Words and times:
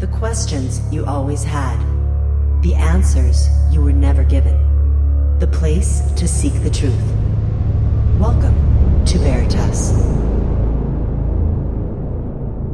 The 0.00 0.06
questions 0.06 0.80
you 0.90 1.04
always 1.04 1.44
had. 1.44 1.78
The 2.62 2.74
answers 2.74 3.50
you 3.70 3.82
were 3.82 3.92
never 3.92 4.24
given. 4.24 4.56
The 5.40 5.46
place 5.46 6.00
to 6.12 6.26
seek 6.26 6.54
the 6.62 6.70
truth. 6.70 6.98
Welcome 8.18 9.04
to 9.04 9.18
Veritas. 9.18 9.90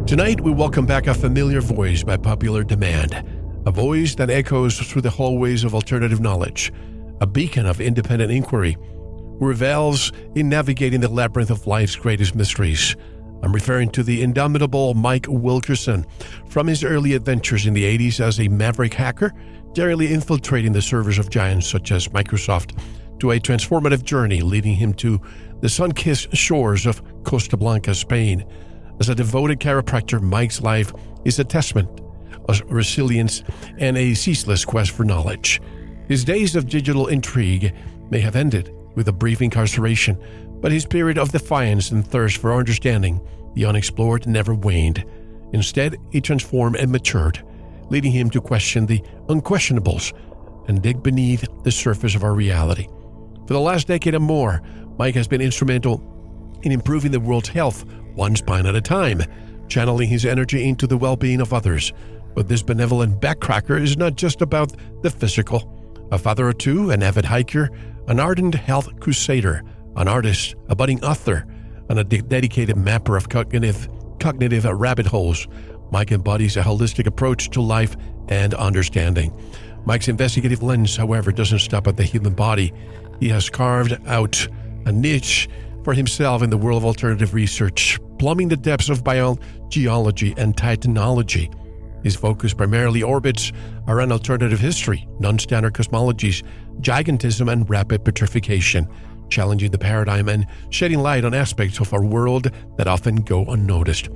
Tonight, 0.09 0.41
we 0.41 0.53
welcome 0.53 0.87
back 0.87 1.09
a 1.09 1.15
familiar 1.15 1.61
voice 1.61 2.05
by 2.05 2.17
popular 2.17 2.63
demand. 2.63 3.25
A 3.67 3.73
voice 3.73 4.15
that 4.15 4.31
echoes 4.31 4.79
through 4.79 5.03
the 5.03 5.11
hallways 5.11 5.65
of 5.65 5.75
alternative 5.75 6.21
knowledge. 6.21 6.73
A 7.21 7.27
beacon 7.27 7.67
of 7.67 7.81
independent 7.81 8.31
inquiry. 8.31 8.77
Who 9.41 9.49
revels 9.49 10.13
in 10.37 10.49
navigating 10.49 11.01
the 11.01 11.09
labyrinth 11.09 11.51
of 11.51 11.67
life's 11.67 11.97
greatest 11.97 12.37
mysteries. 12.37 12.95
I'm 13.43 13.53
referring 13.53 13.91
to 13.91 14.03
the 14.03 14.23
indomitable 14.23 14.95
Mike 14.95 15.27
Wilkerson 15.29 16.07
from 16.49 16.67
his 16.67 16.83
early 16.83 17.15
adventures 17.15 17.67
in 17.67 17.75
the 17.75 17.85
80s 17.99 18.21
as 18.21 18.41
a 18.41 18.49
maverick 18.49 18.95
hacker, 18.95 19.33
daringly 19.73 20.13
infiltrating 20.13 20.73
the 20.73 20.83
servers 20.83 21.19
of 21.19 21.31
giants 21.31 21.67
such 21.67 21.93
as 21.93 22.09
Microsoft, 22.09 22.79
to 23.19 23.31
a 23.31 23.41
transformative 23.41 24.03
journey 24.03 24.41
leading 24.41 24.75
him 24.75 24.93
to 24.95 25.21
the 25.61 25.69
sun 25.69 25.93
kissed 25.93 26.35
shores 26.37 26.87
of 26.87 27.03
Costa 27.25 27.57
Blanca, 27.57 27.95
Spain. 27.95 28.45
As 29.01 29.09
a 29.09 29.15
devoted 29.15 29.61
chiropractor, 29.61 30.21
Mike's 30.21 30.61
life 30.61 30.93
is 31.25 31.39
a 31.39 31.45
testament 31.45 32.01
of 32.49 32.63
resilience 32.67 33.43
and 33.79 33.97
a 33.97 34.15
ceaseless 34.15 34.65
quest 34.65 34.91
for 34.91 35.05
knowledge. 35.05 35.61
His 36.09 36.25
days 36.25 36.57
of 36.57 36.69
digital 36.69 37.09
intrigue 37.09 37.75
may 38.11 38.21
have 38.21 38.37
ended 38.37 38.73
with 38.95 39.09
a 39.09 39.13
brief 39.13 39.43
incarceration, 39.43 40.19
but 40.61 40.73
his 40.73 40.87
period 40.87 41.19
of 41.19 41.33
defiance 41.33 41.91
and 41.91 42.07
thirst 42.07 42.39
for 42.39 42.55
understanding 42.55 43.21
the 43.55 43.65
unexplored 43.65 44.27
never 44.27 44.55
waned. 44.55 45.05
Instead, 45.53 45.97
he 46.11 46.21
transformed 46.21 46.77
and 46.77 46.91
matured, 46.91 47.43
leading 47.89 48.13
him 48.13 48.31
to 48.31 48.41
question 48.41 48.87
the 48.87 49.03
unquestionables 49.29 50.13
and 50.69 50.83
dig 50.83 51.03
beneath 51.03 51.47
the 51.63 51.71
surface 51.71 52.15
of 52.15 52.25
our 52.25 52.35
reality. 52.35 52.89
For 53.47 53.53
the 53.53 53.61
last 53.61 53.87
decade 53.87 54.15
and 54.15 54.25
more, 54.25 54.61
Mike 54.99 55.15
has 55.15 55.29
been 55.29 55.41
instrumental 55.41 56.03
in 56.63 56.73
improving 56.73 57.13
the 57.13 57.21
world's 57.21 57.49
health 57.49 57.85
one 58.15 58.35
spine 58.35 58.67
at 58.67 58.75
a 58.75 58.81
time, 58.81 59.23
channeling 59.69 60.09
his 60.09 60.25
energy 60.25 60.69
into 60.69 60.87
the 60.87 60.97
well 60.97 61.17
being 61.17 61.41
of 61.41 61.53
others. 61.53 61.93
But 62.35 62.49
this 62.49 62.63
benevolent 62.63 63.21
backcracker 63.21 63.81
is 63.81 63.97
not 63.97 64.17
just 64.17 64.43
about 64.43 64.73
the 65.03 65.11
physical. 65.11 65.73
A 66.13 66.19
father 66.19 66.49
or 66.49 66.53
two, 66.53 66.91
an 66.91 67.03
avid 67.03 67.25
hiker, 67.25 67.71
an 68.09 68.21
ardent 68.21 68.55
health 68.55 69.01
crusader, 69.01 69.63
an 69.97 70.09
artist, 70.09 70.55
a 70.69 70.77
budding 70.77 71.03
author, 71.03 71.47
and 71.89 71.99
a 71.99 72.05
de- 72.05 72.23
dedicated 72.23 72.77
mapper 72.77 73.17
of 73.17 73.29
cognitive, 73.29 73.89
cognitive 74.21 74.67
uh, 74.67 74.75
rabbit 74.75 75.07
holes, 75.07 75.47
Mike 75.91 76.13
embodies 76.13 76.57
a 76.57 76.63
holistic 76.63 77.07
approach 77.07 77.51
to 77.51 77.61
life 77.61 77.97
and 78.29 78.55
understanding. 78.55 79.33
Mike's 79.87 80.09
investigative 80.09 80.63
lens, 80.63 80.97
however, 80.97 81.31
doesn't 81.31 81.61
stop 81.61 81.87
at 81.87 81.97
the 81.97 82.03
human 82.03 82.35
body. 82.35 82.73
He 83.21 83.29
has 83.29 83.49
carved 83.49 83.97
out 84.07 84.47
a 84.85 84.93
niche 84.93 85.49
for 85.85 85.95
himself 85.95 86.43
in 86.43 86.51
the 86.51 86.57
world 86.57 86.83
of 86.83 86.85
alternative 86.85 87.33
research, 87.33 87.99
plumbing 88.19 88.49
the 88.49 88.57
depths 88.57 88.89
of 88.89 89.05
biogeology 89.05 90.37
and 90.37 90.57
titanology. 90.57 91.55
His 92.03 92.17
focus 92.17 92.53
primarily 92.53 93.03
orbits 93.03 93.53
around 93.89 94.13
alternative 94.13 94.59
history, 94.59 95.09
non 95.21 95.39
standard 95.39 95.75
cosmologies, 95.75 96.43
gigantism, 96.81 97.51
and 97.51 97.69
rapid 97.71 98.05
petrification 98.05 98.89
challenging 99.29 99.71
the 99.71 99.79
paradigm 99.79 100.29
and 100.29 100.47
shedding 100.71 101.01
light 101.01 101.25
on 101.25 101.35
aspects 101.35 101.81
of 101.81 101.93
our 101.93 102.05
world 102.05 102.51
that 102.77 102.87
often 102.87 103.17
go 103.17 103.45
unnoticed. 103.47 104.09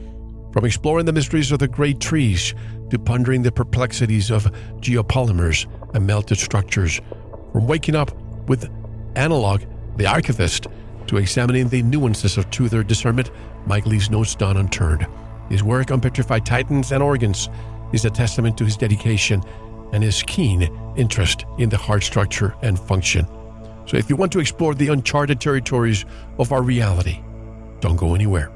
From 0.53 0.65
exploring 0.65 1.07
the 1.07 1.13
mysteries 1.13 1.53
of 1.53 1.59
the 1.59 1.69
great 1.69 2.01
trees 2.01 2.55
to 2.91 2.99
pondering 2.99 3.43
the 3.43 3.53
perplexities 3.53 4.31
of 4.31 4.45
geopolymers 4.81 5.67
and 5.95 6.07
melted 6.07 6.39
structures, 6.39 7.01
from 7.53 7.67
waking 7.67 7.95
up 7.95 8.11
with 8.49 8.71
analog, 9.17 9.63
the 9.97 10.07
archivist, 10.07 10.67
to 11.07 11.17
examining 11.17 11.69
the 11.69 11.83
nuances 11.83 12.37
of 12.37 12.51
truth 12.51 12.73
or 12.73 12.83
discernment, 12.83 13.31
Mike 13.67 13.87
leaves 13.87 14.11
no 14.11 14.23
stone 14.23 14.57
unturned. 14.57 15.07
His 15.49 15.63
work 15.63 15.91
on 15.91 16.01
petrified 16.01 16.47
titans 16.47 16.93
and 16.93 17.03
organs 17.03 17.49
is 17.93 18.05
a 18.05 18.11
testament 18.11 18.57
to 18.59 18.65
his 18.65 18.77
dedication 18.77 19.43
and 19.93 20.03
his 20.03 20.23
keen 20.23 20.63
interest 20.97 21.45
in 21.59 21.69
the 21.69 21.77
heart 21.77 22.05
structure 22.05 22.55
and 22.63 22.79
function 22.79 23.27
so 23.91 23.97
if 23.97 24.09
you 24.09 24.15
want 24.15 24.31
to 24.31 24.39
explore 24.39 24.73
the 24.73 24.87
uncharted 24.87 25.41
territories 25.41 26.05
of 26.39 26.53
our 26.53 26.63
reality, 26.63 27.21
don't 27.81 27.97
go 27.97 28.15
anywhere. 28.15 28.53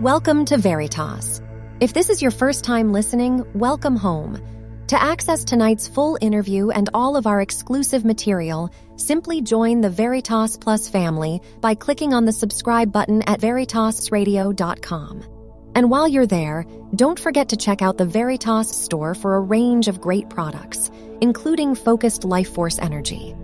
Welcome 0.00 0.44
to 0.44 0.56
Veritas. 0.56 1.42
If 1.80 1.94
this 1.94 2.10
is 2.10 2.22
your 2.22 2.30
first 2.30 2.62
time 2.62 2.92
listening, 2.92 3.44
welcome 3.54 3.96
home. 3.96 4.40
To 4.86 5.02
access 5.02 5.42
tonight's 5.42 5.88
full 5.88 6.16
interview 6.20 6.70
and 6.70 6.88
all 6.94 7.16
of 7.16 7.26
our 7.26 7.40
exclusive 7.40 8.04
material, 8.04 8.70
simply 8.94 9.42
join 9.42 9.80
the 9.80 9.90
Veritas 9.90 10.56
Plus 10.56 10.88
family 10.88 11.42
by 11.60 11.74
clicking 11.74 12.14
on 12.14 12.24
the 12.24 12.32
subscribe 12.32 12.92
button 12.92 13.22
at 13.22 13.40
veritasradio.com. 13.40 15.24
And 15.74 15.90
while 15.90 16.06
you're 16.06 16.24
there, 16.24 16.64
don't 16.94 17.18
forget 17.18 17.48
to 17.48 17.56
check 17.56 17.82
out 17.82 17.98
the 17.98 18.06
Veritas 18.06 18.70
store 18.70 19.16
for 19.16 19.34
a 19.34 19.40
range 19.40 19.88
of 19.88 20.00
great 20.00 20.30
products, 20.30 20.88
including 21.20 21.74
focused 21.74 22.22
life 22.22 22.54
force 22.54 22.78
energy. 22.78 23.34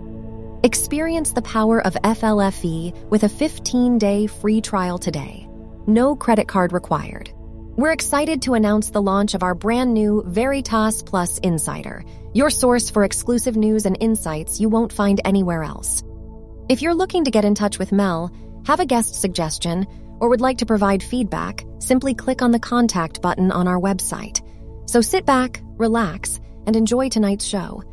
Experience 0.65 1.33
the 1.33 1.41
power 1.41 1.85
of 1.85 1.93
FLFE 2.05 3.09
with 3.09 3.23
a 3.23 3.29
15 3.29 3.97
day 3.97 4.27
free 4.27 4.61
trial 4.61 4.97
today. 4.97 5.45
No 5.87 6.15
credit 6.15 6.47
card 6.47 6.71
required. 6.71 7.33
We're 7.75 7.91
excited 7.91 8.41
to 8.43 8.53
announce 8.53 8.89
the 8.89 9.01
launch 9.01 9.33
of 9.33 9.43
our 9.43 9.55
brand 9.55 9.93
new 9.93 10.23
Veritas 10.25 11.03
Plus 11.03 11.37
Insider, 11.39 12.05
your 12.33 12.49
source 12.49 12.89
for 12.89 13.03
exclusive 13.03 13.57
news 13.57 13.85
and 13.85 13.97
insights 13.99 14.61
you 14.61 14.69
won't 14.69 14.93
find 14.93 15.19
anywhere 15.25 15.63
else. 15.63 16.01
If 16.69 16.81
you're 16.81 16.95
looking 16.95 17.25
to 17.25 17.31
get 17.31 17.43
in 17.43 17.55
touch 17.55 17.77
with 17.77 17.91
Mel, 17.91 18.31
have 18.65 18.79
a 18.79 18.85
guest 18.85 19.19
suggestion, 19.19 19.85
or 20.21 20.29
would 20.29 20.39
like 20.39 20.59
to 20.59 20.65
provide 20.65 21.03
feedback, 21.03 21.65
simply 21.79 22.13
click 22.13 22.41
on 22.41 22.51
the 22.51 22.59
contact 22.59 23.21
button 23.21 23.51
on 23.51 23.67
our 23.67 23.81
website. 23.81 24.39
So 24.89 25.01
sit 25.01 25.25
back, 25.25 25.61
relax, 25.75 26.39
and 26.65 26.77
enjoy 26.77 27.09
tonight's 27.09 27.43
show. 27.43 27.83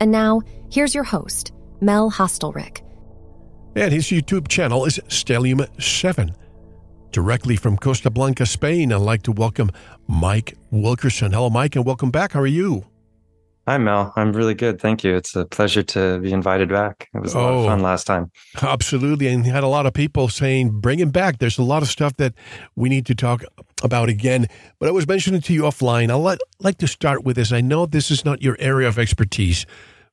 And 0.00 0.10
now, 0.10 0.42
here's 0.70 0.94
your 0.94 1.04
host, 1.04 1.52
Mel 1.80 2.10
Hostelrick. 2.10 2.82
And 3.76 3.92
his 3.92 4.06
YouTube 4.06 4.48
channel 4.48 4.84
is 4.84 4.98
Stellium7. 5.08 6.34
Directly 7.10 7.56
from 7.56 7.76
Costa 7.76 8.10
Blanca, 8.10 8.44
Spain, 8.44 8.92
I'd 8.92 9.00
like 9.00 9.22
to 9.22 9.32
welcome 9.32 9.70
Mike 10.06 10.56
Wilkerson. 10.70 11.32
Hello, 11.32 11.48
Mike, 11.48 11.76
and 11.76 11.84
welcome 11.84 12.10
back. 12.10 12.32
How 12.32 12.40
are 12.40 12.46
you? 12.46 12.84
Hi, 13.68 13.76
Mel. 13.76 14.14
I'm 14.16 14.32
really 14.32 14.54
good. 14.54 14.80
Thank 14.80 15.04
you. 15.04 15.14
It's 15.14 15.36
a 15.36 15.44
pleasure 15.44 15.82
to 15.82 16.18
be 16.20 16.32
invited 16.32 16.70
back. 16.70 17.08
It 17.14 17.20
was 17.20 17.34
a 17.34 17.38
oh, 17.38 17.42
lot 17.42 17.52
of 17.52 17.66
fun 17.66 17.80
oh, 17.80 17.84
last 17.84 18.06
time. 18.06 18.30
Absolutely. 18.62 19.28
And 19.28 19.44
had 19.44 19.62
a 19.62 19.68
lot 19.68 19.84
of 19.84 19.92
people 19.92 20.28
saying, 20.28 20.80
bring 20.80 20.98
him 20.98 21.10
back. 21.10 21.38
There's 21.38 21.58
a 21.58 21.62
lot 21.62 21.82
of 21.82 21.88
stuff 21.88 22.16
that 22.16 22.32
we 22.76 22.88
need 22.88 23.04
to 23.06 23.14
talk 23.14 23.44
about 23.82 24.08
again. 24.08 24.46
But 24.78 24.88
I 24.88 24.92
was 24.92 25.06
mentioning 25.06 25.42
to 25.42 25.52
you 25.52 25.62
offline, 25.64 26.10
I'd 26.10 26.38
like 26.60 26.78
to 26.78 26.88
start 26.88 27.24
with 27.24 27.36
this. 27.36 27.52
I 27.52 27.60
know 27.60 27.84
this 27.84 28.10
is 28.10 28.24
not 28.24 28.40
your 28.40 28.56
area 28.58 28.88
of 28.88 28.98
expertise, 28.98 29.66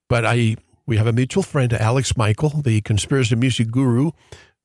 but 0.10 0.26
I 0.26 0.58
we 0.88 0.98
have 0.98 1.08
a 1.08 1.14
mutual 1.14 1.44
friend, 1.44 1.74
Alex 1.74 2.16
Michael, 2.16 2.50
the 2.50 2.82
conspiracy 2.82 3.36
music 3.36 3.72
guru, 3.72 4.12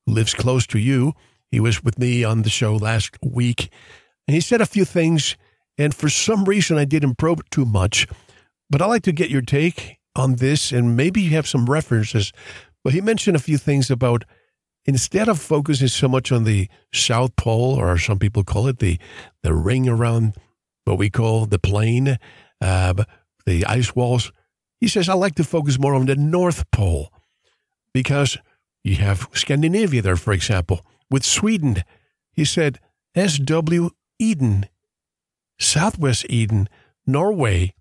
who 0.04 0.12
lives 0.12 0.34
close 0.34 0.66
to 0.68 0.78
you. 0.78 1.14
He 1.50 1.60
was 1.60 1.82
with 1.82 1.98
me 1.98 2.24
on 2.24 2.42
the 2.42 2.50
show 2.50 2.76
last 2.76 3.16
week, 3.22 3.70
and 4.28 4.34
he 4.34 4.40
said 4.40 4.60
a 4.60 4.66
few 4.66 4.84
things. 4.84 5.36
And 5.78 5.94
for 5.94 6.10
some 6.10 6.44
reason, 6.44 6.76
I 6.76 6.84
didn't 6.84 7.16
probe 7.16 7.48
too 7.50 7.64
much, 7.64 8.06
but 8.68 8.82
I'd 8.82 8.86
like 8.86 9.02
to 9.04 9.12
get 9.12 9.30
your 9.30 9.40
take 9.40 9.98
on 10.14 10.36
this, 10.36 10.72
and 10.72 10.96
maybe 10.96 11.22
you 11.22 11.30
have 11.30 11.48
some 11.48 11.66
references. 11.66 12.32
But 12.84 12.92
he 12.92 13.00
mentioned 13.00 13.36
a 13.36 13.40
few 13.40 13.56
things 13.56 13.90
about 13.90 14.24
instead 14.84 15.28
of 15.28 15.40
focusing 15.40 15.88
so 15.88 16.08
much 16.08 16.30
on 16.32 16.44
the 16.44 16.68
South 16.92 17.34
Pole, 17.36 17.80
or 17.80 17.96
some 17.96 18.18
people 18.18 18.44
call 18.44 18.68
it 18.68 18.78
the 18.78 18.98
the 19.42 19.54
ring 19.54 19.88
around 19.88 20.34
what 20.84 20.98
we 20.98 21.08
call 21.08 21.46
the 21.46 21.58
plane, 21.58 22.18
uh, 22.60 22.94
the 23.46 23.64
ice 23.64 23.96
walls, 23.96 24.32
he 24.80 24.88
says, 24.88 25.08
I 25.08 25.14
like 25.14 25.34
to 25.36 25.44
focus 25.44 25.78
more 25.78 25.94
on 25.94 26.06
the 26.06 26.16
North 26.16 26.68
Pole 26.70 27.12
because 27.92 28.38
you 28.82 28.96
have 28.96 29.28
Scandinavia 29.32 30.00
there, 30.00 30.16
for 30.16 30.32
example, 30.32 30.80
with 31.10 31.24
Sweden. 31.24 31.84
He 32.32 32.44
said, 32.44 32.80
S.W. 33.14 33.90
Eden, 34.18 34.66
Southwest 35.58 36.24
Eden, 36.30 36.68
Norway, 37.06 37.74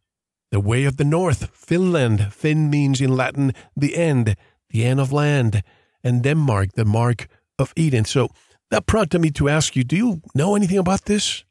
the 0.51 0.60
way 0.60 0.84
of 0.84 0.98
the 0.98 1.06
North, 1.06 1.50
Finland. 1.54 2.34
Fin 2.34 2.69
means 2.69 3.00
in 3.00 3.16
Latin 3.16 3.54
the 3.78 3.95
end, 3.95 4.36
the 4.69 4.84
end 4.84 5.00
of 5.00 5.13
land, 5.13 5.63
and 6.04 6.24
Denmark, 6.24 6.74
the 6.74 6.86
mark 6.86 7.28
of 7.57 7.74
Eden. 7.75 8.06
So 8.06 8.30
that 8.72 8.88
prompted 8.88 9.19
me 9.19 9.31
to 9.31 9.48
ask 9.48 9.75
you, 9.75 9.84
do 9.84 9.95
you 9.95 10.22
know 10.36 10.56
anything 10.56 10.78
about 10.78 11.06
this? 11.06 11.45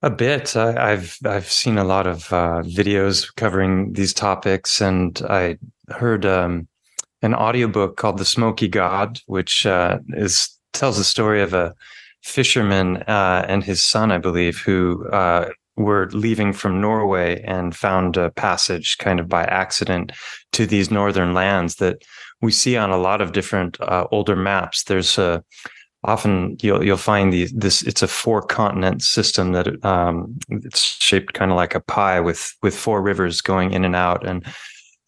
A 0.00 0.10
bit. 0.10 0.54
I, 0.54 0.90
have 0.90 1.16
I've 1.24 1.50
seen 1.50 1.76
a 1.76 1.82
lot 1.82 2.06
of 2.06 2.32
uh, 2.32 2.62
videos 2.62 3.34
covering 3.34 3.94
these 3.94 4.14
topics, 4.14 4.80
and 4.80 5.20
I 5.28 5.58
heard 5.88 6.24
um, 6.24 6.68
an 7.20 7.34
audiobook 7.34 7.96
called 7.96 8.18
"The 8.18 8.24
Smoky 8.24 8.68
God," 8.68 9.20
which 9.26 9.66
uh, 9.66 9.98
is 10.10 10.56
tells 10.72 10.98
the 10.98 11.04
story 11.04 11.42
of 11.42 11.52
a 11.52 11.74
fisherman 12.22 12.98
uh, 13.08 13.44
and 13.48 13.64
his 13.64 13.84
son, 13.84 14.12
I 14.12 14.18
believe, 14.18 14.58
who 14.58 15.04
uh, 15.08 15.48
were 15.76 16.08
leaving 16.12 16.52
from 16.52 16.80
Norway 16.80 17.42
and 17.42 17.74
found 17.74 18.16
a 18.16 18.30
passage 18.30 18.98
kind 18.98 19.18
of 19.18 19.28
by 19.28 19.44
accident 19.44 20.12
to 20.52 20.64
these 20.64 20.92
northern 20.92 21.34
lands 21.34 21.76
that 21.76 22.04
we 22.40 22.52
see 22.52 22.76
on 22.76 22.90
a 22.90 22.98
lot 22.98 23.20
of 23.20 23.32
different 23.32 23.80
uh, 23.80 24.06
older 24.12 24.36
maps. 24.36 24.84
There's 24.84 25.18
a 25.18 25.42
often 26.04 26.56
you'll 26.60 26.84
you'll 26.84 26.96
find 26.96 27.32
these 27.32 27.52
this 27.52 27.82
it's 27.82 28.02
a 28.02 28.08
four 28.08 28.42
continent 28.42 29.02
system 29.02 29.52
that 29.52 29.84
um, 29.84 30.38
it's 30.48 30.80
shaped 30.80 31.34
kind 31.34 31.50
of 31.50 31.56
like 31.56 31.74
a 31.74 31.80
pie 31.80 32.20
with 32.20 32.54
with 32.62 32.76
four 32.76 33.02
rivers 33.02 33.40
going 33.40 33.72
in 33.72 33.84
and 33.84 33.96
out. 33.96 34.26
And 34.26 34.44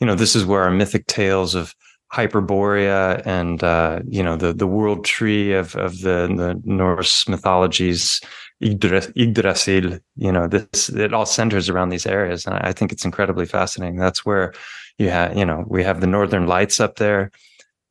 you 0.01 0.07
know 0.07 0.15
this 0.15 0.35
is 0.35 0.45
where 0.45 0.63
our 0.63 0.71
mythic 0.71 1.07
tales 1.07 1.55
of 1.55 1.75
Hyperborea 2.13 3.23
and 3.25 3.63
uh, 3.63 4.01
you 4.09 4.23
know 4.23 4.37
the 4.37 4.53
the 4.53 4.67
world 4.67 5.05
tree 5.05 5.53
of 5.53 5.77
of 5.77 6.01
the 6.01 6.27
the 6.37 6.61
Norse 6.65 7.29
mythologies 7.29 8.21
Yggdrasil 8.63 10.01
you 10.17 10.33
know 10.33 10.47
this 10.49 10.89
it 10.91 11.15
all 11.15 11.27
centers 11.27 11.69
around 11.69 11.91
these 11.91 12.07
areas. 12.07 12.47
And 12.47 12.57
I 12.57 12.73
think 12.73 12.93
it's 12.93 13.05
incredibly 13.05 13.47
fascinating. 13.47 13.97
That's 13.97 14.27
where 14.27 14.53
you 14.99 15.09
have 15.09 15.37
you 15.37 15.47
know 15.47 15.65
we 15.69 15.85
have 15.85 16.01
the 16.01 16.09
northern 16.09 16.47
lights 16.49 16.81
up 16.81 16.97
there 16.97 17.31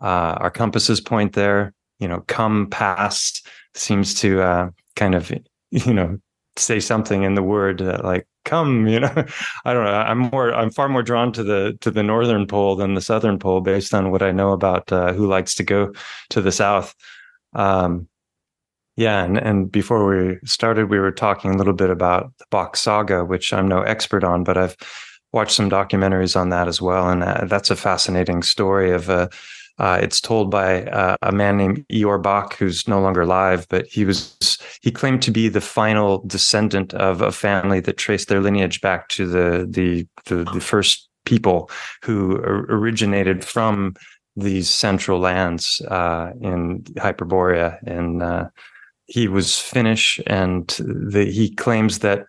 uh, 0.01 0.35
our 0.39 0.51
compasses 0.51 1.01
point 1.01 1.33
there 1.33 1.73
you 1.99 2.07
know 2.07 2.23
come 2.27 2.67
past 2.69 3.47
seems 3.75 4.13
to 4.15 4.41
uh, 4.41 4.69
kind 4.95 5.15
of 5.15 5.31
you 5.71 5.93
know 5.93 6.17
say 6.57 6.79
something 6.79 7.23
in 7.23 7.35
the 7.35 7.43
word 7.43 7.81
uh, 7.81 8.01
like 8.03 8.27
come 8.45 8.87
you 8.93 8.99
know? 8.99 9.25
I 9.65 9.73
don't 9.73 9.85
know. 9.85 9.91
I'm 9.91 10.17
more 10.17 10.53
i'm 10.53 10.71
far 10.71 10.89
more 10.89 11.03
drawn 11.03 11.31
to 11.33 11.43
the 11.43 11.77
to 11.81 11.91
the 11.91 12.03
northern 12.03 12.47
pole 12.47 12.75
than 12.75 12.95
the 12.95 13.01
southern 13.01 13.39
pole 13.39 13.61
based 13.61 13.93
on 13.93 14.11
what 14.11 14.21
i 14.21 14.31
know 14.31 14.51
about 14.51 14.91
uh, 14.91 15.13
who 15.13 15.27
likes 15.27 15.55
to 15.55 15.63
go 15.63 15.93
to 16.29 16.41
the 16.41 16.51
south. 16.51 16.95
Um 17.53 18.07
yeah 18.95 19.23
and 19.23 19.37
and 19.37 19.71
before 19.71 20.05
we 20.05 20.37
started 20.43 20.89
we 20.89 20.99
were 20.99 21.11
talking 21.11 21.51
a 21.51 21.57
little 21.57 21.73
bit 21.73 21.89
about 21.89 22.37
the 22.37 22.45
Bock 22.51 22.75
saga 22.75 23.23
which 23.23 23.53
i'm 23.53 23.67
no 23.67 23.81
expert 23.81 24.23
on 24.23 24.43
but 24.43 24.57
i've 24.57 24.75
watched 25.31 25.55
some 25.55 25.69
documentaries 25.69 26.35
on 26.35 26.49
that 26.49 26.67
as 26.67 26.81
well 26.81 27.09
and 27.09 27.23
uh, 27.23 27.45
that's 27.45 27.71
a 27.71 27.75
fascinating 27.75 28.43
story 28.43 28.91
of 28.91 29.09
a 29.09 29.13
uh, 29.13 29.27
it's 30.01 30.21
told 30.21 30.51
by 30.51 30.83
uh, 30.85 31.15
a 31.21 31.31
man 31.31 31.57
named 31.57 31.85
Ior 31.91 32.17
Bock, 32.17 32.55
who's 32.55 32.87
no 32.87 32.99
longer 32.99 33.21
alive, 33.21 33.65
but 33.69 33.87
he 33.87 34.05
was 34.05 34.37
he 34.81 34.91
claimed 34.91 35.21
to 35.23 35.31
be 35.31 35.49
the 35.49 35.61
final 35.61 36.23
descendant 36.25 36.93
of 36.93 37.21
a 37.21 37.31
family 37.31 37.79
that 37.81 37.97
traced 37.97 38.27
their 38.27 38.41
lineage 38.41 38.81
back 38.81 39.07
to 39.09 39.25
the 39.27 39.67
the 39.69 40.07
the, 40.25 40.49
the 40.53 40.61
first 40.61 41.09
people 41.25 41.69
who 42.03 42.37
originated 42.37 43.45
from 43.45 43.95
these 44.35 44.69
central 44.69 45.19
lands 45.19 45.81
uh, 45.87 46.31
in 46.41 46.81
Hyperborea, 46.97 47.77
and 47.85 48.23
uh, 48.23 48.47
he 49.05 49.27
was 49.27 49.59
Finnish, 49.59 50.19
and 50.27 50.67
the, 50.79 51.25
he 51.25 51.53
claims 51.55 51.99
that 51.99 52.25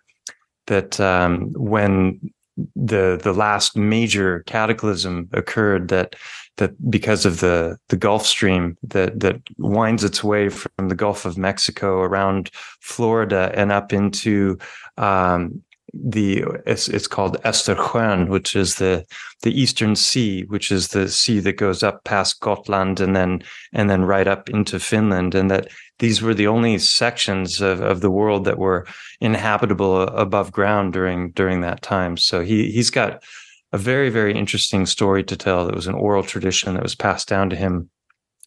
that 0.67 0.99
um, 0.99 1.51
when 1.53 2.31
the 2.75 3.19
the 3.21 3.33
last 3.33 3.75
major 3.75 4.43
cataclysm 4.47 5.29
occurred 5.33 5.87
that 5.89 6.15
that 6.57 6.89
because 6.89 7.25
of 7.25 7.39
the 7.39 7.77
the 7.89 7.97
Gulf 7.97 8.25
Stream 8.25 8.77
that 8.83 9.19
that 9.19 9.41
winds 9.57 10.03
its 10.03 10.23
way 10.23 10.49
from 10.49 10.89
the 10.89 10.95
Gulf 10.95 11.25
of 11.25 11.37
Mexico 11.37 12.01
around 12.01 12.51
Florida 12.81 13.51
and 13.55 13.71
up 13.71 13.93
into 13.93 14.57
um, 14.97 15.61
the 15.93 16.43
it's, 16.65 16.87
it's 16.87 17.07
called 17.07 17.41
Östersjön, 17.43 18.29
which 18.29 18.55
is 18.55 18.75
the 18.75 19.05
the 19.43 19.59
Eastern 19.59 19.95
Sea, 19.95 20.43
which 20.45 20.71
is 20.71 20.89
the 20.89 21.09
sea 21.09 21.39
that 21.39 21.57
goes 21.57 21.83
up 21.83 22.03
past 22.03 22.39
Gotland 22.39 22.99
and 22.99 23.15
then 23.15 23.43
and 23.73 23.89
then 23.89 24.05
right 24.05 24.27
up 24.27 24.49
into 24.49 24.79
Finland, 24.79 25.35
and 25.35 25.51
that 25.51 25.67
these 25.99 26.21
were 26.21 26.33
the 26.33 26.47
only 26.47 26.79
sections 26.79 27.61
of, 27.61 27.81
of 27.81 28.01
the 28.01 28.09
world 28.09 28.45
that 28.45 28.57
were 28.57 28.87
inhabitable 29.19 30.01
above 30.01 30.51
ground 30.51 30.93
during 30.93 31.31
during 31.31 31.61
that 31.61 31.81
time. 31.81 32.17
So 32.17 32.41
he 32.41 32.71
he's 32.71 32.89
got 32.89 33.23
a 33.71 33.77
very 33.77 34.09
very 34.09 34.33
interesting 34.33 34.85
story 34.85 35.23
to 35.25 35.37
tell. 35.37 35.65
That 35.65 35.75
was 35.75 35.87
an 35.87 35.95
oral 35.95 36.23
tradition 36.23 36.73
that 36.73 36.83
was 36.83 36.95
passed 36.95 37.27
down 37.27 37.49
to 37.51 37.55
him 37.55 37.89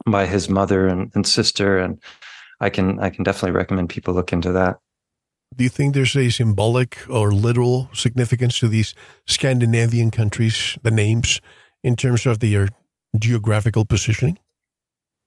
by 0.07 0.27
his 0.27 0.49
mother 0.49 0.89
and, 0.89 1.11
and 1.15 1.27
sister, 1.27 1.79
and 1.79 2.01
I 2.61 2.71
can 2.71 2.99
I 2.99 3.11
can 3.11 3.25
definitely 3.25 3.57
recommend 3.57 3.89
people 3.89 4.15
look 4.15 4.33
into 4.33 4.53
that. 4.53 4.79
Do 5.57 5.63
you 5.63 5.71
think 5.71 5.95
there's 5.95 6.17
a 6.17 6.31
symbolic 6.31 6.99
or 7.09 7.31
literal 7.31 7.89
significance 7.93 8.59
to 8.59 8.67
these 8.67 8.95
Scandinavian 9.27 10.11
countries, 10.11 10.77
the 10.83 10.91
names, 10.91 11.41
in 11.85 11.95
terms 11.95 12.27
of 12.27 12.41
their 12.41 12.71
geographical 13.17 13.85
positioning? 13.85 14.39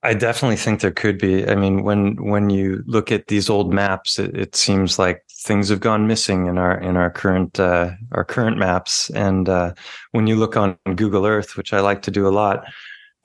I 0.08 0.14
definitely 0.14 0.56
think 0.56 0.80
there 0.80 0.92
could 0.92 1.18
be. 1.18 1.46
I 1.46 1.56
mean, 1.56 1.84
when 1.84 2.16
when 2.16 2.50
you 2.50 2.82
look 2.88 3.12
at 3.12 3.28
these 3.28 3.50
old 3.50 3.74
maps, 3.74 4.18
it, 4.18 4.34
it 4.38 4.56
seems 4.56 4.98
like 4.98 5.22
things 5.30 5.68
have 5.68 5.82
gone 5.82 6.08
missing 6.08 6.48
in 6.48 6.58
our 6.58 6.80
in 6.80 6.96
our 6.96 7.10
current 7.10 7.60
uh, 7.60 7.92
our 8.14 8.24
current 8.24 8.58
maps. 8.58 9.10
And 9.10 9.50
uh, 9.50 9.74
when 10.12 10.26
you 10.26 10.38
look 10.38 10.56
on 10.56 10.78
Google 10.96 11.26
Earth, 11.26 11.58
which 11.58 11.74
I 11.74 11.82
like 11.82 12.04
to 12.04 12.12
do 12.12 12.26
a 12.26 12.30
lot, 12.32 12.64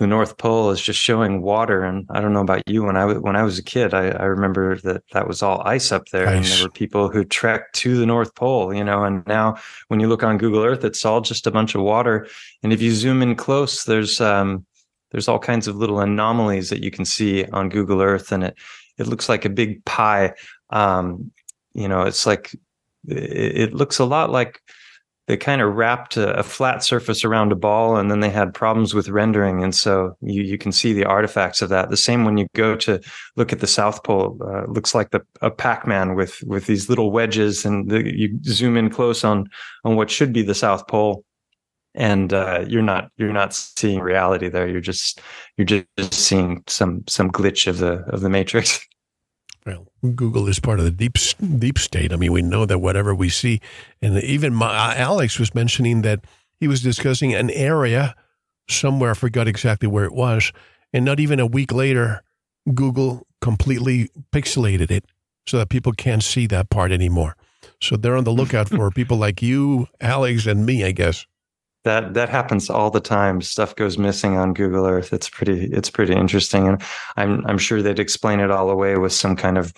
the 0.00 0.08
North 0.08 0.38
Pole 0.38 0.70
is 0.70 0.82
just 0.82 0.99
showing 0.99 1.40
water. 1.40 1.84
And 1.84 2.05
I 2.11 2.20
don't 2.20 2.32
know 2.32 2.40
about 2.40 2.67
you. 2.67 2.82
When 2.82 2.96
I 2.96 3.05
when 3.05 3.37
I 3.37 3.44
was 3.44 3.61
a 3.61 3.62
kid, 3.62 3.94
I, 3.94 4.08
I 4.08 4.25
remember 4.25 4.76
that 4.79 5.05
that 5.12 5.29
was 5.29 5.40
all 5.40 5.62
ice 5.64 5.93
up 5.93 6.08
there, 6.08 6.26
ice. 6.26 6.34
and 6.34 6.44
there 6.46 6.67
were 6.67 6.73
people 6.73 7.11
who 7.11 7.25
trekked 7.25 7.76
to 7.76 7.96
the 7.96 8.06
North 8.06 8.34
Pole. 8.34 8.75
You 8.75 8.82
know, 8.82 9.05
and 9.05 9.25
now 9.29 9.55
when 9.87 10.00
you 10.00 10.08
look 10.08 10.25
on 10.25 10.37
Google 10.37 10.64
Earth, 10.64 10.84
it's 10.84 11.05
all 11.05 11.20
just 11.20 11.46
a 11.46 11.52
bunch 11.52 11.76
of 11.76 11.82
water. 11.82 12.26
And 12.64 12.73
if 12.73 12.82
you 12.82 12.90
zoom 12.93 13.23
in 13.23 13.37
close, 13.37 13.84
there's 13.84 14.20
um, 14.20 14.67
there's 15.12 15.28
all 15.28 15.38
kinds 15.38 15.68
of 15.68 15.76
little 15.76 16.00
anomalies 16.00 16.70
that 16.70 16.82
you 16.82 16.90
can 16.90 17.04
see 17.04 17.44
on 17.46 17.68
Google 17.68 18.02
Earth, 18.02 18.32
and 18.32 18.44
it 18.44 18.58
it 18.98 19.06
looks 19.06 19.28
like 19.28 19.44
a 19.44 19.50
big 19.50 19.84
pie. 19.84 20.32
Um, 20.70 21.30
you 21.74 21.86
know, 21.88 22.02
it's 22.02 22.26
like 22.26 22.54
it, 23.06 23.56
it, 23.56 23.74
looks 23.74 23.98
a 23.98 24.04
lot 24.04 24.30
like 24.30 24.60
they 25.28 25.36
kind 25.36 25.60
of 25.62 25.74
wrapped 25.74 26.16
a, 26.16 26.34
a, 26.38 26.42
flat 26.42 26.82
surface 26.82 27.24
around 27.24 27.52
a 27.52 27.56
ball, 27.56 27.96
and 27.96 28.10
then 28.10 28.20
they 28.20 28.30
had 28.30 28.54
problems 28.54 28.94
with 28.94 29.08
rendering, 29.08 29.62
and 29.62 29.74
so 29.74 30.16
you 30.20 30.42
you 30.42 30.58
can 30.58 30.72
see 30.72 30.92
the 30.92 31.04
artifacts 31.04 31.62
of 31.62 31.68
that. 31.68 31.90
The 31.90 31.96
same 31.96 32.24
when 32.24 32.38
you 32.38 32.46
go 32.54 32.74
to 32.76 33.00
look 33.36 33.52
at 33.52 33.60
the 33.60 33.66
South 33.66 34.02
Pole, 34.02 34.38
uh, 34.42 34.64
looks 34.66 34.94
like 34.94 35.10
the 35.10 35.20
a 35.40 35.50
Pac-Man 35.50 36.14
with 36.14 36.42
with 36.46 36.66
these 36.66 36.88
little 36.88 37.12
wedges, 37.12 37.64
and 37.64 37.90
the, 37.90 38.16
you 38.16 38.38
zoom 38.44 38.76
in 38.76 38.90
close 38.90 39.24
on 39.24 39.48
on 39.84 39.96
what 39.96 40.10
should 40.10 40.32
be 40.32 40.42
the 40.42 40.54
South 40.54 40.86
Pole 40.86 41.24
and 41.94 42.32
uh, 42.32 42.64
you're 42.66 42.82
not 42.82 43.10
you're 43.16 43.32
not 43.32 43.54
seeing 43.54 44.00
reality 44.00 44.48
there. 44.48 44.66
You're 44.66 44.80
just 44.80 45.20
you're 45.56 45.66
just 45.66 46.14
seeing 46.14 46.62
some 46.66 47.04
some 47.08 47.30
glitch 47.30 47.66
of 47.66 47.78
the 47.78 48.04
of 48.08 48.20
the 48.20 48.30
matrix. 48.30 48.86
Well, 49.64 49.86
Google 50.16 50.48
is 50.48 50.58
part 50.58 50.80
of 50.80 50.84
the 50.84 50.90
deep 50.90 51.16
deep 51.60 51.78
state. 51.78 52.12
I 52.12 52.16
mean, 52.16 52.32
we 52.32 52.42
know 52.42 52.66
that 52.66 52.80
whatever 52.80 53.14
we 53.14 53.28
see, 53.28 53.60
and 54.00 54.20
even 54.20 54.52
my, 54.52 54.67
uh, 54.67 54.94
Alex 54.96 55.38
was 55.38 55.55
mentioning 55.55 56.02
that 56.02 56.24
he 56.58 56.67
was 56.67 56.82
discussing 56.82 57.32
an 57.32 57.48
area 57.50 58.17
somewhere. 58.69 59.12
I 59.12 59.14
forgot 59.14 59.46
exactly 59.46 59.86
where 59.86 60.05
it 60.05 60.14
was, 60.14 60.52
and 60.93 61.05
not 61.05 61.20
even 61.20 61.38
a 61.38 61.46
week 61.46 61.72
later, 61.72 62.24
Google 62.74 63.24
completely 63.40 64.10
pixelated 64.32 64.90
it 64.90 65.05
so 65.46 65.58
that 65.58 65.69
people 65.69 65.93
can't 65.93 66.24
see 66.24 66.48
that 66.48 66.69
part 66.69 66.90
anymore. 66.90 67.36
So 67.81 67.96
they're 67.96 68.17
on 68.17 68.24
the 68.24 68.32
lookout 68.32 68.69
for 68.76 68.90
people 68.90 69.17
like 69.17 69.43
you, 69.43 69.86
Alex, 70.00 70.46
and 70.46 70.67
me, 70.67 70.84
I 70.84 70.90
guess 70.90 71.24
that 71.84 72.15
that 72.15 72.29
happens 72.29 72.70
all 72.70 72.91
the 72.91 73.01
time. 73.01 73.41
Stuff 73.41 73.77
goes 73.77 73.98
missing 73.98 74.36
on 74.36 74.55
google 74.55 74.86
earth. 74.86 75.12
It's 75.12 75.29
pretty 75.29 75.65
it's 75.72 75.91
pretty 75.91 76.15
interesting. 76.15 76.69
And 76.69 76.82
i'm 77.17 77.46
i'm 77.46 77.58
sure 77.58 77.82
they'd 77.82 77.98
explain 77.98 78.41
it 78.41 78.51
all 78.51 78.70
away 78.70 78.96
with 78.96 79.12
some 79.12 79.36
kind 79.36 79.58
of 79.58 79.72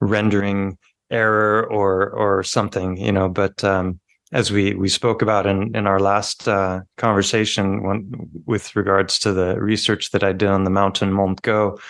rendering 0.00 0.78
error 1.10 1.66
or 1.70 2.10
or 2.10 2.42
something 2.42 2.96
you 2.96 3.12
know 3.12 3.28
but 3.28 3.62
um, 3.64 3.98
as 4.32 4.50
we 4.50 4.74
we 4.74 4.88
spoke 4.88 5.22
about 5.22 5.46
in 5.46 5.74
in 5.74 5.86
our 5.86 5.98
last 6.00 6.46
uh, 6.46 6.80
conversation 6.96 7.82
when, 7.82 8.12
with 8.46 8.76
regards 8.76 9.18
to 9.18 9.32
the 9.32 9.60
research 9.60 10.10
that 10.10 10.22
i 10.22 10.32
did 10.32 10.48
on 10.48 10.64
the 10.64 10.70
mountain 10.70 11.10
Montgó 11.10 11.80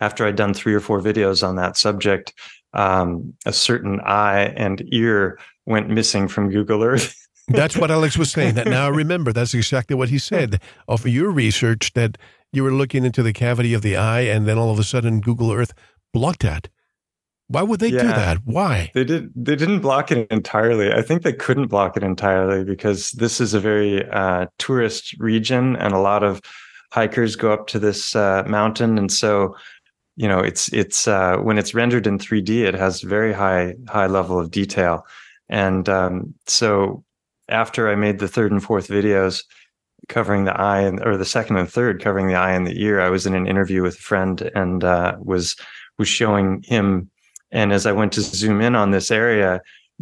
after 0.00 0.26
i'd 0.26 0.36
done 0.36 0.54
three 0.54 0.74
or 0.74 0.80
four 0.80 1.00
videos 1.00 1.46
on 1.46 1.56
that 1.56 1.76
subject 1.76 2.34
um, 2.72 3.34
a 3.46 3.52
certain 3.52 4.00
eye 4.00 4.52
and 4.56 4.82
ear 4.92 5.38
went 5.66 5.88
missing 5.88 6.28
from 6.28 6.50
google 6.50 6.82
earth 6.82 7.19
That's 7.50 7.76
what 7.76 7.90
Alex 7.90 8.16
was 8.16 8.30
saying. 8.30 8.54
That 8.54 8.68
now 8.68 8.86
I 8.86 8.88
remember. 8.88 9.32
That's 9.32 9.54
exactly 9.54 9.96
what 9.96 10.08
he 10.08 10.18
said. 10.18 10.60
Of 10.88 11.06
your 11.06 11.30
research, 11.30 11.92
that 11.94 12.16
you 12.52 12.62
were 12.64 12.72
looking 12.72 13.04
into 13.04 13.22
the 13.22 13.32
cavity 13.32 13.74
of 13.74 13.82
the 13.82 13.96
eye, 13.96 14.22
and 14.22 14.46
then 14.46 14.58
all 14.58 14.70
of 14.70 14.78
a 14.78 14.84
sudden 14.84 15.20
Google 15.20 15.52
Earth 15.52 15.72
blocked 16.12 16.42
that. 16.42 16.68
Why 17.48 17.62
would 17.62 17.80
they 17.80 17.88
yeah, 17.88 18.02
do 18.02 18.08
that? 18.08 18.38
Why? 18.44 18.92
They 18.94 19.02
did. 19.02 19.32
They 19.34 19.56
didn't 19.56 19.80
block 19.80 20.12
it 20.12 20.30
entirely. 20.30 20.92
I 20.92 21.02
think 21.02 21.22
they 21.22 21.32
couldn't 21.32 21.66
block 21.66 21.96
it 21.96 22.04
entirely 22.04 22.62
because 22.62 23.10
this 23.12 23.40
is 23.40 23.54
a 23.54 23.60
very 23.60 24.08
uh, 24.10 24.46
tourist 24.58 25.14
region, 25.18 25.74
and 25.76 25.92
a 25.92 25.98
lot 25.98 26.22
of 26.22 26.40
hikers 26.92 27.34
go 27.34 27.52
up 27.52 27.66
to 27.68 27.80
this 27.80 28.14
uh, 28.14 28.44
mountain, 28.46 28.98
and 28.98 29.10
so 29.10 29.56
you 30.16 30.28
know 30.28 30.38
it's 30.38 30.72
it's 30.72 31.08
uh, 31.08 31.38
when 31.38 31.58
it's 31.58 31.74
rendered 31.74 32.06
in 32.06 32.18
3D, 32.18 32.62
it 32.62 32.74
has 32.74 33.00
very 33.00 33.32
high 33.32 33.74
high 33.88 34.06
level 34.06 34.38
of 34.38 34.52
detail, 34.52 35.04
and 35.48 35.88
um, 35.88 36.32
so 36.46 37.02
after 37.50 37.88
I 37.88 37.94
made 37.94 38.18
the 38.18 38.28
third 38.28 38.52
and 38.52 38.62
fourth 38.62 38.88
videos 38.88 39.44
covering 40.08 40.44
the 40.44 40.58
eye 40.58 40.80
and 40.80 41.04
or 41.04 41.16
the 41.16 41.24
second 41.24 41.56
and 41.56 41.70
third 41.70 42.02
covering 42.02 42.26
the 42.26 42.34
eye 42.34 42.52
and 42.52 42.66
the 42.66 42.82
ear, 42.82 43.00
I 43.00 43.10
was 43.10 43.26
in 43.26 43.34
an 43.34 43.46
interview 43.46 43.82
with 43.82 43.96
a 43.96 43.98
friend 44.02 44.50
and 44.54 44.82
uh, 44.84 45.16
was 45.20 45.56
was 45.98 46.08
showing 46.08 46.62
him. 46.62 47.10
And 47.52 47.72
as 47.72 47.86
I 47.86 47.92
went 47.92 48.12
to 48.12 48.22
zoom 48.22 48.60
in 48.60 48.74
on 48.74 48.90
this 48.90 49.10
area, 49.10 49.60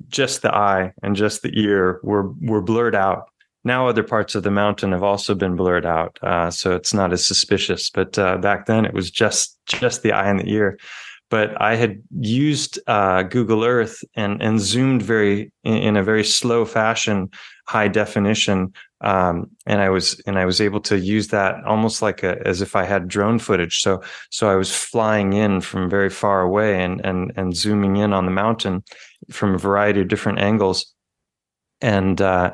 just 0.08 0.42
the 0.42 0.54
eye 0.54 0.92
and 1.02 1.16
just 1.16 1.42
the 1.42 1.58
ear 1.58 2.00
were 2.02 2.30
were 2.40 2.62
blurred 2.62 2.94
out. 2.94 3.30
Now 3.64 3.88
other 3.88 4.04
parts 4.04 4.34
of 4.34 4.44
the 4.44 4.50
mountain 4.50 4.92
have 4.92 5.02
also 5.02 5.34
been 5.34 5.56
blurred 5.56 5.84
out, 5.84 6.18
uh, 6.22 6.50
so 6.50 6.74
it's 6.74 6.94
not 6.94 7.12
as 7.12 7.24
suspicious. 7.24 7.90
But 7.90 8.18
uh, 8.18 8.38
back 8.38 8.66
then, 8.66 8.84
it 8.84 8.94
was 8.94 9.10
just 9.10 9.58
just 9.66 10.02
the 10.02 10.12
eye 10.12 10.28
and 10.28 10.40
the 10.40 10.50
ear. 10.50 10.78
But 11.30 11.60
I 11.60 11.74
had 11.74 12.02
used 12.18 12.78
uh, 12.86 13.22
Google 13.24 13.64
Earth 13.64 14.02
and 14.14 14.42
and 14.42 14.60
zoomed 14.60 15.02
very 15.02 15.52
in, 15.64 15.74
in 15.74 15.96
a 15.96 16.02
very 16.02 16.24
slow 16.24 16.64
fashion, 16.64 17.30
high 17.66 17.88
definition 17.88 18.72
um, 19.00 19.50
and 19.66 19.80
I 19.80 19.90
was 19.90 20.20
and 20.26 20.38
I 20.38 20.44
was 20.44 20.60
able 20.60 20.80
to 20.82 20.98
use 20.98 21.28
that 21.28 21.62
almost 21.64 22.02
like 22.02 22.22
a, 22.24 22.44
as 22.46 22.60
if 22.60 22.74
I 22.74 22.84
had 22.84 23.06
drone 23.06 23.38
footage. 23.38 23.80
So 23.80 24.02
so 24.30 24.50
I 24.50 24.56
was 24.56 24.74
flying 24.74 25.34
in 25.34 25.60
from 25.60 25.88
very 25.88 26.10
far 26.10 26.40
away 26.40 26.82
and 26.82 27.00
and 27.04 27.32
and 27.36 27.56
zooming 27.56 27.96
in 27.96 28.12
on 28.12 28.24
the 28.24 28.32
mountain 28.32 28.82
from 29.30 29.54
a 29.54 29.58
variety 29.58 30.00
of 30.00 30.08
different 30.08 30.40
angles, 30.40 30.92
and 31.80 32.20
uh, 32.20 32.52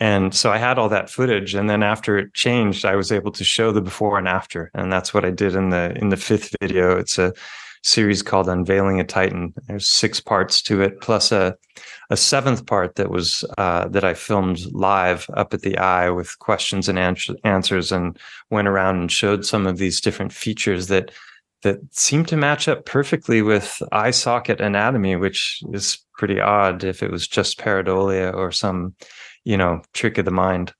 and 0.00 0.34
so 0.34 0.50
I 0.50 0.58
had 0.58 0.78
all 0.78 0.88
that 0.88 1.10
footage. 1.10 1.54
And 1.54 1.70
then 1.70 1.84
after 1.84 2.18
it 2.18 2.34
changed, 2.34 2.84
I 2.84 2.96
was 2.96 3.12
able 3.12 3.30
to 3.32 3.44
show 3.44 3.70
the 3.70 3.80
before 3.80 4.18
and 4.18 4.26
after, 4.26 4.72
and 4.74 4.92
that's 4.92 5.14
what 5.14 5.24
I 5.24 5.30
did 5.30 5.54
in 5.54 5.70
the 5.70 5.96
in 5.96 6.08
the 6.08 6.16
fifth 6.16 6.56
video. 6.60 6.98
It's 6.98 7.18
a 7.18 7.32
series 7.82 8.22
called 8.22 8.48
Unveiling 8.48 9.00
a 9.00 9.04
Titan. 9.04 9.54
There's 9.66 9.88
six 9.88 10.20
parts 10.20 10.62
to 10.62 10.82
it, 10.82 11.00
plus 11.00 11.32
a 11.32 11.56
a 12.10 12.16
seventh 12.16 12.66
part 12.66 12.96
that 12.96 13.10
was 13.10 13.44
uh, 13.58 13.88
that 13.88 14.04
I 14.04 14.14
filmed 14.14 14.60
live 14.72 15.28
up 15.34 15.54
at 15.54 15.62
the 15.62 15.76
eye 15.78 16.10
with 16.10 16.38
questions 16.38 16.88
and 16.88 16.98
answers, 16.98 17.92
and 17.92 18.18
went 18.50 18.68
around 18.68 18.96
and 18.96 19.12
showed 19.12 19.44
some 19.44 19.66
of 19.66 19.78
these 19.78 20.00
different 20.00 20.32
features 20.32 20.86
that 20.88 21.10
that 21.62 21.78
seem 21.92 22.24
to 22.26 22.36
match 22.36 22.68
up 22.68 22.84
perfectly 22.84 23.42
with 23.42 23.82
eye 23.92 24.12
socket 24.12 24.60
anatomy, 24.60 25.16
which 25.16 25.60
is 25.72 25.98
pretty 26.16 26.40
odd 26.40 26.84
if 26.84 27.02
it 27.02 27.10
was 27.10 27.26
just 27.26 27.58
pareidolia 27.58 28.32
or 28.34 28.52
some, 28.52 28.94
you 29.44 29.56
know, 29.56 29.82
trick 29.92 30.18
of 30.18 30.24
the 30.24 30.30
mind. 30.30 30.72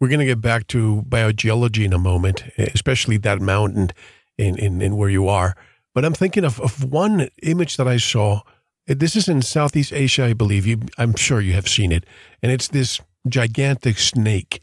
We're 0.00 0.08
going 0.08 0.20
to 0.20 0.26
get 0.26 0.40
back 0.40 0.66
to 0.68 1.04
biogeology 1.08 1.84
in 1.84 1.92
a 1.92 1.98
moment, 1.98 2.44
especially 2.58 3.18
that 3.18 3.40
mountain 3.40 3.90
in, 4.38 4.58
in, 4.58 4.82
in 4.82 4.96
where 4.96 5.10
you 5.10 5.28
are. 5.28 5.54
But 5.94 6.04
I'm 6.04 6.14
thinking 6.14 6.44
of, 6.44 6.60
of 6.60 6.84
one 6.84 7.28
image 7.42 7.76
that 7.76 7.86
I 7.86 7.98
saw. 7.98 8.40
This 8.86 9.14
is 9.14 9.28
in 9.28 9.42
Southeast 9.42 9.92
Asia, 9.92 10.24
I 10.24 10.32
believe. 10.32 10.66
You, 10.66 10.80
I'm 10.98 11.14
sure 11.14 11.40
you 11.40 11.52
have 11.52 11.68
seen 11.68 11.92
it. 11.92 12.04
And 12.42 12.50
it's 12.50 12.68
this 12.68 13.00
gigantic 13.28 13.98
snake. 13.98 14.62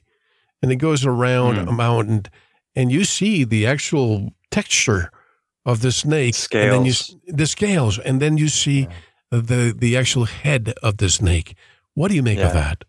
And 0.62 0.72
it 0.72 0.76
goes 0.78 1.06
around 1.06 1.56
mm. 1.56 1.70
a 1.70 1.72
mountain, 1.72 2.26
and 2.76 2.92
you 2.92 3.06
see 3.06 3.46
the 3.46 3.66
actual 3.66 4.34
texture 4.52 5.10
of 5.66 5.82
the 5.82 5.92
snake. 5.92 6.36
Scales. 6.36 6.64
And 6.64 6.74
then 6.74 6.86
you, 6.86 7.34
the 7.34 7.48
scales. 7.48 8.00
And 8.00 8.22
then 8.22 8.38
you 8.38 8.50
see 8.50 8.82
yeah. 8.82 8.90
the, 9.32 9.74
the 9.78 9.96
actual 9.96 10.26
head 10.26 10.74
of 10.84 10.98
the 10.98 11.10
snake. 11.10 11.56
What 11.94 12.10
do 12.10 12.16
you 12.16 12.24
make 12.24 12.40
yeah. 12.40 12.48
of 12.48 12.54
that? 12.54 12.84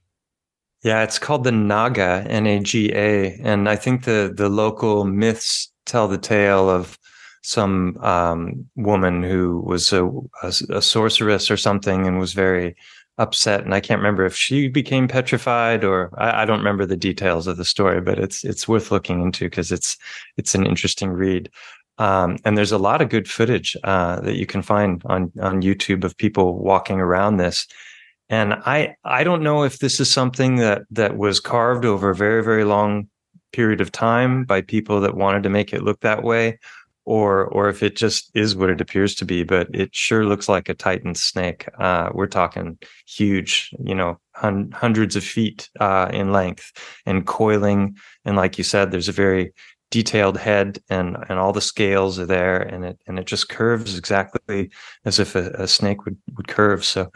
Yeah, 0.82 1.02
it's 1.02 1.18
called 1.18 1.44
the 1.44 1.52
Naga, 1.52 2.24
N 2.26 2.46
A 2.46 2.58
G 2.58 2.90
A. 2.92 3.38
And 3.42 3.68
I 3.68 3.76
think 3.76 4.04
the, 4.04 4.32
the 4.34 4.48
local 4.48 5.04
myths 5.04 5.70
tell 5.84 6.08
the 6.08 6.18
tale 6.18 6.70
of 6.70 6.98
some 7.42 7.96
um, 7.98 8.68
woman 8.76 9.22
who 9.22 9.60
was 9.60 9.92
a, 9.92 10.06
a, 10.42 10.52
a, 10.70 10.82
sorceress 10.82 11.50
or 11.50 11.56
something 11.56 12.06
and 12.06 12.18
was 12.18 12.34
very 12.34 12.76
upset. 13.18 13.62
And 13.64 13.74
I 13.74 13.80
can't 13.80 13.98
remember 13.98 14.24
if 14.24 14.36
she 14.36 14.68
became 14.68 15.08
petrified 15.08 15.84
or 15.84 16.10
I, 16.18 16.42
I 16.42 16.44
don't 16.44 16.58
remember 16.58 16.86
the 16.86 16.96
details 16.96 17.46
of 17.46 17.56
the 17.56 17.64
story, 17.64 18.00
but 18.00 18.18
it's 18.18 18.44
it's 18.44 18.68
worth 18.68 18.90
looking 18.90 19.22
into 19.22 19.46
because 19.46 19.72
it's 19.72 19.96
it's 20.36 20.54
an 20.54 20.66
interesting 20.66 21.10
read. 21.10 21.50
Um, 21.98 22.38
and 22.44 22.56
there's 22.56 22.72
a 22.72 22.78
lot 22.78 23.02
of 23.02 23.10
good 23.10 23.28
footage 23.28 23.76
uh, 23.84 24.20
that 24.20 24.36
you 24.36 24.46
can 24.46 24.62
find 24.62 25.02
on 25.06 25.32
on 25.40 25.62
YouTube 25.62 26.04
of 26.04 26.16
people 26.16 26.58
walking 26.58 27.00
around 27.00 27.36
this. 27.36 27.66
And 28.28 28.54
I 28.54 28.96
I 29.04 29.24
don't 29.24 29.42
know 29.42 29.64
if 29.64 29.78
this 29.78 30.00
is 30.00 30.10
something 30.10 30.56
that 30.56 30.82
that 30.90 31.16
was 31.16 31.40
carved 31.40 31.84
over 31.84 32.10
a 32.10 32.14
very 32.14 32.42
very 32.42 32.64
long 32.64 33.08
period 33.52 33.80
of 33.80 33.92
time 33.92 34.44
by 34.44 34.60
people 34.60 35.00
that 35.00 35.16
wanted 35.16 35.42
to 35.42 35.50
make 35.50 35.72
it 35.72 35.82
look 35.82 36.00
that 36.00 36.22
way 36.22 36.58
or 37.10 37.46
or 37.46 37.68
if 37.68 37.82
it 37.82 37.96
just 37.96 38.30
is 38.34 38.54
what 38.54 38.70
it 38.70 38.80
appears 38.80 39.16
to 39.16 39.24
be 39.24 39.42
but 39.42 39.66
it 39.74 39.92
sure 39.92 40.24
looks 40.24 40.48
like 40.48 40.68
a 40.68 40.74
titan 40.74 41.16
snake. 41.16 41.66
Uh, 41.80 42.08
we're 42.14 42.28
talking 42.28 42.78
huge 43.04 43.74
you 43.84 43.96
know 43.96 44.16
hun- 44.36 44.70
hundreds 44.70 45.16
of 45.16 45.24
feet 45.24 45.68
uh, 45.80 46.08
in 46.12 46.30
length 46.30 46.70
and 47.06 47.26
coiling. 47.26 47.96
And 48.24 48.36
like 48.36 48.58
you 48.58 48.64
said 48.64 48.92
there's 48.92 49.08
a 49.08 49.22
very 49.24 49.52
detailed 49.90 50.38
head 50.38 50.78
and 50.88 51.16
and 51.28 51.40
all 51.40 51.52
the 51.52 51.60
scales 51.60 52.16
are 52.20 52.26
there 52.26 52.62
and 52.62 52.84
it 52.84 53.00
and 53.08 53.18
it 53.18 53.26
just 53.26 53.48
curves 53.48 53.98
exactly 53.98 54.70
as 55.04 55.18
if 55.18 55.34
a, 55.34 55.50
a 55.54 55.66
snake 55.66 56.04
would 56.04 56.16
would 56.36 56.46
curve. 56.46 56.84
So 56.84 57.10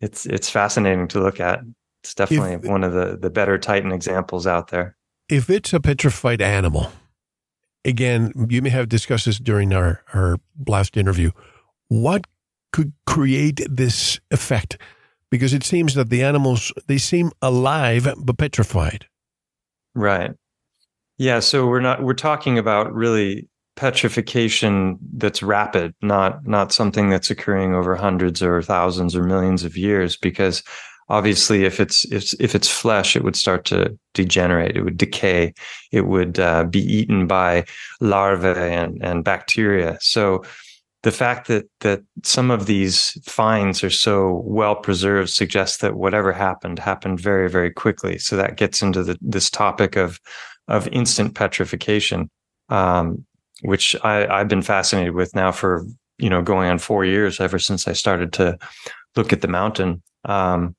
it's 0.00 0.26
it's 0.26 0.50
fascinating 0.50 1.06
to 1.08 1.20
look 1.20 1.38
at. 1.38 1.60
It's 2.02 2.14
definitely 2.14 2.54
if, 2.54 2.64
one 2.64 2.82
of 2.82 2.94
the 2.94 3.16
the 3.16 3.30
better 3.30 3.58
titan 3.58 3.92
examples 3.92 4.44
out 4.48 4.68
there. 4.68 4.96
If 5.28 5.48
it's 5.48 5.72
a 5.72 5.78
petrified 5.78 6.42
animal 6.42 6.90
again, 7.84 8.32
you 8.48 8.62
may 8.62 8.70
have 8.70 8.88
discussed 8.88 9.26
this 9.26 9.38
during 9.38 9.72
our, 9.72 10.02
our 10.12 10.36
last 10.66 10.96
interview. 10.96 11.30
What 11.88 12.26
could 12.72 12.92
create 13.06 13.60
this 13.68 14.20
effect? 14.30 14.78
Because 15.30 15.52
it 15.52 15.64
seems 15.64 15.94
that 15.94 16.10
the 16.10 16.22
animals, 16.22 16.72
they 16.86 16.98
seem 16.98 17.30
alive 17.40 18.08
but 18.18 18.38
petrified. 18.38 19.06
Right. 19.94 20.32
Yeah. 21.18 21.40
So 21.40 21.66
we're 21.66 21.80
not, 21.80 22.02
we're 22.02 22.14
talking 22.14 22.58
about 22.58 22.92
really 22.92 23.48
petrification 23.76 24.98
that's 25.14 25.42
rapid, 25.42 25.94
not, 26.02 26.46
not 26.46 26.72
something 26.72 27.10
that's 27.10 27.30
occurring 27.30 27.74
over 27.74 27.96
hundreds 27.96 28.42
or 28.42 28.60
thousands 28.62 29.14
or 29.16 29.22
millions 29.22 29.64
of 29.64 29.76
years 29.76 30.16
because 30.16 30.62
obviously 31.10 31.64
if 31.64 31.80
it's 31.80 32.10
if, 32.10 32.32
if 32.40 32.54
it's 32.54 32.68
flesh 32.68 33.16
it 33.16 33.24
would 33.24 33.36
start 33.36 33.64
to 33.66 33.98
degenerate 34.14 34.76
it 34.76 34.82
would 34.82 34.96
decay 34.96 35.52
it 35.92 36.06
would 36.06 36.38
uh, 36.38 36.64
be 36.64 36.80
eaten 36.80 37.26
by 37.26 37.64
larvae 38.00 38.48
and, 38.48 38.98
and 39.02 39.24
bacteria. 39.24 39.98
So 40.00 40.42
the 41.02 41.12
fact 41.12 41.48
that 41.48 41.66
that 41.80 42.00
some 42.22 42.50
of 42.50 42.66
these 42.66 43.18
finds 43.24 43.82
are 43.84 43.90
so 43.90 44.42
well 44.44 44.76
preserved 44.76 45.30
suggests 45.30 45.78
that 45.78 45.96
whatever 45.96 46.32
happened 46.32 46.78
happened 46.78 47.20
very 47.20 47.50
very 47.50 47.70
quickly. 47.70 48.18
So 48.18 48.36
that 48.36 48.56
gets 48.56 48.82
into 48.82 49.02
the, 49.02 49.18
this 49.20 49.50
topic 49.50 49.96
of 49.96 50.18
of 50.68 50.88
instant 50.88 51.34
petrification 51.34 52.30
um, 52.68 53.24
which 53.62 53.96
I, 54.04 54.26
i've 54.26 54.48
been 54.48 54.62
fascinated 54.62 55.14
with 55.14 55.34
now 55.34 55.52
for 55.52 55.84
you 56.18 56.30
know 56.30 56.42
going 56.42 56.70
on 56.70 56.78
four 56.78 57.04
years 57.04 57.40
ever 57.40 57.58
since 57.58 57.88
i 57.88 57.92
started 57.92 58.32
to 58.34 58.56
look 59.16 59.32
at 59.32 59.40
the 59.40 59.48
mountain. 59.48 60.02
Um, 60.24 60.74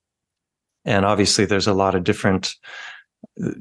and 0.85 1.05
obviously, 1.05 1.45
there's 1.45 1.67
a 1.67 1.73
lot 1.73 1.95
of 1.95 2.03
different 2.03 2.55
uh, 3.43 3.51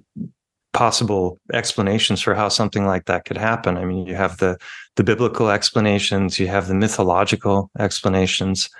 possible 0.72 1.38
explanations 1.52 2.20
for 2.20 2.34
how 2.34 2.48
something 2.48 2.86
like 2.86 3.06
that 3.06 3.24
could 3.24 3.36
happen. 3.36 3.76
I 3.76 3.84
mean, 3.84 4.06
you 4.06 4.14
have 4.14 4.38
the 4.38 4.58
the 4.96 5.04
biblical 5.04 5.50
explanations, 5.50 6.38
you 6.38 6.48
have 6.48 6.68
the 6.68 6.74
mythological 6.74 7.70
explanations. 7.78 8.70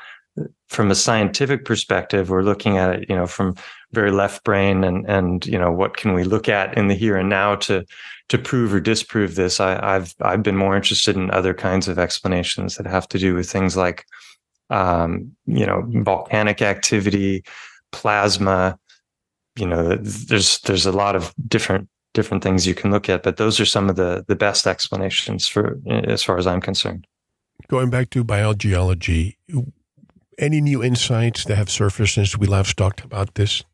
From 0.69 0.91
a 0.91 0.95
scientific 0.95 1.65
perspective, 1.65 2.31
we're 2.31 2.43
looking 2.43 2.79
at 2.79 2.95
it, 2.95 3.11
you 3.11 3.17
know, 3.17 3.27
from 3.27 3.57
very 3.93 4.13
left 4.13 4.45
brain 4.45 4.85
and 4.85 5.05
and 5.09 5.45
you 5.47 5.59
know 5.59 5.73
what 5.73 5.97
can 5.97 6.15
we 6.15 6.25
look 6.25 6.49
at 6.49 6.77
in 6.79 6.89
the 6.89 6.95
here 6.95 7.17
and 7.17 7.29
now 7.29 7.57
to 7.57 7.85
to 8.29 8.39
prove 8.39 8.73
or 8.73 8.81
disprove 8.81 9.35
this. 9.35 9.61
I, 9.61 9.97
I've 9.97 10.15
I've 10.23 10.43
been 10.43 10.57
more 10.57 10.77
interested 10.77 11.17
in 11.17 11.31
other 11.33 11.53
kinds 11.53 11.89
of 11.89 11.99
explanations 11.99 12.77
that 12.77 12.87
have 12.87 13.09
to 13.09 13.19
do 13.19 13.35
with 13.35 13.51
things 13.51 13.77
like 13.77 14.07
um, 14.71 15.33
you 15.47 15.67
know 15.67 15.83
volcanic 15.87 16.63
activity, 16.63 17.43
plasma 17.93 18.79
you 19.57 19.67
know 19.67 19.97
there's 19.97 20.61
there's 20.61 20.87
a 20.87 20.93
lot 20.93 21.17
of 21.17 21.35
different 21.49 21.89
different 22.15 22.43
things 22.43 22.67
you 22.67 22.75
can 22.75 22.91
look 22.91 23.09
at 23.09 23.23
but 23.23 23.37
those 23.37 23.61
are 23.61 23.67
some 23.67 23.89
of 23.89 23.97
the 23.97 24.25
the 24.29 24.37
best 24.37 24.67
explanations 24.67 25.47
for 25.47 25.79
as 25.89 26.23
far 26.23 26.39
as 26.39 26.47
i'm 26.47 26.61
concerned 26.61 27.07
going 27.69 27.91
back 27.91 28.11
to 28.11 28.25
biogeology 28.25 29.37
any 30.39 30.61
new 30.61 30.83
insights 30.83 31.45
that 31.45 31.57
have 31.57 31.71
surfaced 31.71 32.15
since 32.15 32.37
we 32.37 32.47
last 32.47 32.77
talked 32.77 33.05
about 33.05 33.35
this 33.35 33.65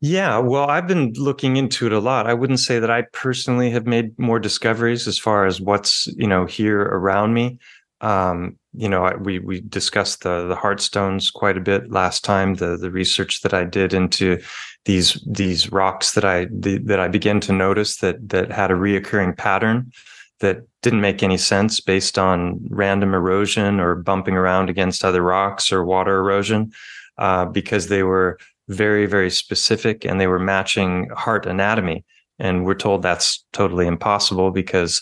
yeah, 0.00 0.36
well, 0.36 0.68
I've 0.68 0.86
been 0.86 1.14
looking 1.16 1.56
into 1.56 1.86
it 1.86 1.92
a 1.92 1.98
lot. 1.98 2.26
I 2.26 2.34
wouldn't 2.34 2.60
say 2.60 2.78
that 2.78 2.90
I 2.90 3.04
personally 3.14 3.70
have 3.70 3.86
made 3.86 4.18
more 4.18 4.38
discoveries 4.38 5.08
as 5.08 5.18
far 5.18 5.46
as 5.46 5.62
what's, 5.62 6.08
you 6.08 6.26
know, 6.26 6.44
here 6.44 6.78
around 6.82 7.32
me. 7.32 7.58
Um, 8.02 8.58
you 8.76 8.88
know, 8.88 9.16
we 9.20 9.38
we 9.38 9.60
discussed 9.60 10.22
the 10.22 10.46
the 10.48 10.56
heartstones 10.56 11.32
quite 11.32 11.56
a 11.56 11.60
bit 11.60 11.90
last 11.90 12.24
time. 12.24 12.54
The 12.54 12.76
the 12.76 12.90
research 12.90 13.42
that 13.42 13.54
I 13.54 13.64
did 13.64 13.94
into 13.94 14.40
these 14.84 15.22
these 15.26 15.70
rocks 15.70 16.12
that 16.12 16.24
I 16.24 16.46
the, 16.50 16.78
that 16.78 17.00
I 17.00 17.08
began 17.08 17.40
to 17.40 17.52
notice 17.52 17.98
that 17.98 18.28
that 18.30 18.50
had 18.50 18.70
a 18.70 18.74
reoccurring 18.74 19.36
pattern 19.36 19.92
that 20.40 20.62
didn't 20.82 21.00
make 21.00 21.22
any 21.22 21.38
sense 21.38 21.80
based 21.80 22.18
on 22.18 22.60
random 22.68 23.14
erosion 23.14 23.78
or 23.78 23.94
bumping 23.94 24.36
around 24.36 24.68
against 24.68 25.04
other 25.04 25.22
rocks 25.22 25.72
or 25.72 25.84
water 25.84 26.18
erosion, 26.18 26.72
uh, 27.18 27.44
because 27.44 27.88
they 27.88 28.02
were 28.02 28.38
very 28.68 29.06
very 29.06 29.30
specific 29.30 30.04
and 30.04 30.20
they 30.20 30.26
were 30.26 30.38
matching 30.38 31.08
heart 31.14 31.46
anatomy. 31.46 32.04
And 32.40 32.64
we're 32.64 32.74
told 32.74 33.02
that's 33.02 33.44
totally 33.52 33.86
impossible 33.86 34.50
because 34.50 35.00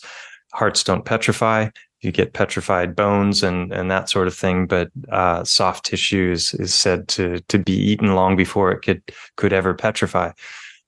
hearts 0.53 0.85
don't 0.85 1.07
petrify 1.07 1.71
you 2.03 2.13
get 2.13 2.33
petrified 2.35 2.95
bones 2.95 3.43
and 3.43 3.73
and 3.73 3.91
that 3.91 4.11
sort 4.11 4.27
of 4.27 4.35
thing. 4.35 4.67
But 4.67 4.91
uh, 5.11 5.45
soft 5.45 5.87
tissue 5.87 6.31
is, 6.33 6.55
is 6.55 6.75
said 6.75 7.09
to 7.09 7.41
to 7.49 7.59
be 7.59 7.73
eaten 7.73 8.15
long 8.15 8.37
before 8.37 8.73
it 8.73 8.83
could 8.83 9.03
could 9.37 9.53
ever 9.53 9.73
petrify. 9.73 10.33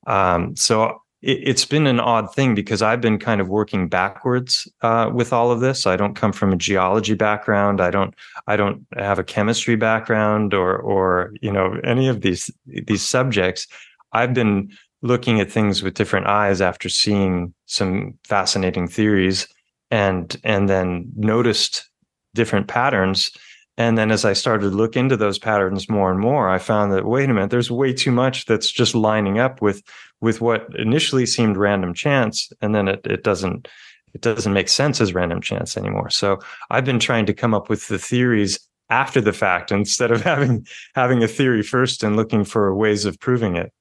Um, 0.06 0.54
so 0.56 1.00
it, 1.22 1.46
has 1.46 1.64
been 1.64 1.86
an 1.86 2.00
odd 2.00 2.34
thing 2.34 2.54
because 2.54 2.82
I've 2.82 3.00
been 3.00 3.18
kind 3.18 3.40
of 3.40 3.48
working 3.48 3.88
backwards 3.88 4.70
uh, 4.82 5.10
with 5.12 5.32
all 5.32 5.50
of 5.50 5.60
this. 5.60 5.86
I 5.86 5.96
don't 5.96 6.14
come 6.14 6.32
from 6.32 6.52
a 6.52 6.56
geology 6.56 7.14
background. 7.14 7.80
I 7.80 7.90
don't 7.90 8.14
I 8.46 8.56
don't 8.56 8.86
have 8.96 9.18
a 9.18 9.24
chemistry 9.24 9.76
background 9.76 10.52
or 10.52 10.76
or 10.76 11.32
you 11.40 11.52
know 11.52 11.80
any 11.84 12.08
of 12.08 12.20
these 12.20 12.50
these 12.66 13.02
subjects. 13.08 13.66
I've 14.12 14.34
been 14.34 14.70
looking 15.02 15.38
at 15.38 15.50
things 15.50 15.82
with 15.82 15.94
different 15.94 16.26
eyes 16.26 16.60
after 16.60 16.88
seeing 16.88 17.52
some 17.66 18.14
fascinating 18.24 18.88
theories 18.88 19.46
and 19.94 20.36
and 20.42 20.68
then 20.68 21.08
noticed 21.14 21.88
different 22.34 22.66
patterns. 22.66 23.30
And 23.76 23.98
then 23.98 24.12
as 24.12 24.24
i 24.24 24.34
started 24.34 24.70
to 24.70 24.76
look 24.76 24.96
into 24.96 25.16
those 25.16 25.38
patterns 25.38 25.88
more 25.88 26.08
and 26.12 26.20
more 26.20 26.48
i 26.48 26.58
found 26.58 26.92
that 26.92 27.06
wait 27.06 27.28
a 27.28 27.34
minute 27.34 27.50
there's 27.50 27.72
way 27.72 27.92
too 27.92 28.12
much 28.12 28.46
that's 28.46 28.70
just 28.70 28.94
lining 28.94 29.40
up 29.40 29.60
with 29.60 29.82
with 30.20 30.40
what 30.40 30.68
initially 30.78 31.26
seemed 31.26 31.56
random 31.56 31.92
chance 31.92 32.52
and 32.60 32.72
then 32.72 32.86
it, 32.86 33.04
it 33.04 33.24
doesn't 33.24 33.66
it 34.14 34.20
doesn't 34.20 34.52
make 34.52 34.68
sense 34.68 35.00
as 35.00 35.12
random 35.12 35.40
chance 35.40 35.76
anymore. 35.76 36.10
So 36.10 36.38
i've 36.70 36.84
been 36.84 37.00
trying 37.00 37.26
to 37.26 37.34
come 37.34 37.52
up 37.52 37.68
with 37.68 37.88
the 37.88 37.98
theories 37.98 38.60
after 38.90 39.20
the 39.20 39.32
fact 39.32 39.72
instead 39.80 40.12
of 40.12 40.22
having 40.22 40.64
having 40.94 41.24
a 41.24 41.28
theory 41.28 41.64
first 41.64 42.04
and 42.04 42.14
looking 42.14 42.44
for 42.44 42.76
ways 42.76 43.04
of 43.06 43.18
proving 43.18 43.56
it. 43.56 43.72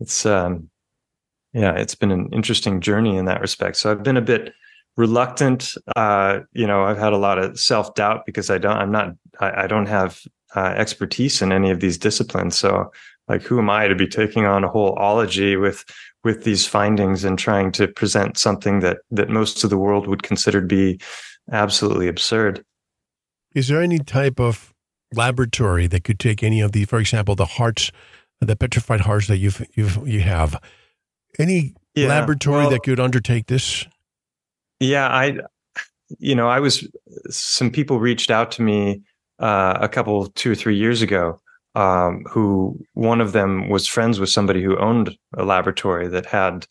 It's 0.00 0.26
um 0.26 0.70
yeah 1.52 1.74
it's 1.82 1.94
been 1.94 2.10
an 2.10 2.30
interesting 2.32 2.80
journey 2.80 3.16
in 3.16 3.26
that 3.26 3.40
respect. 3.40 3.76
So 3.76 3.92
i've 3.92 4.02
been 4.02 4.16
a 4.24 4.28
bit 4.34 4.52
reluctant 4.96 5.74
uh 5.96 6.40
you 6.52 6.66
know 6.66 6.84
i've 6.84 6.98
had 6.98 7.12
a 7.12 7.18
lot 7.18 7.38
of 7.38 7.58
self-doubt 7.58 8.26
because 8.26 8.50
i 8.50 8.58
don't 8.58 8.76
i'm 8.76 8.90
not 8.90 9.14
i, 9.40 9.64
I 9.64 9.66
don't 9.66 9.86
have 9.86 10.20
uh, 10.56 10.74
expertise 10.76 11.40
in 11.40 11.52
any 11.52 11.70
of 11.70 11.80
these 11.80 11.96
disciplines 11.96 12.58
so 12.58 12.90
like 13.28 13.42
who 13.42 13.58
am 13.58 13.70
i 13.70 13.86
to 13.86 13.94
be 13.94 14.08
taking 14.08 14.46
on 14.46 14.64
a 14.64 14.68
whole 14.68 14.94
ology 14.98 15.56
with 15.56 15.84
with 16.24 16.44
these 16.44 16.66
findings 16.66 17.24
and 17.24 17.38
trying 17.38 17.70
to 17.72 17.86
present 17.86 18.36
something 18.36 18.80
that 18.80 18.98
that 19.10 19.28
most 19.28 19.62
of 19.62 19.70
the 19.70 19.78
world 19.78 20.08
would 20.08 20.22
consider 20.22 20.60
to 20.60 20.66
be 20.66 21.00
absolutely 21.52 22.08
absurd 22.08 22.64
is 23.54 23.68
there 23.68 23.80
any 23.80 23.98
type 23.98 24.40
of 24.40 24.74
laboratory 25.14 25.86
that 25.86 26.04
could 26.04 26.18
take 26.18 26.42
any 26.42 26.60
of 26.60 26.72
the 26.72 26.84
for 26.84 26.98
example 26.98 27.36
the 27.36 27.44
hearts 27.44 27.92
the 28.40 28.56
petrified 28.56 29.00
hearts 29.00 29.26
that 29.28 29.38
you've 29.38 29.64
you've 29.74 30.06
you 30.06 30.20
have. 30.20 30.60
Any 31.38 31.74
yeah, 31.94 32.08
laboratory 32.08 32.62
well, 32.62 32.70
that 32.70 32.82
could 32.82 33.00
undertake 33.00 33.46
this? 33.46 33.86
Yeah, 34.80 35.08
I, 35.08 35.38
you 36.18 36.34
know, 36.34 36.48
I 36.48 36.60
was 36.60 36.88
some 37.30 37.70
people 37.70 38.00
reached 38.00 38.30
out 38.30 38.50
to 38.52 38.62
me 38.62 39.02
uh, 39.38 39.78
a 39.80 39.88
couple 39.88 40.26
two 40.28 40.52
or 40.52 40.54
three 40.54 40.76
years 40.76 41.02
ago. 41.02 41.40
Um, 41.76 42.24
who 42.28 42.80
one 42.94 43.20
of 43.20 43.30
them 43.30 43.68
was 43.68 43.86
friends 43.86 44.18
with 44.18 44.28
somebody 44.28 44.60
who 44.60 44.76
owned 44.78 45.16
a 45.36 45.44
laboratory 45.44 46.08
that 46.08 46.26
had 46.26 46.66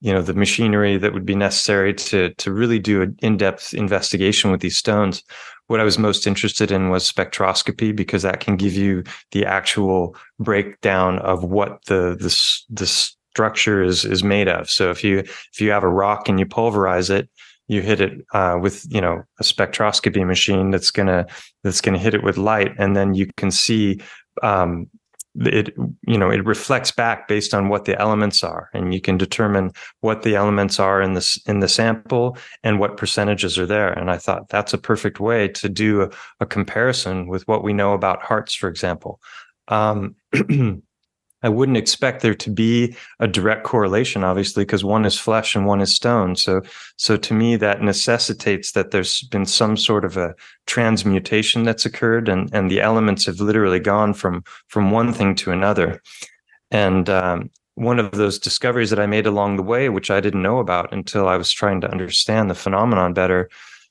you 0.00 0.12
know 0.12 0.22
the 0.22 0.34
machinery 0.34 0.96
that 0.96 1.12
would 1.12 1.24
be 1.24 1.36
necessary 1.36 1.94
to 1.94 2.34
to 2.34 2.52
really 2.52 2.80
do 2.80 3.02
an 3.02 3.16
in-depth 3.22 3.74
investigation 3.74 4.50
with 4.50 4.60
these 4.60 4.76
stones 4.76 5.22
what 5.68 5.78
I 5.78 5.84
was 5.84 6.00
most 6.00 6.26
interested 6.26 6.72
in 6.72 6.90
was 6.90 7.10
spectroscopy 7.10 7.94
because 7.94 8.22
that 8.22 8.40
can 8.40 8.56
give 8.56 8.74
you 8.74 9.04
the 9.30 9.46
actual 9.46 10.16
breakdown 10.40 11.20
of 11.20 11.44
what 11.44 11.84
the 11.86 12.16
the, 12.18 12.36
the 12.70 12.86
structure 12.86 13.80
is 13.80 14.04
is 14.04 14.24
made 14.24 14.48
of. 14.48 14.68
So 14.68 14.90
if 14.90 15.04
you 15.04 15.18
if 15.20 15.60
you 15.60 15.70
have 15.70 15.84
a 15.84 15.88
rock 15.88 16.28
and 16.28 16.40
you 16.40 16.46
pulverize 16.46 17.08
it, 17.08 17.28
you 17.70 17.82
hit 17.82 18.00
it 18.00 18.26
uh, 18.34 18.58
with 18.60 18.84
you 18.90 19.00
know 19.00 19.22
a 19.38 19.44
spectroscopy 19.44 20.26
machine 20.26 20.70
that's 20.70 20.90
gonna 20.90 21.26
that's 21.62 21.80
gonna 21.80 21.98
hit 21.98 22.14
it 22.14 22.24
with 22.24 22.36
light, 22.36 22.72
and 22.78 22.96
then 22.96 23.14
you 23.14 23.28
can 23.36 23.50
see 23.50 24.00
um, 24.42 24.88
it 25.36 25.72
you 26.06 26.18
know 26.18 26.30
it 26.30 26.44
reflects 26.44 26.90
back 26.90 27.28
based 27.28 27.54
on 27.54 27.68
what 27.68 27.84
the 27.84 27.98
elements 28.00 28.42
are 28.42 28.68
and 28.74 28.92
you 28.92 29.00
can 29.00 29.16
determine 29.16 29.70
what 30.00 30.22
the 30.22 30.34
elements 30.34 30.80
are 30.80 31.00
in 31.00 31.14
this 31.14 31.40
in 31.46 31.60
the 31.60 31.68
sample 31.68 32.36
and 32.64 32.80
what 32.80 32.96
percentages 32.96 33.56
are 33.56 33.66
there. 33.66 33.92
And 33.92 34.10
i 34.10 34.16
thought 34.16 34.48
that's 34.48 34.74
a 34.74 34.78
perfect 34.78 35.20
way 35.20 35.46
to 35.48 35.68
do 35.68 36.02
a, 36.02 36.10
a 36.40 36.46
comparison 36.46 37.28
with 37.28 37.46
what 37.46 37.62
we 37.62 37.72
know 37.72 37.92
about 37.92 38.22
hearts 38.22 38.54
for 38.54 38.68
example. 38.68 39.20
Um, 39.68 40.16
I 41.42 41.48
wouldn't 41.48 41.78
expect 41.78 42.20
there 42.20 42.34
to 42.34 42.50
be 42.50 42.94
a 43.18 43.26
direct 43.26 43.64
correlation, 43.64 44.24
obviously, 44.24 44.64
because 44.64 44.84
one 44.84 45.04
is 45.04 45.18
flesh 45.18 45.54
and 45.54 45.66
one 45.66 45.80
is 45.80 45.94
stone. 45.94 46.36
So, 46.36 46.62
so 46.96 47.16
to 47.16 47.34
me, 47.34 47.56
that 47.56 47.82
necessitates 47.82 48.72
that 48.72 48.90
there's 48.90 49.22
been 49.22 49.46
some 49.46 49.76
sort 49.76 50.04
of 50.04 50.16
a 50.16 50.34
transmutation 50.66 51.62
that's 51.64 51.86
occurred, 51.86 52.28
and 52.28 52.52
and 52.54 52.70
the 52.70 52.80
elements 52.80 53.26
have 53.26 53.40
literally 53.40 53.80
gone 53.80 54.14
from 54.14 54.44
from 54.68 54.90
one 54.90 55.12
thing 55.12 55.34
to 55.36 55.50
another. 55.50 56.02
And 56.70 57.08
um, 57.08 57.50
one 57.74 57.98
of 57.98 58.12
those 58.12 58.38
discoveries 58.38 58.90
that 58.90 59.00
I 59.00 59.06
made 59.06 59.26
along 59.26 59.56
the 59.56 59.62
way, 59.62 59.88
which 59.88 60.10
I 60.10 60.20
didn't 60.20 60.42
know 60.42 60.58
about 60.58 60.92
until 60.92 61.26
I 61.26 61.36
was 61.36 61.50
trying 61.50 61.80
to 61.80 61.90
understand 61.90 62.50
the 62.50 62.54
phenomenon 62.54 63.14
better, 63.14 63.48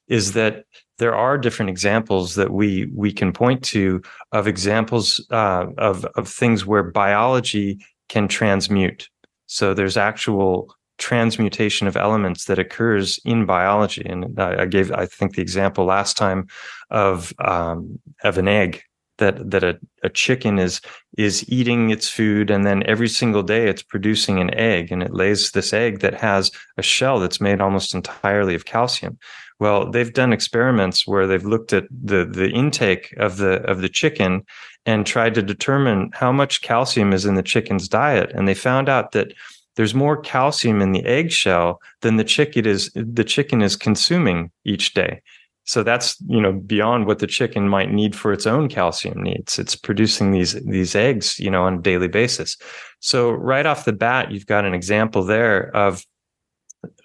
is 0.08 0.34
that 0.34 0.66
there 1.00 1.16
are 1.16 1.38
different 1.38 1.70
examples 1.70 2.36
that 2.36 2.52
we 2.52 2.92
we 2.94 3.12
can 3.12 3.34
point 3.34 3.64
to 3.64 4.02
of 4.32 4.48
examples 4.48 5.26
uh, 5.32 5.66
of 5.78 6.06
of 6.16 6.28
things 6.28 6.66
where 6.66 6.84
biology 6.84 7.80
can 8.10 8.28
transmute. 8.28 9.10
So 9.48 9.74
there's 9.74 9.98
actual 9.98 10.76
transmutation 10.98 11.88
of 11.88 11.96
elements 11.96 12.46
that 12.46 12.60
occurs 12.60 13.20
in 13.24 13.46
biology, 13.46 14.06
and 14.06 14.40
I, 14.40 14.64
I 14.64 14.66
gave 14.66 14.92
I 14.92 15.06
think 15.06 15.36
the 15.36 15.42
example 15.42 15.86
last 15.86 16.18
time 16.18 16.48
of 16.92 17.34
um, 17.40 18.00
of 18.24 18.38
an 18.38 18.48
egg 18.48 18.84
that 19.20 19.52
that 19.52 19.64
a, 19.64 19.80
a 20.04 20.10
chicken 20.10 20.60
is 20.60 20.82
is 21.18 21.46
eating 21.50 21.92
its 21.92 22.10
food 22.10 22.50
and 22.50 22.66
then 22.66 22.84
every 22.86 23.08
single 23.08 23.44
day 23.44 23.68
it's 23.68 23.84
producing 23.84 24.40
an 24.40 24.54
egg 24.56 24.92
and 24.92 25.04
it 25.04 25.14
lays 25.14 25.52
this 25.52 25.74
egg 25.74 26.00
that 26.00 26.14
has 26.14 26.52
a 26.78 26.82
shell 26.82 27.20
that's 27.20 27.42
made 27.42 27.62
almost 27.62 27.94
entirely 27.94 28.56
of 28.56 28.66
calcium 28.66 29.18
well, 29.60 29.92
they've 29.92 30.14
done 30.14 30.32
experiments 30.32 31.06
where 31.06 31.28
they've 31.28 31.46
looked 31.46 31.74
at 31.74 31.86
the 31.92 32.26
the 32.26 32.50
intake 32.50 33.14
of 33.18 33.38
the 33.38 33.62
of 33.64 33.82
the 33.82 33.90
chicken 33.90 34.44
and 34.86 35.06
tried 35.06 35.36
to 35.36 35.42
determine 35.42 36.12
how 36.14 36.32
much 36.32 36.62
calcium 36.62 37.14
is 37.14 37.26
in 37.26 37.36
the 37.36 37.44
chicken's 37.44 37.88
diet, 37.88 38.32
and 38.34 38.48
they 38.48 38.54
found 38.54 38.88
out 38.90 39.12
that 39.12 39.34
there's 39.76 39.94
more 39.94 40.18
calcium 40.18 40.82
in 40.82 40.94
the 40.94 41.06
eggshell 41.06 41.82
than 42.02 42.18
the 42.18 42.24
chicken 42.24 42.66
is 42.66 42.92
the 42.96 43.24
chicken 43.24 43.62
is 43.62 43.76
consuming 43.76 44.52
each 44.66 44.94
day. 44.94 45.22
So 45.66 45.84
that's 45.84 46.20
you 46.28 46.42
know 46.42 46.54
beyond 46.54 47.06
what 47.06 47.20
the 47.20 47.28
chicken 47.28 47.70
might 47.70 47.92
need 47.92 48.16
for 48.16 48.32
its 48.32 48.48
own 48.48 48.70
calcium 48.70 49.22
needs. 49.22 49.60
It's 49.60 49.76
producing 49.76 50.32
these 50.32 50.54
these 50.66 50.96
eggs 50.96 51.38
you 51.38 51.52
know 51.52 51.64
on 51.64 51.76
a 51.76 51.82
daily 51.82 52.08
basis. 52.08 52.58
So 53.02 53.32
right 53.32 53.66
off 53.66 53.86
the 53.86 53.94
bat, 53.94 54.32
you've 54.32 54.48
got 54.48 54.66
an 54.66 54.74
example 54.74 55.24
there 55.24 55.76
of 55.76 56.06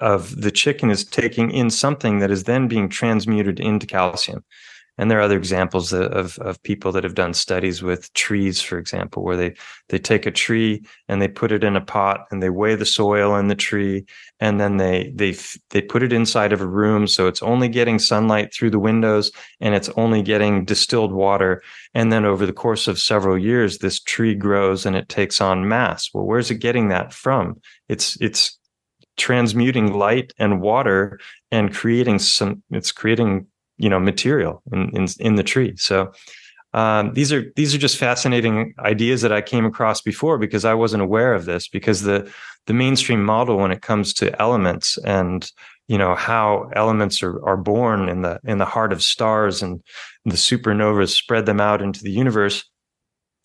of 0.00 0.40
the 0.40 0.50
chicken 0.50 0.90
is 0.90 1.04
taking 1.04 1.50
in 1.50 1.70
something 1.70 2.18
that 2.20 2.30
is 2.30 2.44
then 2.44 2.68
being 2.68 2.88
transmuted 2.88 3.60
into 3.60 3.86
calcium. 3.86 4.44
And 4.96 5.10
there 5.10 5.18
are 5.18 5.22
other 5.22 5.36
examples 5.36 5.92
of, 5.92 6.38
of 6.38 6.62
people 6.62 6.92
that 6.92 7.02
have 7.02 7.16
done 7.16 7.34
studies 7.34 7.82
with 7.82 8.12
trees, 8.14 8.62
for 8.62 8.78
example, 8.78 9.24
where 9.24 9.36
they, 9.36 9.54
they 9.88 9.98
take 9.98 10.24
a 10.24 10.30
tree 10.30 10.84
and 11.08 11.20
they 11.20 11.26
put 11.26 11.50
it 11.50 11.64
in 11.64 11.74
a 11.74 11.80
pot 11.80 12.26
and 12.30 12.40
they 12.40 12.50
weigh 12.50 12.76
the 12.76 12.86
soil 12.86 13.34
in 13.34 13.48
the 13.48 13.56
tree. 13.56 14.04
And 14.38 14.60
then 14.60 14.76
they, 14.76 15.12
they, 15.12 15.34
they 15.70 15.82
put 15.82 16.04
it 16.04 16.12
inside 16.12 16.52
of 16.52 16.60
a 16.60 16.66
room. 16.66 17.08
So 17.08 17.26
it's 17.26 17.42
only 17.42 17.68
getting 17.68 17.98
sunlight 17.98 18.54
through 18.54 18.70
the 18.70 18.78
windows 18.78 19.32
and 19.60 19.74
it's 19.74 19.90
only 19.96 20.22
getting 20.22 20.64
distilled 20.64 21.12
water. 21.12 21.60
And 21.92 22.12
then 22.12 22.24
over 22.24 22.46
the 22.46 22.52
course 22.52 22.86
of 22.86 23.00
several 23.00 23.36
years, 23.36 23.78
this 23.78 23.98
tree 23.98 24.36
grows 24.36 24.86
and 24.86 24.94
it 24.94 25.08
takes 25.08 25.40
on 25.40 25.66
mass. 25.66 26.08
Well, 26.14 26.24
where's 26.24 26.52
it 26.52 26.56
getting 26.56 26.88
that 26.90 27.12
from? 27.12 27.60
It's, 27.88 28.16
it's 28.20 28.56
transmuting 29.16 29.92
light 29.92 30.32
and 30.38 30.60
water 30.60 31.18
and 31.50 31.74
creating 31.74 32.18
some 32.18 32.62
it's 32.70 32.92
creating 32.92 33.46
you 33.78 33.88
know 33.88 34.00
material 34.00 34.62
in 34.72 34.90
in, 34.96 35.06
in 35.20 35.34
the 35.36 35.42
tree. 35.42 35.74
So 35.76 36.12
um, 36.72 37.14
these 37.14 37.32
are 37.32 37.52
these 37.54 37.74
are 37.74 37.78
just 37.78 37.96
fascinating 37.96 38.74
ideas 38.80 39.22
that 39.22 39.32
I 39.32 39.40
came 39.40 39.64
across 39.64 40.00
before 40.00 40.38
because 40.38 40.64
I 40.64 40.74
wasn't 40.74 41.02
aware 41.02 41.32
of 41.34 41.44
this 41.44 41.68
because 41.68 42.02
the 42.02 42.30
the 42.66 42.74
mainstream 42.74 43.24
model 43.24 43.58
when 43.58 43.70
it 43.70 43.82
comes 43.82 44.12
to 44.14 44.40
elements 44.40 44.98
and 44.98 45.50
you 45.86 45.98
know 45.98 46.14
how 46.14 46.70
elements 46.74 47.22
are 47.22 47.44
are 47.46 47.56
born 47.56 48.08
in 48.08 48.22
the 48.22 48.40
in 48.44 48.58
the 48.58 48.64
heart 48.64 48.92
of 48.92 49.02
stars 49.02 49.62
and 49.62 49.82
the 50.24 50.32
supernovas 50.32 51.10
spread 51.10 51.46
them 51.46 51.60
out 51.60 51.80
into 51.80 52.02
the 52.02 52.10
universe 52.10 52.64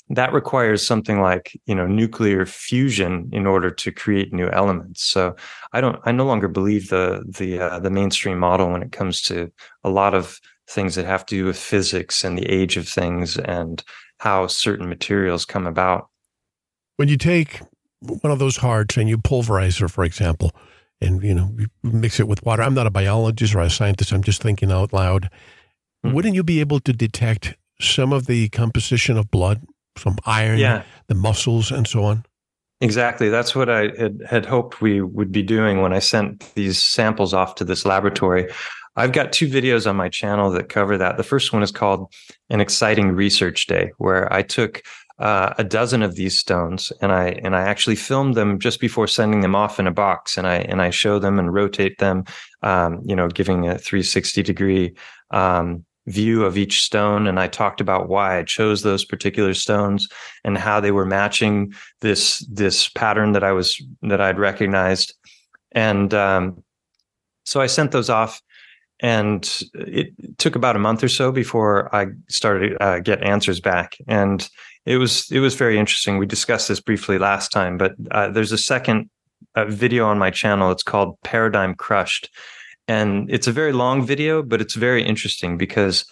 that 0.10 0.34
requires 0.34 0.86
something 0.86 1.22
like 1.22 1.60
you 1.65 1.76
know 1.76 1.88
nuclear 1.88 2.45
fusion 2.45 3.30
in 3.32 3.45
order 3.45 3.69
to 3.69 3.91
create 3.91 4.34
new 4.34 4.50
elements 4.50 5.04
so 5.04 5.36
i 5.74 5.82
don't 5.82 6.00
i 6.06 6.12
no 6.12 6.26
longer 6.26 6.48
believe 6.48 6.89
the 6.89 7.24
the 7.28 7.60
uh, 7.60 7.80
the 7.80 7.89
mainstream 7.89 8.39
model 8.39 8.72
when 8.72 8.84
it 8.84 8.91
comes 8.91 9.22
to 9.22 9.52
a 9.84 9.89
lot 9.89 10.13
of 10.13 10.39
things 10.67 10.95
that 10.95 11.06
have 11.06 11.26
to 11.26 11.36
do 11.36 11.45
with 11.45 11.58
physics 11.58 12.24
and 12.24 12.38
the 12.38 12.45
age 12.45 12.78
of 12.78 12.88
things 12.88 13.38
and 13.38 13.84
how 14.19 14.48
certain 14.48 14.89
materials 14.89 15.45
come 15.45 15.67
about 15.67 16.10
when 16.98 17.08
you 17.08 17.17
take 17.17 17.62
one 18.00 18.32
of 18.32 18.39
those 18.39 18.58
hearts 18.58 18.98
and 18.98 19.10
you 19.10 19.17
pulverize 19.17 19.78
her 19.78 19.88
for 19.88 20.04
example 20.04 20.52
and 21.02 21.24
you 21.24 21.34
know 21.34 21.56
mix 21.84 22.19
it 22.19 22.28
with 22.28 22.43
water. 22.45 22.63
I'm 22.63 22.74
not 22.74 22.88
a 22.88 22.91
biologist 22.91 23.56
or 23.56 23.62
a 23.62 23.69
scientist. 23.69 24.12
I'm 24.12 24.24
just 24.24 24.41
thinking 24.41 24.72
out 24.72 24.93
loud. 24.93 25.30
Mm-hmm. 26.06 26.15
Wouldn't 26.15 26.36
you 26.36 26.43
be 26.43 26.60
able 26.60 26.80
to 26.82 26.93
detect 26.93 27.56
some 27.82 28.12
of 28.12 28.26
the 28.26 28.50
composition 28.50 29.17
of 29.17 29.32
blood, 29.32 29.65
some 30.00 30.18
iron, 30.26 30.60
yeah. 30.60 30.84
the 31.08 31.16
muscles, 31.16 31.72
and 31.72 31.88
so 31.88 32.04
on? 32.04 32.26
Exactly. 32.82 33.30
That's 33.30 33.56
what 33.56 33.70
I 33.70 33.90
had, 33.98 34.22
had 34.28 34.46
hoped 34.46 34.82
we 34.82 35.02
would 35.02 35.32
be 35.32 35.44
doing 35.44 35.82
when 35.82 35.92
I 35.92 36.00
sent 36.00 36.54
these 36.56 36.82
samples 36.82 37.34
off 37.34 37.56
to 37.56 37.66
this 37.66 37.86
laboratory. 37.86 38.48
I've 38.96 39.12
got 39.12 39.32
two 39.32 39.48
videos 39.48 39.88
on 39.88 39.96
my 39.96 40.10
channel 40.10 40.50
that 40.52 40.70
cover 40.70 40.98
that. 40.98 41.18
The 41.18 41.24
first 41.24 41.54
one 41.54 41.62
is 41.62 41.72
called 41.72 42.12
An 42.50 42.62
Exciting 42.62 43.12
Research 43.12 43.68
Day, 43.68 43.92
where 43.98 44.32
I 44.32 44.42
took 44.42 44.82
uh, 45.20 45.54
a 45.58 45.64
dozen 45.64 46.02
of 46.02 46.16
these 46.16 46.40
stones 46.40 46.92
and 47.02 47.12
I 47.12 47.40
and 47.44 47.56
I 47.56 47.62
actually 47.62 47.98
filmed 47.98 48.36
them 48.36 48.58
just 48.58 48.80
before 48.80 49.08
sending 49.08 49.42
them 49.42 49.56
off 49.56 49.80
in 49.80 49.86
a 49.86 49.92
box 49.92 50.38
and 50.38 50.48
I 50.48 50.60
and 50.60 50.82
I 50.82 50.92
show 50.92 51.20
them 51.20 51.38
and 51.38 51.54
rotate 51.54 51.98
them, 51.98 52.24
um, 52.64 53.02
you 53.06 53.16
know, 53.16 53.28
giving 53.28 53.68
a 53.68 53.78
360 53.78 54.44
degree 54.44 54.96
um, 55.32 55.86
view 56.08 56.44
of 56.44 56.58
each 56.58 56.82
stone 56.82 57.28
and 57.28 57.40
I 57.40 57.48
talked 57.48 57.82
about 57.82 58.10
why 58.10 58.40
I 58.40 58.44
chose 58.44 58.82
those 58.82 59.06
particular 59.06 59.54
stones 59.54 60.08
and 60.44 60.58
how 60.58 60.80
they 60.80 60.92
were 60.92 61.06
matching 61.06 61.74
this 62.02 62.40
this 62.52 62.90
pattern 62.90 63.34
that 63.34 63.44
I 63.44 63.52
was 63.52 63.82
that 64.02 64.22
I'd 64.22 64.40
recognized. 64.40 65.14
And 65.72 66.14
um, 66.14 66.64
so 67.46 67.62
I 67.62 67.68
sent 67.68 67.92
those 67.92 68.10
off 68.10 68.42
and 69.02 69.62
it 69.74 70.14
took 70.38 70.56
about 70.56 70.76
a 70.76 70.80
month 70.80 71.04
or 71.04 71.10
so 71.10 71.32
before 71.32 71.94
I 71.96 72.08
started 72.28 72.76
uh, 72.82 73.00
get 73.00 73.24
answers 73.24 73.60
back. 73.60 73.96
And 74.08 74.50
it 74.86 74.98
was 74.98 75.30
it 75.32 75.40
was 75.40 75.56
very 75.56 75.78
interesting. 75.78 76.18
We 76.18 76.26
discussed 76.26 76.68
this 76.70 76.80
briefly 76.80 77.20
last 77.20 77.52
time 77.52 77.78
but 77.78 77.94
uh, 78.12 78.30
there's 78.30 78.52
a 78.52 78.58
second 78.58 79.10
uh, 79.56 79.66
video 79.66 80.06
on 80.08 80.18
my 80.18 80.32
channel. 80.32 80.72
It's 80.72 80.84
called 80.84 81.20
paradigm 81.24 81.76
crushed 81.76 82.30
and 82.89 83.30
it's 83.30 83.45
a 83.45 83.52
very 83.52 83.71
long 83.71 84.04
video, 84.04 84.41
but 84.41 84.62
it's 84.62 84.73
very 84.73 85.04
interesting 85.04 85.60
because 85.60 86.06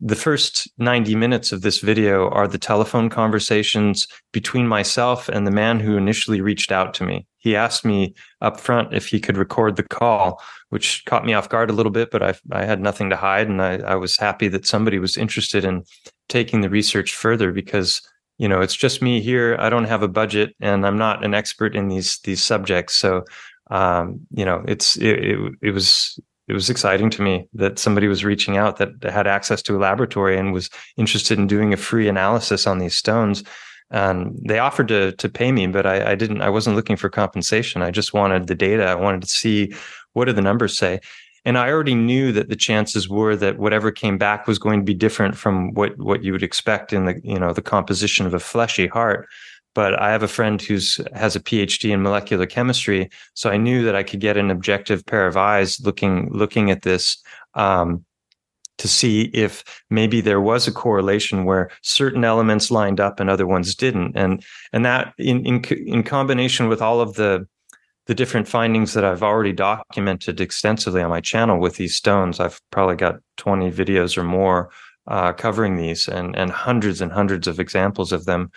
the 0.00 0.16
first 0.16 0.66
90 0.78 1.14
minutes 1.14 1.52
of 1.52 1.60
this 1.60 1.80
video 1.80 2.30
are 2.30 2.48
the 2.48 2.58
telephone 2.58 3.10
conversations 3.10 4.08
between 4.32 4.66
myself 4.66 5.28
and 5.28 5.46
the 5.46 5.50
man 5.50 5.80
who 5.80 5.98
initially 5.98 6.40
reached 6.40 6.72
out 6.72 6.94
to 6.94 7.04
me. 7.04 7.26
He 7.36 7.54
asked 7.54 7.84
me 7.84 8.14
up 8.40 8.58
front 8.58 8.94
if 8.94 9.06
he 9.06 9.20
could 9.20 9.36
record 9.36 9.76
the 9.76 9.82
call, 9.82 10.42
which 10.70 11.04
caught 11.04 11.26
me 11.26 11.34
off 11.34 11.50
guard 11.50 11.68
a 11.68 11.74
little 11.74 11.92
bit, 11.92 12.10
but 12.10 12.22
I, 12.22 12.34
I 12.50 12.64
had 12.64 12.80
nothing 12.80 13.10
to 13.10 13.16
hide. 13.16 13.48
And 13.48 13.60
I, 13.60 13.76
I 13.80 13.94
was 13.96 14.16
happy 14.16 14.48
that 14.48 14.66
somebody 14.66 14.98
was 14.98 15.18
interested 15.18 15.62
in 15.62 15.84
taking 16.30 16.62
the 16.62 16.70
research 16.70 17.14
further 17.14 17.52
because 17.52 18.00
you 18.38 18.48
know 18.48 18.60
it's 18.60 18.74
just 18.74 19.00
me 19.00 19.20
here 19.20 19.56
i 19.60 19.70
don't 19.70 19.84
have 19.84 20.02
a 20.02 20.08
budget 20.08 20.56
and 20.60 20.84
i'm 20.84 20.98
not 20.98 21.24
an 21.24 21.34
expert 21.34 21.76
in 21.76 21.86
these 21.88 22.18
these 22.24 22.42
subjects 22.42 22.96
so 22.96 23.24
um, 23.70 24.20
you 24.30 24.44
know, 24.44 24.64
it's 24.66 24.96
it, 24.96 25.18
it, 25.24 25.52
it 25.62 25.70
was 25.70 26.18
it 26.48 26.52
was 26.52 26.68
exciting 26.68 27.10
to 27.10 27.22
me 27.22 27.48
that 27.54 27.78
somebody 27.78 28.06
was 28.06 28.24
reaching 28.24 28.56
out 28.56 28.76
that 28.76 28.90
had 29.02 29.26
access 29.26 29.62
to 29.62 29.76
a 29.76 29.78
laboratory 29.78 30.36
and 30.38 30.52
was 30.52 30.68
interested 30.96 31.38
in 31.38 31.46
doing 31.46 31.72
a 31.72 31.78
free 31.78 32.08
analysis 32.08 32.66
on 32.66 32.78
these 32.78 32.94
stones. 32.94 33.42
And 33.90 34.38
they 34.46 34.58
offered 34.58 34.88
to 34.88 35.12
to 35.12 35.28
pay 35.28 35.52
me, 35.52 35.66
but 35.66 35.86
I, 35.86 36.12
I 36.12 36.14
didn't. 36.14 36.42
I 36.42 36.50
wasn't 36.50 36.76
looking 36.76 36.96
for 36.96 37.08
compensation. 37.08 37.82
I 37.82 37.90
just 37.90 38.12
wanted 38.12 38.46
the 38.46 38.54
data. 38.54 38.84
I 38.84 38.94
wanted 38.94 39.22
to 39.22 39.28
see 39.28 39.74
what 40.12 40.26
do 40.26 40.32
the 40.32 40.42
numbers 40.42 40.76
say. 40.76 41.00
And 41.46 41.58
I 41.58 41.68
already 41.68 41.94
knew 41.94 42.32
that 42.32 42.48
the 42.48 42.56
chances 42.56 43.08
were 43.08 43.36
that 43.36 43.58
whatever 43.58 43.92
came 43.92 44.16
back 44.16 44.46
was 44.46 44.58
going 44.58 44.80
to 44.80 44.84
be 44.84 44.94
different 44.94 45.36
from 45.36 45.74
what 45.74 45.96
what 45.98 46.24
you 46.24 46.32
would 46.32 46.42
expect 46.42 46.92
in 46.92 47.04
the 47.04 47.20
you 47.22 47.38
know 47.38 47.52
the 47.52 47.62
composition 47.62 48.26
of 48.26 48.34
a 48.34 48.40
fleshy 48.40 48.86
heart 48.86 49.28
but 49.74 50.00
I 50.00 50.10
have 50.12 50.22
a 50.22 50.28
friend 50.28 50.62
who's 50.62 51.00
has 51.14 51.36
a 51.36 51.40
PhD 51.40 51.90
in 51.90 52.02
molecular 52.02 52.46
chemistry, 52.46 53.10
so 53.34 53.50
I 53.50 53.56
knew 53.56 53.84
that 53.84 53.96
I 53.96 54.02
could 54.02 54.20
get 54.20 54.36
an 54.36 54.50
objective 54.50 55.04
pair 55.04 55.26
of 55.26 55.36
eyes 55.36 55.80
looking 55.80 56.30
looking 56.32 56.70
at 56.70 56.82
this 56.82 57.22
um, 57.54 58.04
to 58.78 58.88
see 58.88 59.22
if 59.34 59.64
maybe 59.90 60.20
there 60.20 60.40
was 60.40 60.66
a 60.66 60.72
correlation 60.72 61.44
where 61.44 61.70
certain 61.82 62.24
elements 62.24 62.70
lined 62.70 63.00
up 63.00 63.20
and 63.20 63.28
other 63.28 63.46
ones 63.46 63.74
didn't, 63.74 64.16
and 64.16 64.44
and 64.72 64.84
that 64.84 65.12
in 65.18 65.44
in 65.44 65.62
in 65.64 66.02
combination 66.02 66.68
with 66.68 66.80
all 66.80 67.00
of 67.00 67.14
the 67.14 67.46
the 68.06 68.14
different 68.14 68.46
findings 68.46 68.92
that 68.92 69.04
I've 69.04 69.22
already 69.22 69.52
documented 69.52 70.40
extensively 70.40 71.02
on 71.02 71.10
my 71.10 71.20
channel 71.20 71.58
with 71.58 71.76
these 71.76 71.96
stones, 71.96 72.38
I've 72.38 72.60
probably 72.70 72.96
got 72.96 73.20
20 73.38 73.70
videos 73.72 74.18
or 74.18 74.22
more 74.22 74.68
uh, 75.06 75.32
covering 75.32 75.76
these 75.76 76.08
and 76.08 76.36
and 76.36 76.50
hundreds 76.50 77.00
and 77.00 77.12
hundreds 77.12 77.48
of 77.48 77.60
examples 77.60 78.12
of 78.12 78.24
them 78.24 78.50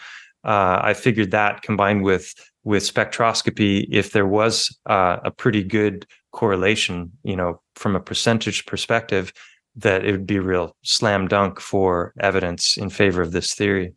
uh, 0.44 0.80
I 0.82 0.94
figured 0.94 1.32
that 1.32 1.62
combined 1.62 2.04
with 2.04 2.34
with 2.64 2.84
spectroscopy, 2.84 3.88
if 3.90 4.12
there 4.12 4.28
was 4.28 4.78
uh, 4.88 5.18
a 5.24 5.32
pretty 5.32 5.64
good 5.64 6.06
correlation, 6.34 7.12
you 7.24 7.36
know, 7.36 7.62
from 7.76 7.96
a 7.96 8.00
percentage 8.02 8.66
perspective, 8.66 9.32
that 9.78 10.04
it 10.04 10.12
would 10.12 10.28
be 10.28 10.36
a 10.36 10.42
real 10.42 10.76
slam 10.84 11.30
dunk 11.30 11.62
for 11.62 12.14
evidence 12.20 12.76
in 12.76 12.90
favor 12.90 13.22
of 13.22 13.32
this 13.32 13.54
theory. 13.54 13.94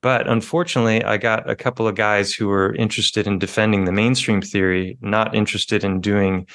But 0.00 0.28
unfortunately, 0.28 1.04
I 1.04 1.18
got 1.18 1.50
a 1.50 1.56
couple 1.56 1.86
of 1.86 1.96
guys 1.96 2.32
who 2.32 2.48
were 2.48 2.74
interested 2.76 3.26
in 3.26 3.38
defending 3.38 3.84
the 3.84 3.92
mainstream 3.92 4.40
theory, 4.40 4.96
not 5.00 5.34
interested 5.34 5.84
in 5.84 6.00
doing 6.00 6.46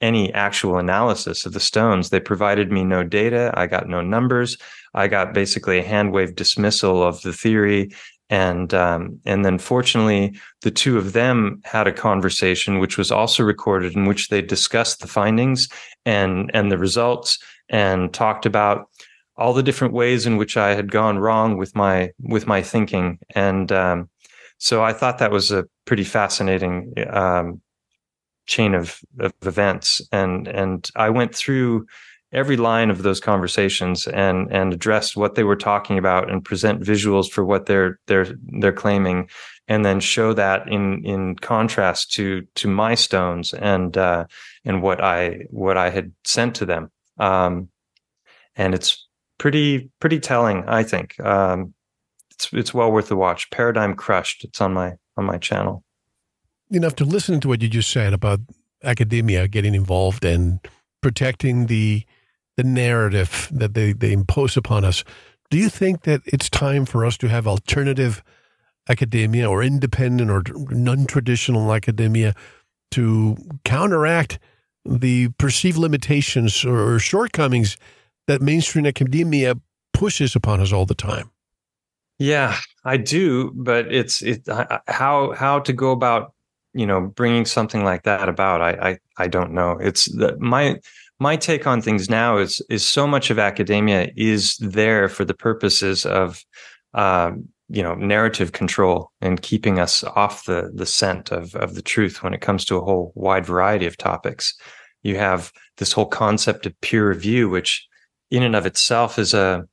any 0.00 0.32
actual 0.34 0.78
analysis 0.78 1.44
of 1.44 1.52
the 1.52 1.60
stones. 1.60 2.10
They 2.10 2.20
provided 2.20 2.72
me 2.72 2.84
no 2.84 3.04
data. 3.04 3.52
I 3.54 3.66
got 3.66 3.88
no 3.88 4.00
numbers. 4.00 4.56
I 4.94 5.08
got 5.08 5.34
basically 5.34 5.78
a 5.78 5.84
hand 5.84 6.12
wave 6.12 6.36
dismissal 6.36 7.02
of 7.02 7.20
the 7.22 7.32
theory 7.32 7.90
and 8.32 8.72
um, 8.72 9.20
and 9.26 9.44
then 9.44 9.58
fortunately 9.58 10.34
the 10.62 10.70
two 10.70 10.96
of 10.96 11.12
them 11.12 11.60
had 11.64 11.86
a 11.86 11.92
conversation 11.92 12.78
which 12.78 12.96
was 12.96 13.12
also 13.12 13.42
recorded 13.42 13.94
in 13.94 14.06
which 14.06 14.28
they 14.28 14.40
discussed 14.40 15.00
the 15.00 15.06
findings 15.06 15.68
and 16.06 16.50
and 16.54 16.72
the 16.72 16.78
results 16.78 17.38
and 17.68 18.14
talked 18.14 18.46
about 18.46 18.88
all 19.36 19.52
the 19.52 19.62
different 19.62 19.92
ways 19.92 20.24
in 20.24 20.38
which 20.38 20.56
I 20.56 20.74
had 20.74 20.90
gone 20.90 21.18
wrong 21.18 21.58
with 21.58 21.76
my 21.76 22.10
with 22.20 22.46
my 22.46 22.62
thinking. 22.62 23.18
And 23.34 23.70
um, 23.70 24.08
so 24.56 24.82
I 24.82 24.94
thought 24.94 25.18
that 25.18 25.30
was 25.30 25.50
a 25.50 25.66
pretty 25.84 26.04
fascinating 26.04 26.94
um, 27.10 27.60
chain 28.46 28.74
of, 28.74 28.98
of 29.20 29.34
events. 29.42 30.00
And 30.10 30.48
and 30.48 30.90
I 30.96 31.10
went 31.10 31.34
through 31.34 31.86
every 32.32 32.56
line 32.56 32.90
of 32.90 33.02
those 33.02 33.20
conversations 33.20 34.06
and 34.06 34.50
and 34.50 34.72
address 34.72 35.14
what 35.14 35.34
they 35.34 35.44
were 35.44 35.56
talking 35.56 35.98
about 35.98 36.30
and 36.30 36.44
present 36.44 36.80
visuals 36.80 37.30
for 37.30 37.44
what 37.44 37.66
they're 37.66 37.98
they're 38.06 38.26
they're 38.60 38.72
claiming 38.72 39.28
and 39.68 39.84
then 39.84 40.00
show 40.00 40.32
that 40.32 40.66
in 40.68 41.04
in 41.04 41.36
contrast 41.36 42.12
to 42.12 42.42
to 42.54 42.68
my 42.68 42.94
stones 42.94 43.52
and 43.52 43.96
uh 43.96 44.24
and 44.64 44.82
what 44.82 45.02
i 45.02 45.40
what 45.50 45.76
i 45.76 45.90
had 45.90 46.12
sent 46.24 46.54
to 46.56 46.66
them. 46.66 46.90
Um 47.18 47.68
and 48.56 48.74
it's 48.74 49.06
pretty 49.38 49.90
pretty 50.00 50.20
telling 50.20 50.64
i 50.68 50.82
think. 50.82 51.18
Um 51.20 51.74
it's 52.30 52.52
it's 52.52 52.74
well 52.74 52.90
worth 52.90 53.08
the 53.08 53.16
watch. 53.16 53.50
Paradigm 53.50 53.94
crushed. 53.94 54.44
It's 54.44 54.60
on 54.60 54.72
my 54.72 54.94
on 55.16 55.24
my 55.24 55.38
channel. 55.38 55.84
You 56.70 56.80
know 56.80 56.86
after 56.86 57.04
listening 57.04 57.40
to 57.40 57.48
what 57.48 57.60
you 57.60 57.68
just 57.68 57.90
said 57.90 58.14
about 58.14 58.40
academia 58.82 59.46
getting 59.46 59.74
involved 59.74 60.24
and 60.24 60.58
protecting 61.02 61.66
the 61.66 62.04
the 62.56 62.64
narrative 62.64 63.48
that 63.50 63.74
they, 63.74 63.92
they 63.92 64.12
impose 64.12 64.56
upon 64.56 64.84
us. 64.84 65.04
Do 65.50 65.58
you 65.58 65.68
think 65.68 66.02
that 66.02 66.20
it's 66.26 66.48
time 66.48 66.86
for 66.86 67.04
us 67.04 67.16
to 67.18 67.28
have 67.28 67.46
alternative 67.46 68.22
academia 68.88 69.48
or 69.48 69.62
independent 69.62 70.30
or 70.30 70.42
non 70.70 71.06
traditional 71.06 71.72
academia 71.72 72.34
to 72.92 73.36
counteract 73.64 74.38
the 74.84 75.28
perceived 75.38 75.78
limitations 75.78 76.64
or 76.64 76.98
shortcomings 76.98 77.76
that 78.26 78.42
mainstream 78.42 78.86
academia 78.86 79.54
pushes 79.92 80.34
upon 80.34 80.60
us 80.60 80.72
all 80.72 80.86
the 80.86 80.94
time? 80.94 81.30
Yeah, 82.18 82.56
I 82.84 82.98
do, 82.98 83.50
but 83.54 83.92
it's 83.92 84.22
it 84.22 84.46
how 84.86 85.32
how 85.32 85.60
to 85.60 85.72
go 85.72 85.90
about 85.90 86.32
you 86.72 86.86
know 86.86 87.00
bringing 87.00 87.44
something 87.44 87.84
like 87.84 88.04
that 88.04 88.28
about. 88.28 88.62
I 88.62 88.70
I, 88.90 88.98
I 89.24 89.28
don't 89.28 89.52
know. 89.52 89.78
It's 89.80 90.04
the, 90.06 90.36
my 90.38 90.78
my 91.22 91.36
take 91.36 91.66
on 91.66 91.80
things 91.80 92.10
now 92.10 92.36
is 92.36 92.60
is 92.68 92.84
so 92.84 93.06
much 93.06 93.30
of 93.30 93.38
academia 93.38 94.10
is 94.16 94.56
there 94.58 95.08
for 95.08 95.24
the 95.24 95.34
purposes 95.34 96.04
of 96.04 96.44
um, 96.94 97.48
you 97.68 97.82
know 97.82 97.94
narrative 97.94 98.50
control 98.52 99.12
and 99.20 99.40
keeping 99.40 99.78
us 99.78 100.04
off 100.04 100.44
the 100.46 100.70
the 100.74 100.84
scent 100.84 101.30
of 101.30 101.54
of 101.54 101.74
the 101.76 101.82
truth 101.82 102.22
when 102.22 102.34
it 102.34 102.40
comes 102.40 102.64
to 102.64 102.76
a 102.76 102.84
whole 102.84 103.12
wide 103.14 103.46
variety 103.46 103.86
of 103.86 103.96
topics. 103.96 104.54
You 105.02 105.16
have 105.16 105.52
this 105.78 105.92
whole 105.92 106.06
concept 106.06 106.66
of 106.66 106.78
peer 106.80 107.08
review, 107.08 107.48
which 107.48 107.86
in 108.30 108.42
and 108.42 108.56
of 108.56 108.66
itself 108.66 109.18
is 109.18 109.32
a 109.32 109.64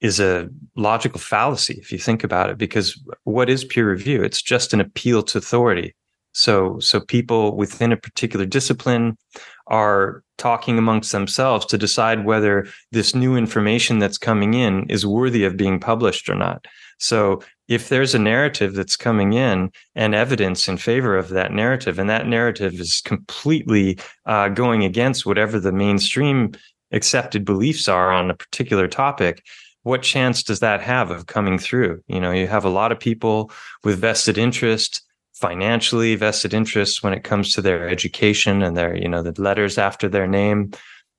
is 0.00 0.18
a 0.18 0.48
logical 0.74 1.20
fallacy 1.20 1.74
if 1.80 1.92
you 1.92 1.98
think 1.98 2.24
about 2.24 2.50
it 2.50 2.58
because 2.58 3.00
what 3.22 3.48
is 3.48 3.64
peer 3.64 3.88
review 3.88 4.20
it's 4.20 4.42
just 4.42 4.74
an 4.74 4.80
appeal 4.80 5.22
to 5.22 5.38
authority 5.38 5.94
so 6.32 6.78
so 6.80 7.00
people 7.00 7.56
within 7.56 7.92
a 7.92 7.96
particular 7.96 8.46
discipline 8.46 9.16
are 9.68 10.22
talking 10.38 10.76
amongst 10.76 11.12
themselves 11.12 11.64
to 11.66 11.78
decide 11.78 12.24
whether 12.24 12.66
this 12.90 13.14
new 13.14 13.36
information 13.36 13.98
that's 13.98 14.18
coming 14.18 14.54
in 14.54 14.88
is 14.90 15.06
worthy 15.06 15.44
of 15.44 15.56
being 15.56 15.78
published 15.78 16.28
or 16.28 16.34
not. 16.34 16.66
So 16.98 17.42
if 17.68 17.88
there's 17.88 18.14
a 18.14 18.18
narrative 18.18 18.74
that's 18.74 18.96
coming 18.96 19.32
in 19.32 19.70
and 19.94 20.14
evidence 20.14 20.68
in 20.68 20.76
favor 20.76 21.16
of 21.16 21.30
that 21.30 21.52
narrative, 21.52 21.98
and 21.98 22.10
that 22.10 22.26
narrative 22.26 22.74
is 22.74 23.00
completely 23.00 23.98
uh, 24.26 24.48
going 24.48 24.84
against 24.84 25.26
whatever 25.26 25.58
the 25.58 25.72
mainstream 25.72 26.52
accepted 26.92 27.44
beliefs 27.44 27.88
are 27.88 28.12
on 28.12 28.30
a 28.30 28.34
particular 28.34 28.86
topic, 28.88 29.42
what 29.84 30.02
chance 30.02 30.42
does 30.42 30.60
that 30.60 30.80
have 30.80 31.10
of 31.10 31.26
coming 31.26 31.58
through? 31.58 32.02
You 32.06 32.20
know, 32.20 32.30
you 32.30 32.46
have 32.46 32.64
a 32.64 32.70
lot 32.70 32.92
of 32.92 33.00
people 33.00 33.50
with 33.84 33.98
vested 33.98 34.38
interest, 34.38 35.02
financially 35.42 36.14
vested 36.14 36.54
interests 36.54 37.02
when 37.02 37.12
it 37.12 37.24
comes 37.24 37.52
to 37.52 37.60
their 37.60 37.88
education 37.88 38.62
and 38.62 38.76
their, 38.76 38.96
you 38.96 39.08
know, 39.08 39.22
the 39.22 39.34
letters 39.42 39.76
after 39.76 40.08
their 40.08 40.28
name. 40.28 40.70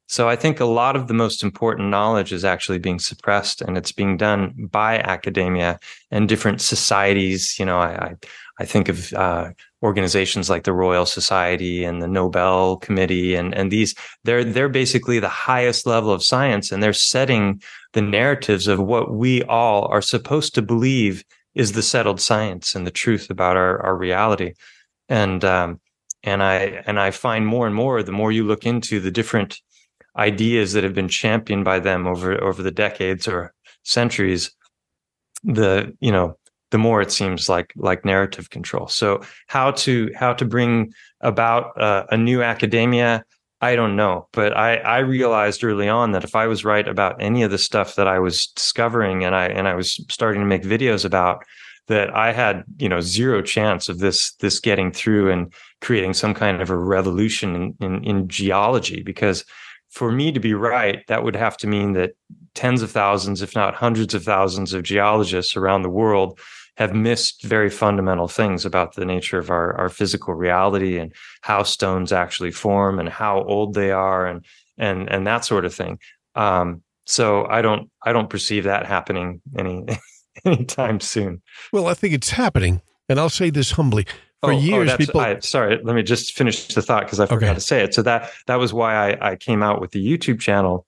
So 0.08 0.30
I 0.30 0.38
think 0.38 0.60
a 0.60 0.66
lot 0.66 0.96
of 0.96 1.08
the 1.08 1.14
most 1.14 1.44
important 1.44 1.90
knowledge 1.90 2.32
is 2.32 2.46
actually 2.46 2.80
being 2.80 3.00
suppressed 3.00 3.62
and 3.62 3.78
it's 3.78 3.92
being 3.92 4.16
done 4.16 4.70
by 4.72 5.00
academia 5.00 5.78
and 6.10 6.30
different 6.30 6.62
societies. 6.62 7.60
You 7.60 7.66
know, 7.66 7.80
I, 7.80 7.92
I, 7.92 8.16
I 8.60 8.66
think 8.66 8.88
of 8.88 9.12
uh, 9.14 9.52
organizations 9.82 10.50
like 10.50 10.64
the 10.64 10.72
Royal 10.72 11.06
Society 11.06 11.84
and 11.84 12.02
the 12.02 12.08
Nobel 12.08 12.78
Committee, 12.78 13.36
and 13.36 13.54
and 13.56 13.72
these 13.72 13.96
they're 14.24 14.44
they're 14.44 14.70
basically 14.70 15.20
the 15.20 15.38
highest 15.50 15.86
level 15.88 16.12
of 16.12 16.24
science, 16.24 16.72
and 16.72 16.82
they're 16.82 16.94
setting 16.94 17.62
the 17.94 18.02
narratives 18.02 18.68
of 18.68 18.80
what 18.80 19.16
we 19.16 19.42
all 19.44 19.88
are 19.88 20.02
supposed 20.02 20.54
to 20.56 20.62
believe 20.62 21.24
is 21.56 21.74
the 21.74 21.84
settled 21.84 22.20
science 22.20 22.76
and 22.76 22.86
the 22.88 22.92
truth 22.92 23.30
about 23.30 23.58
our 23.58 23.82
our 23.82 23.96
reality, 23.96 24.54
and 25.10 25.44
um, 25.44 25.80
and 26.24 26.42
I 26.42 26.84
and 26.86 27.00
I 27.00 27.12
find 27.12 27.46
more 27.46 27.68
and 27.68 27.76
more 27.76 28.04
the 28.04 28.12
more 28.12 28.32
you 28.32 28.46
look 28.46 28.66
into 28.66 29.00
the 29.00 29.12
different 29.12 29.60
ideas 30.18 30.74
that 30.74 30.84
have 30.84 30.94
been 30.94 31.08
championed 31.08 31.66
by 31.66 31.80
them 31.80 32.08
over 32.08 32.42
over 32.44 32.62
the 32.64 32.72
decades 32.72 33.28
or 33.28 33.54
centuries, 33.84 34.52
the 35.44 35.96
you 36.00 36.12
know 36.12 36.38
the 36.72 36.78
more 36.78 37.02
it 37.02 37.12
seems 37.12 37.50
like 37.50 37.72
like 37.76 38.04
narrative 38.04 38.50
control. 38.50 38.88
So 38.88 39.22
how 39.48 39.72
to 39.72 40.12
how 40.16 40.34
to 40.34 40.46
bring 40.46 40.94
about 41.22 41.80
uh, 41.80 42.06
a 42.10 42.18
new 42.18 42.42
academia, 42.42 43.24
I 43.64 43.78
don't 43.78 43.96
know, 43.96 44.28
but 44.34 44.58
I 44.58 44.76
I 44.76 44.98
realized 45.00 45.64
early 45.64 45.88
on 45.88 46.12
that 46.12 46.26
if 46.26 46.36
I 46.36 46.48
was 46.48 46.66
right 46.66 46.86
about 46.86 47.22
any 47.22 47.44
of 47.44 47.52
the 47.52 47.58
stuff 47.58 47.96
that 47.96 48.10
I 48.10 48.20
was 48.20 48.48
discovering 48.48 49.24
and 49.24 49.34
I 49.34 49.46
and 49.46 49.70
I 49.70 49.74
was 49.74 50.04
starting 50.10 50.42
to 50.42 50.46
make 50.46 50.64
videos 50.64 51.06
about, 51.06 51.46
that 51.88 52.14
I 52.14 52.34
had 52.34 52.66
you 52.78 52.90
know 52.90 53.00
zero 53.00 53.42
chance 53.42 53.88
of 53.88 54.00
this 54.00 54.34
this 54.42 54.60
getting 54.60 54.92
through 54.92 55.32
and 55.32 55.54
creating 55.80 56.14
some 56.14 56.34
kind 56.34 56.62
of 56.62 56.70
a 56.70 56.78
revolution 56.78 57.56
in, 57.56 57.76
in, 57.80 58.04
in 58.04 58.28
geology. 58.28 59.02
Because 59.02 59.46
for 59.92 60.12
me 60.12 60.34
to 60.34 60.42
be 60.42 60.54
right, 60.54 61.00
that 61.08 61.24
would 61.24 61.36
have 61.38 61.56
to 61.58 61.68
mean 61.68 61.94
that 61.94 62.12
tens 62.56 62.82
of 62.82 62.92
thousands, 62.92 63.42
if 63.42 63.56
not 63.56 63.76
hundreds 63.76 64.14
of 64.14 64.26
thousands 64.26 64.74
of 64.74 64.84
geologists 64.84 65.56
around 65.56 65.84
the 65.84 65.98
world 66.02 66.38
have 66.78 66.94
missed 66.94 67.44
very 67.44 67.70
fundamental 67.70 68.28
things 68.28 68.66
about 68.66 68.96
the 68.96 69.06
nature 69.06 69.38
of 69.38 69.50
our, 69.50 69.76
our 69.76 69.90
physical 69.90 70.34
reality 70.34 70.98
and 70.98 71.14
how 71.42 71.64
stones 71.64 72.12
actually 72.12 72.52
form 72.52 73.00
and 73.00 73.10
how 73.10 73.44
old 73.44 73.74
they 73.74 73.92
are 73.92 74.26
and 74.26 74.44
and 74.78 75.10
and 75.12 75.28
that 75.28 75.46
sort 75.46 75.66
of 75.66 75.74
thing. 75.74 76.00
Um, 76.36 76.82
so 77.06 77.46
I 77.46 77.62
don't 77.62 77.90
I 78.04 78.14
don't 78.14 78.30
perceive 78.30 78.64
that 78.64 78.86
happening 78.86 79.42
any 79.58 79.86
anytime 80.46 81.00
soon. 81.00 81.42
Well, 81.72 81.88
I 81.88 81.94
think 81.94 82.14
it's 82.14 82.32
happening, 82.32 82.82
and 83.08 83.20
I'll 83.20 83.30
say 83.30 83.50
this 83.50 83.72
humbly. 83.72 84.06
For 84.42 84.52
oh, 84.52 84.56
oh 84.56 84.60
years, 84.60 84.92
oh, 84.92 84.98
people. 84.98 85.22
I, 85.22 85.40
sorry, 85.40 85.80
let 85.84 85.96
me 85.96 86.04
just 86.04 86.34
finish 86.34 86.68
the 86.74 86.82
thought 86.82 87.04
because 87.04 87.20
I 87.20 87.28
forgot 87.28 87.50
okay. 87.50 87.56
to 87.56 87.62
say 87.62 87.84
it. 87.84 87.94
So 87.94 88.02
that 88.02 88.32
that 88.48 88.56
was 88.56 88.74
why 88.74 89.12
I, 89.12 89.32
I 89.32 89.36
came 89.36 89.62
out 89.62 89.80
with 89.80 89.92
the 89.92 90.06
YouTube 90.06 90.40
channel 90.40 90.86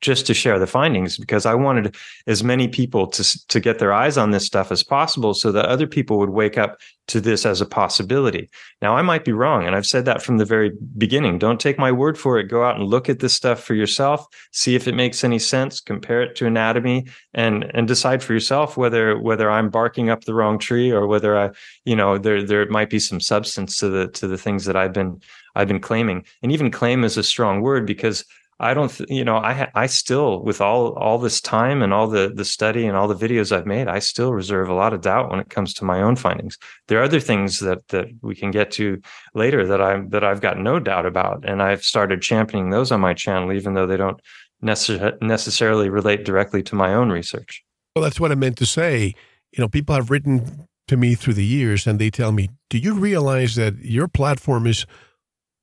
just 0.00 0.26
to 0.26 0.34
share 0.34 0.58
the 0.58 0.66
findings 0.66 1.16
because 1.16 1.46
I 1.46 1.54
wanted 1.54 1.96
as 2.26 2.44
many 2.44 2.68
people 2.68 3.06
to 3.08 3.46
to 3.48 3.60
get 3.60 3.78
their 3.78 3.92
eyes 3.92 4.18
on 4.18 4.30
this 4.30 4.44
stuff 4.44 4.70
as 4.70 4.82
possible 4.82 5.34
so 5.34 5.50
that 5.52 5.66
other 5.66 5.86
people 5.86 6.18
would 6.18 6.30
wake 6.30 6.58
up 6.58 6.78
to 7.08 7.20
this 7.20 7.46
as 7.46 7.60
a 7.60 7.66
possibility. 7.66 8.50
Now 8.82 8.96
I 8.96 9.02
might 9.02 9.24
be 9.24 9.32
wrong 9.32 9.66
and 9.66 9.74
I've 9.74 9.86
said 9.86 10.04
that 10.04 10.22
from 10.22 10.38
the 10.38 10.44
very 10.44 10.72
beginning. 10.98 11.38
Don't 11.38 11.60
take 11.60 11.78
my 11.78 11.92
word 11.92 12.18
for 12.18 12.38
it. 12.38 12.44
Go 12.44 12.64
out 12.64 12.76
and 12.76 12.84
look 12.84 13.08
at 13.08 13.20
this 13.20 13.32
stuff 13.32 13.62
for 13.62 13.74
yourself, 13.74 14.26
see 14.52 14.74
if 14.74 14.86
it 14.86 14.94
makes 14.94 15.24
any 15.24 15.38
sense, 15.38 15.80
compare 15.80 16.22
it 16.22 16.36
to 16.36 16.46
anatomy 16.46 17.06
and 17.32 17.70
and 17.74 17.88
decide 17.88 18.22
for 18.22 18.32
yourself 18.32 18.76
whether 18.76 19.18
whether 19.18 19.50
I'm 19.50 19.70
barking 19.70 20.10
up 20.10 20.24
the 20.24 20.34
wrong 20.34 20.58
tree 20.58 20.90
or 20.90 21.06
whether 21.06 21.38
I, 21.38 21.50
you 21.84 21.96
know, 21.96 22.18
there 22.18 22.42
there 22.42 22.66
might 22.66 22.90
be 22.90 22.98
some 22.98 23.20
substance 23.20 23.78
to 23.78 23.88
the 23.88 24.08
to 24.08 24.26
the 24.26 24.38
things 24.38 24.66
that 24.66 24.76
I've 24.76 24.92
been 24.92 25.20
I've 25.54 25.68
been 25.68 25.80
claiming. 25.80 26.24
And 26.42 26.52
even 26.52 26.70
claim 26.70 27.02
is 27.02 27.16
a 27.16 27.22
strong 27.22 27.62
word 27.62 27.86
because 27.86 28.24
I 28.58 28.72
don't, 28.72 28.90
th- 28.90 29.10
you 29.10 29.24
know, 29.24 29.36
I 29.36 29.70
I 29.74 29.86
still 29.86 30.42
with 30.42 30.62
all 30.62 30.94
all 30.94 31.18
this 31.18 31.40
time 31.42 31.82
and 31.82 31.92
all 31.92 32.08
the 32.08 32.32
the 32.34 32.44
study 32.44 32.86
and 32.86 32.96
all 32.96 33.06
the 33.06 33.14
videos 33.14 33.54
I've 33.54 33.66
made, 33.66 33.86
I 33.86 33.98
still 33.98 34.32
reserve 34.32 34.70
a 34.70 34.74
lot 34.74 34.94
of 34.94 35.02
doubt 35.02 35.30
when 35.30 35.40
it 35.40 35.50
comes 35.50 35.74
to 35.74 35.84
my 35.84 36.00
own 36.00 36.16
findings. 36.16 36.56
There 36.88 36.98
are 36.98 37.04
other 37.04 37.20
things 37.20 37.58
that 37.60 37.86
that 37.88 38.06
we 38.22 38.34
can 38.34 38.50
get 38.50 38.70
to 38.72 39.00
later 39.34 39.66
that 39.66 39.82
I'm 39.82 40.08
that 40.08 40.24
I've 40.24 40.40
got 40.40 40.58
no 40.58 40.78
doubt 40.80 41.04
about, 41.04 41.44
and 41.46 41.62
I've 41.62 41.82
started 41.82 42.22
championing 42.22 42.70
those 42.70 42.90
on 42.90 43.00
my 43.00 43.12
channel, 43.12 43.52
even 43.52 43.74
though 43.74 43.86
they 43.86 43.98
don't 43.98 44.20
necess- 44.64 45.20
necessarily 45.20 45.90
relate 45.90 46.24
directly 46.24 46.62
to 46.62 46.74
my 46.74 46.94
own 46.94 47.10
research. 47.10 47.62
Well, 47.94 48.04
that's 48.04 48.20
what 48.20 48.32
I 48.32 48.36
meant 48.36 48.56
to 48.58 48.66
say. 48.66 49.14
You 49.52 49.62
know, 49.62 49.68
people 49.68 49.94
have 49.94 50.10
written 50.10 50.66
to 50.88 50.96
me 50.96 51.14
through 51.14 51.34
the 51.34 51.44
years, 51.44 51.86
and 51.86 51.98
they 51.98 52.10
tell 52.10 52.32
me, 52.32 52.48
"Do 52.70 52.78
you 52.78 52.94
realize 52.94 53.54
that 53.56 53.74
your 53.84 54.08
platform 54.08 54.66
is?" 54.66 54.86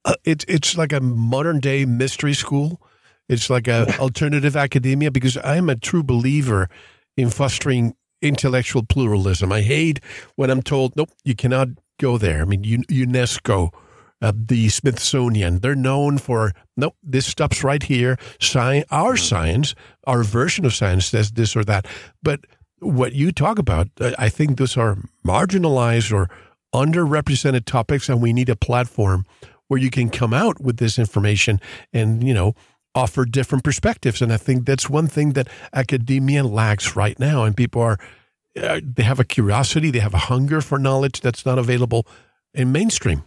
Uh, 0.05 0.15
it's 0.23 0.45
it's 0.47 0.77
like 0.77 0.91
a 0.91 0.99
modern 0.99 1.59
day 1.59 1.85
mystery 1.85 2.33
school. 2.33 2.81
It's 3.29 3.49
like 3.49 3.67
a 3.67 3.97
alternative 3.99 4.55
academia 4.55 5.11
because 5.11 5.37
I'm 5.43 5.69
a 5.69 5.75
true 5.75 6.03
believer 6.03 6.69
in 7.15 7.29
fostering 7.29 7.95
intellectual 8.21 8.83
pluralism. 8.83 9.51
I 9.51 9.61
hate 9.61 9.99
when 10.35 10.49
I'm 10.49 10.61
told, 10.61 10.95
nope, 10.95 11.09
you 11.23 11.35
cannot 11.35 11.69
go 11.99 12.17
there. 12.17 12.41
I 12.41 12.45
mean, 12.45 12.63
UNESCO, 12.63 13.71
uh, 14.21 14.31
the 14.35 14.69
Smithsonian, 14.69 15.59
they're 15.59 15.75
known 15.75 16.17
for, 16.17 16.53
nope, 16.77 16.95
this 17.03 17.25
stops 17.25 17.63
right 17.63 17.83
here. 17.83 18.17
Sci- 18.41 18.85
our 18.89 19.17
science, 19.17 19.75
our 20.05 20.23
version 20.23 20.65
of 20.65 20.73
science 20.73 21.07
says 21.07 21.31
this 21.31 21.55
or 21.55 21.63
that. 21.65 21.85
But 22.23 22.41
what 22.79 23.13
you 23.13 23.31
talk 23.31 23.59
about, 23.59 23.89
I 23.99 24.29
think 24.29 24.57
those 24.57 24.77
are 24.77 24.97
marginalized 25.25 26.11
or 26.13 26.29
underrepresented 26.73 27.65
topics, 27.65 28.09
and 28.09 28.21
we 28.21 28.33
need 28.33 28.49
a 28.49 28.55
platform 28.55 29.25
where 29.67 29.79
you 29.79 29.89
can 29.89 30.09
come 30.09 30.33
out 30.33 30.61
with 30.61 30.77
this 30.77 30.99
information 30.99 31.59
and, 31.91 32.25
you 32.25 32.33
know, 32.33 32.53
offer 32.95 33.25
different 33.25 33.63
perspectives. 33.63 34.21
And 34.21 34.31
I 34.31 34.37
think 34.37 34.65
that's 34.65 34.89
one 34.89 35.07
thing 35.07 35.33
that 35.33 35.47
academia 35.73 36.43
lacks 36.43 36.95
right 36.95 37.19
now. 37.19 37.43
And 37.43 37.55
people 37.57 37.81
are, 37.81 37.97
uh, 38.61 38.81
they 38.83 39.03
have 39.03 39.19
a 39.19 39.23
curiosity, 39.23 39.89
they 39.89 39.99
have 39.99 40.13
a 40.13 40.19
hunger 40.29 40.61
for 40.61 40.77
knowledge 40.77 41.21
that's 41.21 41.45
not 41.45 41.57
available 41.57 42.05
in 42.53 42.71
mainstream. 42.71 43.23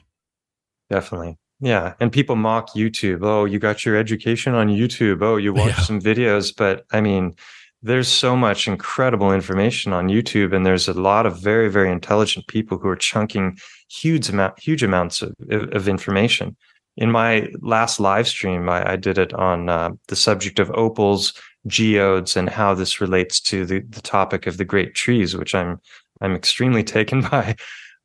Definitely. 0.88 1.36
Yeah. 1.58 1.94
And 1.98 2.12
people 2.12 2.36
mock 2.36 2.74
YouTube. 2.74 3.20
Oh, 3.22 3.44
you 3.44 3.58
got 3.58 3.84
your 3.84 3.96
education 3.96 4.54
on 4.54 4.68
YouTube. 4.68 5.22
Oh, 5.22 5.36
you 5.36 5.52
watched 5.52 5.78
yeah. 5.78 5.84
some 5.84 6.00
videos. 6.00 6.54
But 6.54 6.84
I 6.92 7.00
mean, 7.00 7.34
there's 7.82 8.08
so 8.08 8.36
much 8.36 8.68
incredible 8.68 9.32
information 9.32 9.92
on 9.92 10.08
YouTube, 10.08 10.54
and 10.54 10.66
there's 10.66 10.88
a 10.88 10.92
lot 10.92 11.26
of 11.26 11.40
very, 11.40 11.68
very 11.68 11.90
intelligent 11.90 12.46
people 12.46 12.78
who 12.78 12.88
are 12.88 12.96
chunking 12.96 13.58
huge 13.88 14.28
amount, 14.28 14.58
huge 14.58 14.82
amounts 14.82 15.22
of, 15.22 15.34
of 15.50 15.88
information 15.88 16.56
in 16.96 17.10
my 17.10 17.48
last 17.60 18.00
live 18.00 18.26
stream, 18.26 18.68
I, 18.68 18.92
I 18.92 18.96
did 18.96 19.18
it 19.18 19.32
on 19.34 19.68
uh, 19.68 19.90
the 20.08 20.16
subject 20.16 20.58
of 20.58 20.70
opals, 20.70 21.34
geodes, 21.66 22.36
and 22.36 22.48
how 22.48 22.74
this 22.74 23.00
relates 23.00 23.40
to 23.40 23.66
the, 23.66 23.80
the 23.80 24.00
topic 24.00 24.46
of 24.46 24.56
the 24.56 24.64
great 24.64 24.94
trees, 24.94 25.36
which 25.36 25.54
I'm 25.54 25.80
I'm 26.20 26.34
extremely 26.34 26.82
taken 26.96 27.22
by. 27.22 27.56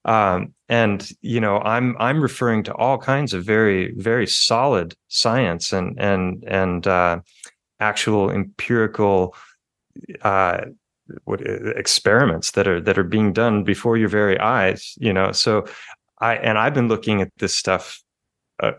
Um, 0.03 0.53
and 0.67 1.09
you 1.21 1.39
know, 1.39 1.59
I'm 1.59 1.95
I'm 1.99 2.21
referring 2.21 2.63
to 2.63 2.75
all 2.75 2.97
kinds 2.97 3.33
of 3.33 3.45
very 3.45 3.93
very 3.95 4.27
solid 4.27 4.95
science 5.07 5.71
and 5.71 5.97
and 5.99 6.43
and 6.45 6.85
uh, 6.85 7.21
actual 7.79 8.29
empirical 8.29 9.35
uh, 10.21 10.61
what 11.25 11.41
experiments 11.41 12.51
that 12.51 12.67
are 12.67 12.81
that 12.81 12.97
are 12.97 13.03
being 13.03 13.33
done 13.33 13.63
before 13.63 13.97
your 13.97 14.09
very 14.09 14.39
eyes. 14.39 14.95
You 14.99 15.13
know, 15.13 15.31
so 15.31 15.65
I 16.19 16.35
and 16.35 16.57
I've 16.57 16.73
been 16.73 16.87
looking 16.87 17.21
at 17.21 17.31
this 17.37 17.55
stuff 17.55 18.01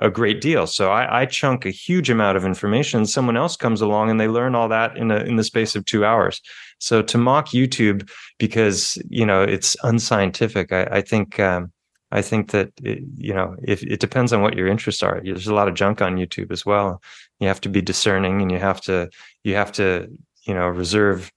a, 0.01 0.11
great 0.11 0.41
deal. 0.41 0.67
So 0.67 0.91
I, 0.91 1.23
I, 1.23 1.27
chunk 1.27 1.67
a 1.67 1.71
huge 1.71 2.09
amount 2.09 2.37
of 2.37 2.45
information. 2.45 3.07
Someone 3.07 3.37
else 3.37 3.57
comes 3.57 3.81
along 3.81 4.11
and 4.11 4.21
they 4.21 4.29
learn 4.29 4.55
all 4.55 4.69
that 4.69 4.97
in 4.97 5.11
a, 5.11 5.17
in 5.17 5.37
the 5.37 5.45
space 5.45 5.75
of 5.75 5.85
two 5.85 6.05
hours. 6.05 6.41
So 6.79 7.03
to 7.03 7.19
mock 7.19 7.49
YouTube 7.49 8.09
because 8.39 8.99
you 9.09 9.27
know 9.27 9.43
it's 9.43 9.77
unscientific, 9.83 10.73
I, 10.73 10.85
I 10.85 11.01
think 11.01 11.39
um, 11.39 11.73
I 12.11 12.23
think 12.23 12.51
that 12.51 12.73
it, 12.83 13.03
you 13.17 13.35
know 13.35 13.57
if 13.63 13.83
it 13.83 14.01
depends 14.01 14.33
on 14.33 14.43
what 14.43 14.57
your 14.57 14.69
interests 14.69 15.03
are. 15.03 15.21
There's 15.23 15.47
a 15.47 15.55
lot 15.55 15.69
of 15.69 15.75
junk 15.75 16.03
on 16.03 16.17
YouTube 16.17 16.51
as 16.51 16.67
well. 16.67 17.03
You 17.41 17.49
have 17.49 17.61
to 17.63 17.69
be 17.69 17.83
discerning, 17.83 18.43
and 18.43 18.51
you 18.51 18.59
have 18.59 18.81
to 18.83 19.11
you 19.45 19.55
have 19.55 19.73
to 19.73 20.09
you 20.43 20.55
know 20.55 20.67
reserve 20.67 21.31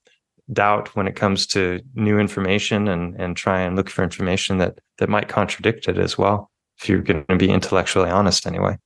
doubt 0.54 0.96
when 0.96 1.08
it 1.08 1.16
comes 1.16 1.48
to 1.48 1.82
new 1.96 2.20
information 2.20 2.88
and 2.88 3.16
and 3.20 3.36
try 3.36 3.62
and 3.62 3.76
look 3.76 3.90
for 3.90 4.04
information 4.04 4.60
that 4.60 4.80
that 4.98 5.10
might 5.10 5.28
contradict 5.28 5.88
it 5.88 5.98
as 5.98 6.18
well 6.18 6.52
if 6.80 6.88
you're 6.88 7.02
going 7.02 7.26
to 7.28 7.38
be 7.38 7.50
intellectually 7.50 8.10
honest 8.10 8.46
anyway. 8.46 8.78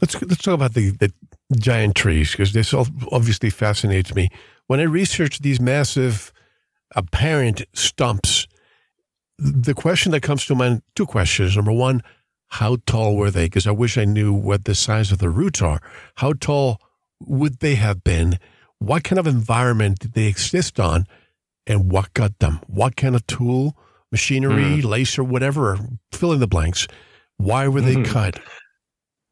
Let's 0.00 0.20
let's 0.22 0.42
talk 0.42 0.54
about 0.54 0.74
the, 0.74 0.90
the 0.90 1.12
giant 1.58 1.94
trees 1.94 2.32
because 2.32 2.52
this 2.52 2.74
obviously 2.74 3.50
fascinates 3.50 4.14
me. 4.14 4.28
When 4.66 4.80
I 4.80 4.84
research 4.84 5.40
these 5.40 5.60
massive 5.60 6.32
apparent 6.94 7.62
stumps. 7.74 8.46
The 9.38 9.74
question 9.74 10.12
that 10.12 10.22
comes 10.22 10.44
to 10.46 10.54
mind, 10.54 10.82
two 10.94 11.06
questions. 11.06 11.56
Number 11.56 11.72
one, 11.72 12.02
how 12.48 12.78
tall 12.86 13.16
were 13.16 13.30
they? 13.30 13.46
Because 13.46 13.66
I 13.66 13.70
wish 13.70 13.96
I 13.96 14.04
knew 14.04 14.32
what 14.32 14.64
the 14.64 14.74
size 14.74 15.12
of 15.12 15.18
the 15.18 15.30
roots 15.30 15.62
are. 15.62 15.80
How 16.16 16.32
tall 16.34 16.80
would 17.20 17.60
they 17.60 17.76
have 17.76 18.02
been? 18.04 18.38
What 18.80 19.04
kind 19.04 19.18
of 19.18 19.26
environment 19.26 20.00
did 20.00 20.14
they 20.14 20.26
exist 20.26 20.80
on? 20.80 21.06
And 21.66 21.92
what 21.92 22.12
got 22.14 22.38
them? 22.40 22.60
What 22.66 22.96
kind 22.96 23.14
of 23.14 23.26
tool, 23.26 23.76
machinery, 24.10 24.80
mm. 24.80 24.84
laser, 24.84 25.22
whatever, 25.22 25.78
fill 26.12 26.32
in 26.32 26.40
the 26.40 26.48
blanks. 26.48 26.88
Why 27.36 27.68
were 27.68 27.80
they 27.80 27.94
mm. 27.94 28.06
cut? 28.06 28.40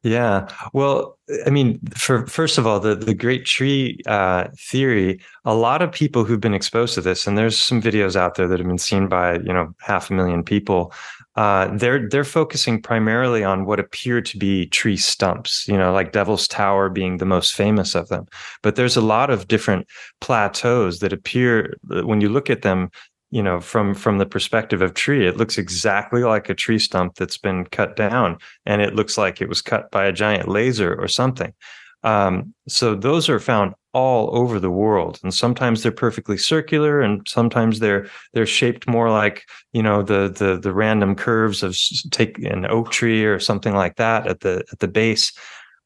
Yeah. 0.01 0.47
Well, 0.71 1.17
I 1.45 1.49
mean, 1.49 1.79
for 1.93 2.25
first 2.27 2.57
of 2.57 2.65
all, 2.65 2.79
the 2.79 2.95
the 2.95 3.13
great 3.13 3.45
tree 3.45 3.99
uh, 4.07 4.47
theory. 4.57 5.19
A 5.43 5.53
lot 5.53 5.81
of 5.81 5.91
people 5.91 6.23
who've 6.23 6.39
been 6.39 6.53
exposed 6.53 6.93
to 6.93 7.01
this, 7.01 7.27
and 7.27 7.37
there's 7.37 7.59
some 7.59 7.81
videos 7.81 8.15
out 8.15 8.35
there 8.35 8.47
that 8.47 8.59
have 8.59 8.67
been 8.67 8.77
seen 8.77 9.09
by 9.09 9.33
you 9.39 9.51
know 9.53 9.73
half 9.81 10.09
a 10.09 10.13
million 10.13 10.41
people. 10.43 10.93
Uh, 11.35 11.67
they're 11.75 12.07
they're 12.07 12.23
focusing 12.23 12.81
primarily 12.81 13.43
on 13.43 13.65
what 13.65 13.79
appear 13.79 14.21
to 14.21 14.37
be 14.37 14.67
tree 14.67 14.95
stumps. 14.95 15.67
You 15.67 15.77
know, 15.77 15.91
like 15.91 16.13
Devil's 16.13 16.47
Tower 16.47 16.89
being 16.89 17.17
the 17.17 17.25
most 17.25 17.53
famous 17.53 17.93
of 17.93 18.07
them. 18.07 18.25
But 18.63 18.77
there's 18.77 18.95
a 18.95 19.01
lot 19.01 19.29
of 19.29 19.49
different 19.49 19.85
plateaus 20.21 20.99
that 20.99 21.11
appear 21.11 21.75
when 21.89 22.21
you 22.21 22.29
look 22.29 22.49
at 22.49 22.61
them 22.61 22.89
you 23.31 23.43
know 23.43 23.59
from 23.59 23.93
from 23.93 24.17
the 24.17 24.25
perspective 24.25 24.81
of 24.81 24.93
tree 24.93 25.27
it 25.27 25.37
looks 25.37 25.57
exactly 25.57 26.23
like 26.23 26.49
a 26.49 26.55
tree 26.55 26.79
stump 26.79 27.15
that's 27.15 27.37
been 27.37 27.65
cut 27.65 27.95
down 27.95 28.37
and 28.65 28.81
it 28.81 28.95
looks 28.95 29.17
like 29.17 29.41
it 29.41 29.49
was 29.49 29.61
cut 29.61 29.89
by 29.91 30.05
a 30.05 30.13
giant 30.13 30.47
laser 30.47 30.95
or 30.95 31.07
something. 31.07 31.53
Um, 32.01 32.53
so 32.67 32.95
those 32.95 33.27
are 33.27 33.41
found 33.41 33.73
all 33.93 34.35
over 34.37 34.59
the 34.59 34.69
world 34.69 35.19
and 35.23 35.33
sometimes 35.33 35.81
they're 35.81 35.91
perfectly 35.91 36.37
circular 36.37 37.01
and 37.01 37.27
sometimes 37.27 37.79
they're 37.79 38.07
they're 38.33 38.45
shaped 38.45 38.87
more 38.87 39.09
like 39.09 39.43
you 39.73 39.81
know 39.81 40.03
the 40.03 40.29
the 40.29 40.59
the 40.59 40.71
random 40.71 41.15
curves 41.15 41.63
of 41.63 41.75
take 42.11 42.37
an 42.39 42.65
oak 42.67 42.91
tree 42.91 43.25
or 43.25 43.39
something 43.39 43.73
like 43.73 43.95
that 43.95 44.27
at 44.27 44.41
the 44.41 44.63
at 44.71 44.79
the 44.79 44.87
base. 44.87 45.33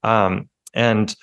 Um, 0.04 0.50
and 0.74 1.16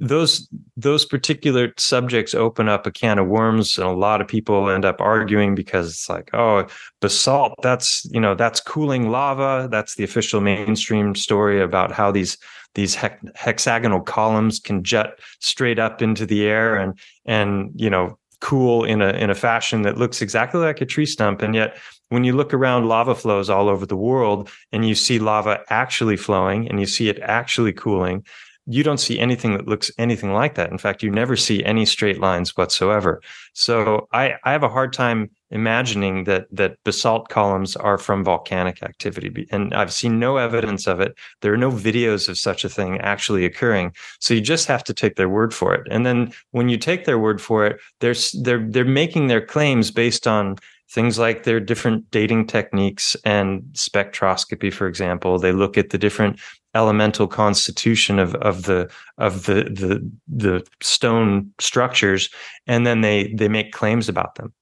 those 0.00 0.48
those 0.76 1.04
particular 1.04 1.72
subjects 1.78 2.34
open 2.34 2.68
up 2.68 2.86
a 2.86 2.90
can 2.90 3.18
of 3.18 3.28
worms 3.28 3.78
and 3.78 3.86
a 3.86 3.92
lot 3.92 4.20
of 4.20 4.26
people 4.26 4.68
end 4.68 4.84
up 4.84 5.00
arguing 5.00 5.54
because 5.54 5.88
it's 5.90 6.08
like 6.08 6.30
oh 6.34 6.66
basalt 7.00 7.54
that's 7.62 8.04
you 8.06 8.20
know 8.20 8.34
that's 8.34 8.60
cooling 8.60 9.10
lava. 9.10 9.68
That's 9.70 9.94
the 9.94 10.04
official 10.04 10.40
mainstream 10.40 11.14
story 11.14 11.60
about 11.60 11.92
how 11.92 12.10
these 12.10 12.36
these 12.74 12.96
hexagonal 13.36 14.00
columns 14.00 14.58
can 14.58 14.82
jet 14.82 15.18
straight 15.40 15.78
up 15.78 16.02
into 16.02 16.26
the 16.26 16.44
air 16.44 16.76
and 16.76 16.98
and 17.24 17.70
you 17.76 17.88
know 17.88 18.18
cool 18.40 18.84
in 18.84 19.00
a 19.00 19.10
in 19.10 19.30
a 19.30 19.34
fashion 19.34 19.82
that 19.82 19.96
looks 19.96 20.20
exactly 20.20 20.60
like 20.60 20.80
a 20.80 20.86
tree 20.86 21.06
stump. 21.06 21.40
And 21.40 21.54
yet 21.54 21.76
when 22.08 22.24
you 22.24 22.34
look 22.34 22.52
around 22.52 22.88
lava 22.88 23.14
flows 23.14 23.48
all 23.48 23.68
over 23.68 23.86
the 23.86 23.96
world 23.96 24.50
and 24.72 24.86
you 24.86 24.94
see 24.94 25.18
lava 25.18 25.64
actually 25.70 26.16
flowing 26.16 26.68
and 26.68 26.80
you 26.80 26.86
see 26.86 27.08
it 27.08 27.18
actually 27.20 27.72
cooling 27.72 28.24
you 28.66 28.82
don't 28.82 28.98
see 28.98 29.18
anything 29.18 29.52
that 29.52 29.68
looks 29.68 29.90
anything 29.98 30.32
like 30.32 30.54
that. 30.54 30.70
In 30.70 30.78
fact, 30.78 31.02
you 31.02 31.10
never 31.10 31.36
see 31.36 31.62
any 31.64 31.84
straight 31.84 32.20
lines 32.20 32.56
whatsoever. 32.56 33.20
So 33.52 34.08
I, 34.12 34.34
I 34.44 34.52
have 34.52 34.62
a 34.62 34.68
hard 34.68 34.92
time 34.92 35.30
imagining 35.50 36.24
that 36.24 36.46
that 36.50 36.76
basalt 36.84 37.28
columns 37.28 37.76
are 37.76 37.98
from 37.98 38.24
volcanic 38.24 38.82
activity 38.82 39.46
and 39.52 39.72
I've 39.74 39.92
seen 39.92 40.18
no 40.18 40.38
evidence 40.38 40.86
of 40.86 41.00
it. 41.00 41.14
There 41.42 41.52
are 41.52 41.58
no 41.58 41.70
videos 41.70 42.28
of 42.28 42.38
such 42.38 42.64
a 42.64 42.68
thing 42.68 42.98
actually 43.00 43.44
occurring. 43.44 43.94
So 44.18 44.34
you 44.34 44.40
just 44.40 44.66
have 44.66 44.82
to 44.84 44.94
take 44.94 45.16
their 45.16 45.28
word 45.28 45.54
for 45.54 45.74
it. 45.74 45.86
And 45.90 46.06
then 46.06 46.32
when 46.52 46.68
you 46.68 46.78
take 46.78 47.04
their 47.04 47.18
word 47.18 47.40
for 47.40 47.66
it, 47.66 47.80
they're 48.00 48.16
they're 48.42 48.66
they're 48.68 48.84
making 48.84 49.26
their 49.26 49.44
claims 49.44 49.90
based 49.90 50.26
on 50.26 50.56
things 50.90 51.18
like 51.18 51.42
their 51.42 51.60
different 51.60 52.10
dating 52.10 52.46
techniques 52.46 53.16
and 53.24 53.62
spectroscopy 53.72 54.72
for 54.72 54.86
example 54.86 55.38
they 55.38 55.50
look 55.50 55.78
at 55.78 55.90
the 55.90 55.98
different 55.98 56.38
elemental 56.74 57.26
constitution 57.26 58.18
of 58.18 58.34
of 58.36 58.64
the 58.64 58.90
of 59.18 59.46
the 59.46 59.64
the 59.64 60.10
the 60.28 60.66
stone 60.80 61.52
structures 61.60 62.28
and 62.66 62.86
then 62.86 63.00
they 63.00 63.32
they 63.34 63.48
make 63.48 63.72
claims 63.72 64.08
about 64.08 64.34
them. 64.34 64.52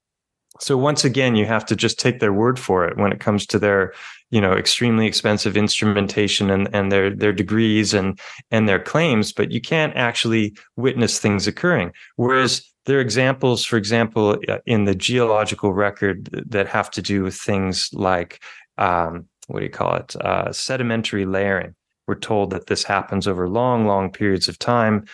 So 0.60 0.76
once 0.76 1.04
again 1.04 1.34
you 1.34 1.46
have 1.46 1.64
to 1.66 1.76
just 1.76 1.98
take 1.98 2.20
their 2.20 2.32
word 2.32 2.58
for 2.58 2.86
it 2.86 2.96
when 2.96 3.12
it 3.12 3.20
comes 3.20 3.46
to 3.46 3.58
their 3.58 3.94
you 4.30 4.40
know 4.40 4.52
extremely 4.52 5.06
expensive 5.06 5.56
instrumentation 5.56 6.50
and 6.50 6.68
and 6.74 6.92
their 6.92 7.10
their 7.10 7.32
degrees 7.32 7.94
and 7.94 8.20
and 8.50 8.68
their 8.68 8.78
claims 8.80 9.32
but 9.32 9.50
you 9.50 9.60
can't 9.60 9.96
actually 9.96 10.54
witness 10.76 11.18
things 11.18 11.46
occurring. 11.46 11.92
Whereas 12.16 12.62
there 12.84 12.98
are 12.98 13.00
examples 13.00 13.64
for 13.64 13.76
example 13.76 14.38
uh, 14.48 14.58
in 14.66 14.84
the 14.84 14.94
geological 14.94 15.72
record 15.72 16.28
that 16.48 16.68
have 16.68 16.90
to 16.92 17.02
do 17.02 17.22
with 17.22 17.34
things 17.34 17.90
like 17.92 18.42
um, 18.78 19.26
what 19.48 19.60
do 19.60 19.64
you 19.64 19.70
call 19.70 19.94
it? 19.96 20.16
Uh, 20.16 20.52
sedimentary 20.52 21.26
layering 21.26 21.74
we're 22.06 22.14
told 22.16 22.50
that 22.50 22.66
this 22.66 22.84
happens 22.84 23.28
over 23.28 23.48
long, 23.48 23.86
long 23.86 24.10
periods 24.10 24.48
of 24.48 24.58
time. 24.58 25.04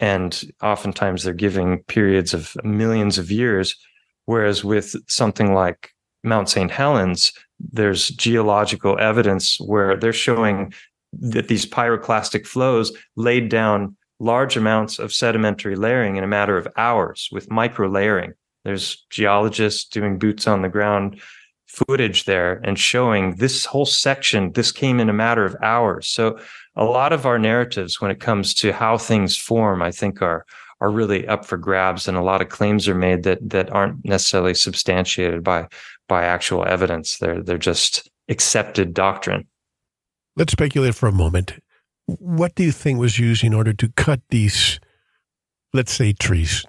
And 0.00 0.42
oftentimes 0.62 1.22
they're 1.22 1.32
giving 1.32 1.82
periods 1.84 2.34
of 2.34 2.56
millions 2.64 3.18
of 3.18 3.30
years. 3.30 3.76
Whereas 4.26 4.64
with 4.64 4.94
something 5.08 5.54
like 5.54 5.90
Mount 6.22 6.48
St. 6.48 6.70
Helens, 6.70 7.32
there's 7.60 8.08
geological 8.08 8.98
evidence 8.98 9.58
where 9.60 9.96
they're 9.96 10.12
showing 10.12 10.72
that 11.12 11.48
these 11.48 11.66
pyroclastic 11.66 12.46
flows 12.46 12.92
laid 13.16 13.48
down 13.48 13.96
large 14.20 14.56
amounts 14.56 14.98
of 14.98 15.12
sedimentary 15.12 15.76
layering 15.76 16.16
in 16.16 16.24
a 16.24 16.28
matter 16.28 16.56
of 16.56 16.68
hours 16.76 17.28
with 17.30 17.50
micro 17.50 17.88
layering. 17.88 18.32
There's 18.64 19.04
geologists 19.10 19.84
doing 19.84 20.18
boots 20.18 20.46
on 20.46 20.62
the 20.62 20.68
ground 20.68 21.20
footage 21.66 22.24
there 22.24 22.60
and 22.64 22.78
showing 22.78 23.36
this 23.36 23.64
whole 23.64 23.86
section 23.86 24.52
this 24.52 24.70
came 24.70 25.00
in 25.00 25.08
a 25.08 25.14
matter 25.14 25.44
of 25.44 25.56
hours. 25.62 26.06
So 26.06 26.38
a 26.76 26.84
lot 26.84 27.12
of 27.12 27.26
our 27.26 27.38
narratives 27.38 28.00
when 28.00 28.10
it 28.10 28.20
comes 28.20 28.54
to 28.54 28.72
how 28.72 28.98
things 28.98 29.36
form 29.36 29.80
i 29.80 29.92
think 29.92 30.20
are 30.20 30.44
are 30.80 30.90
really 30.90 31.26
up 31.28 31.46
for 31.46 31.56
grabs 31.56 32.08
and 32.08 32.16
a 32.16 32.22
lot 32.22 32.42
of 32.42 32.48
claims 32.48 32.88
are 32.88 32.94
made 32.94 33.22
that 33.22 33.38
that 33.48 33.72
aren't 33.72 34.04
necessarily 34.04 34.54
substantiated 34.54 35.42
by 35.42 35.66
by 36.08 36.24
actual 36.24 36.66
evidence. 36.66 37.18
They're 37.18 37.42
they're 37.42 37.58
just 37.58 38.10
accepted 38.28 38.92
doctrine. 38.94 39.46
Let's 40.36 40.52
speculate 40.52 40.94
for 40.94 41.08
a 41.08 41.12
moment. 41.12 41.54
What 42.06 42.54
do 42.54 42.64
you 42.64 42.72
think 42.72 42.98
was 42.98 43.18
used 43.18 43.44
in 43.44 43.54
order 43.54 43.72
to 43.72 43.88
cut 43.96 44.20
these 44.28 44.80
let's 45.72 45.92
say 45.92 46.12
trees? 46.12 46.64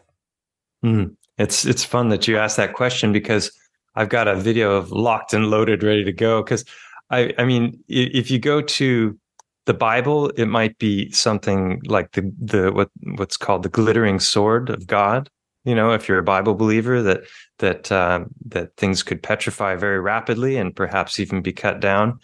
Mm, 0.83 1.15
it's 1.37 1.65
it's 1.65 1.83
fun 1.83 2.09
that 2.09 2.27
you 2.27 2.37
asked 2.37 2.57
that 2.57 2.73
question 2.73 3.11
because 3.11 3.51
I've 3.95 4.09
got 4.09 4.27
a 4.27 4.35
video 4.35 4.75
of 4.75 4.91
locked 4.91 5.33
and 5.33 5.49
loaded, 5.49 5.83
ready 5.83 6.03
to 6.03 6.13
go. 6.13 6.43
Because 6.43 6.65
I, 7.09 7.33
I 7.37 7.45
mean, 7.45 7.83
if 7.87 8.29
you 8.29 8.39
go 8.39 8.61
to 8.61 9.17
the 9.65 9.73
Bible, 9.73 10.29
it 10.31 10.45
might 10.45 10.77
be 10.77 11.11
something 11.11 11.81
like 11.85 12.11
the 12.11 12.31
the 12.39 12.71
what 12.71 12.89
what's 13.15 13.37
called 13.37 13.63
the 13.63 13.69
glittering 13.69 14.19
sword 14.19 14.69
of 14.69 14.87
God. 14.87 15.29
You 15.63 15.73
know, 15.73 15.91
if 15.91 16.07
you're 16.07 16.19
a 16.19 16.23
Bible 16.23 16.53
believer, 16.53 17.01
that 17.01 17.21
that 17.59 17.91
um, 17.91 18.27
that 18.45 18.75
things 18.77 19.01
could 19.01 19.23
petrify 19.23 19.75
very 19.75 19.99
rapidly 19.99 20.57
and 20.57 20.75
perhaps 20.75 21.19
even 21.19 21.41
be 21.41 21.53
cut 21.53 21.79
down. 21.79 22.19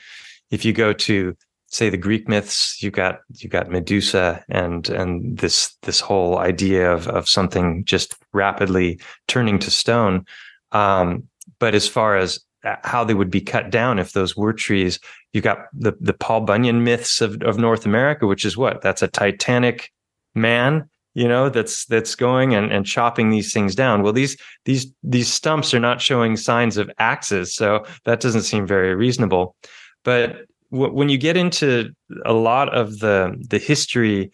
If 0.51 0.65
you 0.65 0.73
go 0.73 0.93
to 0.93 1.35
say 1.67 1.89
the 1.89 1.97
Greek 1.97 2.27
myths, 2.27 2.83
you 2.83 2.91
got 2.91 3.19
you 3.37 3.49
got 3.49 3.71
Medusa 3.71 4.43
and 4.49 4.87
and 4.89 5.37
this 5.39 5.75
this 5.81 5.99
whole 5.99 6.37
idea 6.37 6.91
of 6.91 7.07
of 7.07 7.27
something 7.27 7.83
just 7.85 8.15
rapidly 8.33 8.99
turning 9.27 9.57
to 9.59 9.71
stone. 9.71 10.25
Um, 10.73 11.27
but 11.61 11.75
as 11.75 11.87
far 11.87 12.17
as 12.17 12.39
uh, 12.65 12.75
how 12.83 13.05
they 13.05 13.13
would 13.13 13.31
be 13.31 13.39
cut 13.39 13.69
down 13.69 13.99
if 13.99 14.11
those 14.11 14.35
were 14.35 14.51
trees, 14.51 14.99
you 15.31 15.39
got 15.39 15.59
the 15.71 15.93
the 16.01 16.13
Paul 16.13 16.41
Bunyan 16.41 16.83
myths 16.83 17.21
of, 17.21 17.41
of 17.43 17.57
North 17.57 17.85
America, 17.85 18.27
which 18.27 18.43
is 18.43 18.57
what 18.57 18.81
that's 18.81 19.01
a 19.01 19.07
titanic 19.07 19.91
man, 20.35 20.89
you 21.13 21.27
know, 21.27 21.49
that's 21.49 21.85
that's 21.85 22.15
going 22.15 22.55
and, 22.55 22.71
and 22.71 22.85
chopping 22.85 23.29
these 23.29 23.53
things 23.53 23.75
down. 23.75 24.01
Well, 24.01 24.13
these 24.13 24.37
these 24.65 24.91
these 25.03 25.31
stumps 25.31 25.73
are 25.73 25.79
not 25.79 26.01
showing 26.01 26.35
signs 26.35 26.77
of 26.77 26.89
axes, 26.97 27.53
so 27.53 27.85
that 28.05 28.19
doesn't 28.21 28.43
seem 28.43 28.65
very 28.65 28.95
reasonable. 28.95 29.55
But 30.03 30.45
w- 30.71 30.93
when 30.93 31.09
you 31.09 31.17
get 31.17 31.37
into 31.37 31.91
a 32.25 32.33
lot 32.33 32.73
of 32.73 32.99
the 32.99 33.35
the 33.49 33.59
history 33.59 34.31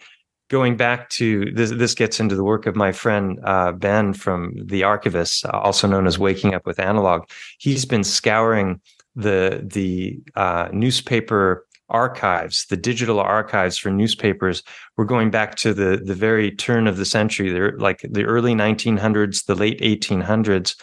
going 0.50 0.78
back 0.78 1.10
to 1.10 1.52
this, 1.52 1.72
this 1.72 1.94
gets 1.94 2.20
into 2.20 2.36
the 2.36 2.44
work 2.44 2.66
of 2.66 2.76
my 2.76 2.92
friend 2.92 3.40
uh, 3.44 3.72
Ben 3.72 4.14
from 4.14 4.54
the 4.56 4.84
Archivist, 4.84 5.46
also 5.48 5.88
known 5.88 6.08
as 6.08 6.18
Waking 6.18 6.54
Up 6.54 6.66
with 6.66 6.80
Analog. 6.80 7.30
He's 7.60 7.86
been 7.86 8.04
scouring 8.04 8.82
the 9.16 9.62
the 9.66 10.20
uh, 10.36 10.70
newspaper 10.72 11.66
archives, 11.90 12.66
the 12.68 12.78
digital 12.78 13.20
archives 13.20 13.78
for 13.78 13.90
newspapers. 13.90 14.64
We're 14.96 15.06
going 15.06 15.32
back 15.32 15.56
to 15.56 15.74
the 15.74 16.02
the 16.04 16.16
very 16.16 16.52
turn 16.52 16.88
of 16.88 16.98
the 16.98 17.06
century, 17.06 17.52
the, 17.52 17.74
like 17.78 18.06
the 18.10 18.24
early 18.24 18.54
1900s, 18.54 19.46
the 19.46 19.56
late 19.56 19.82
1800s. 19.82 20.76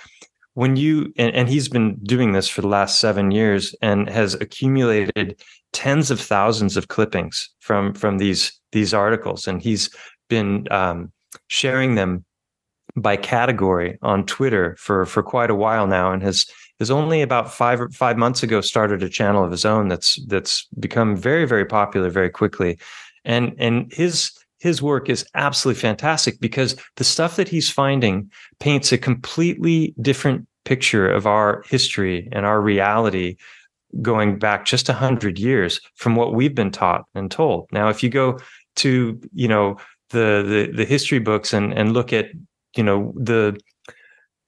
When 0.55 0.77
you 0.77 1.13
and, 1.17 1.35
and 1.35 1.49
he's 1.49 1.69
been 1.69 1.97
doing 2.05 2.33
this 2.33 2.49
for 2.49 2.61
the 2.61 2.69
last 2.69 3.01
seven 3.01 3.31
years 3.31 3.75
and 3.83 4.09
has 4.09 4.35
accumulated 4.35 5.41
tens 5.73 6.11
of 6.11 6.21
thousands 6.21 6.77
of 6.77 6.89
clippings 6.89 7.51
from 7.61 7.93
from 7.95 8.19
these 8.19 8.53
these 8.75 8.93
articles, 8.93 9.49
and 9.49 9.63
he's 9.63 9.89
been 10.29 10.69
um, 10.71 11.11
sharing 11.47 11.95
them 11.95 12.25
by 12.97 13.17
category 13.17 13.99
on 14.03 14.27
Twitter 14.27 14.77
for 14.79 15.07
for 15.07 15.23
quite 15.23 15.51
a 15.51 15.55
while 15.55 15.87
now, 15.87 16.13
and 16.13 16.23
has 16.23 16.47
has 16.79 16.91
only 16.91 17.23
about 17.23 17.53
five 17.53 17.81
five 17.95 18.19
months 18.19 18.43
ago 18.43 18.61
started 18.61 19.03
a 19.03 19.09
channel 19.09 19.43
of 19.43 19.51
his 19.51 19.65
own 19.65 19.89
that's 19.89 20.23
that's 20.27 20.67
become 20.79 21.17
very 21.17 21.47
very 21.47 21.65
popular 21.65 22.11
very 22.11 22.31
quickly, 22.31 22.79
and 23.25 23.55
and 23.59 23.91
his 23.93 24.31
his 24.59 24.81
work 24.81 25.11
is 25.11 25.27
absolutely 25.35 25.81
fantastic 25.81 26.41
because 26.41 26.77
the 26.97 27.05
stuff 27.05 27.37
that 27.37 27.49
he's 27.49 27.71
finding 27.71 28.31
paints 28.61 28.93
a 28.93 28.99
completely 28.99 29.95
different 30.01 30.47
picture 30.65 31.07
of 31.07 31.27
our 31.27 31.63
history 31.69 32.29
and 32.33 32.47
our 32.47 32.61
reality 32.63 33.37
going 34.01 34.39
back 34.39 34.65
just 34.65 34.89
100 34.89 35.39
years 35.39 35.81
from 35.97 36.17
what 36.17 36.35
we've 36.35 36.55
been 36.55 36.71
taught 36.71 37.05
and 37.15 37.31
told. 37.31 37.69
Now 37.73 37.91
if 37.91 38.03
you 38.03 38.09
go 38.09 38.39
to 38.77 39.21
you 39.33 39.49
know 39.49 39.77
the 40.11 40.45
the, 40.47 40.77
the 40.77 40.85
history 40.85 41.19
books 41.19 41.53
and 41.53 41.73
and 41.75 41.93
look 41.93 42.13
at 42.13 42.27
you 42.77 42.83
know 42.83 43.13
the 43.17 43.59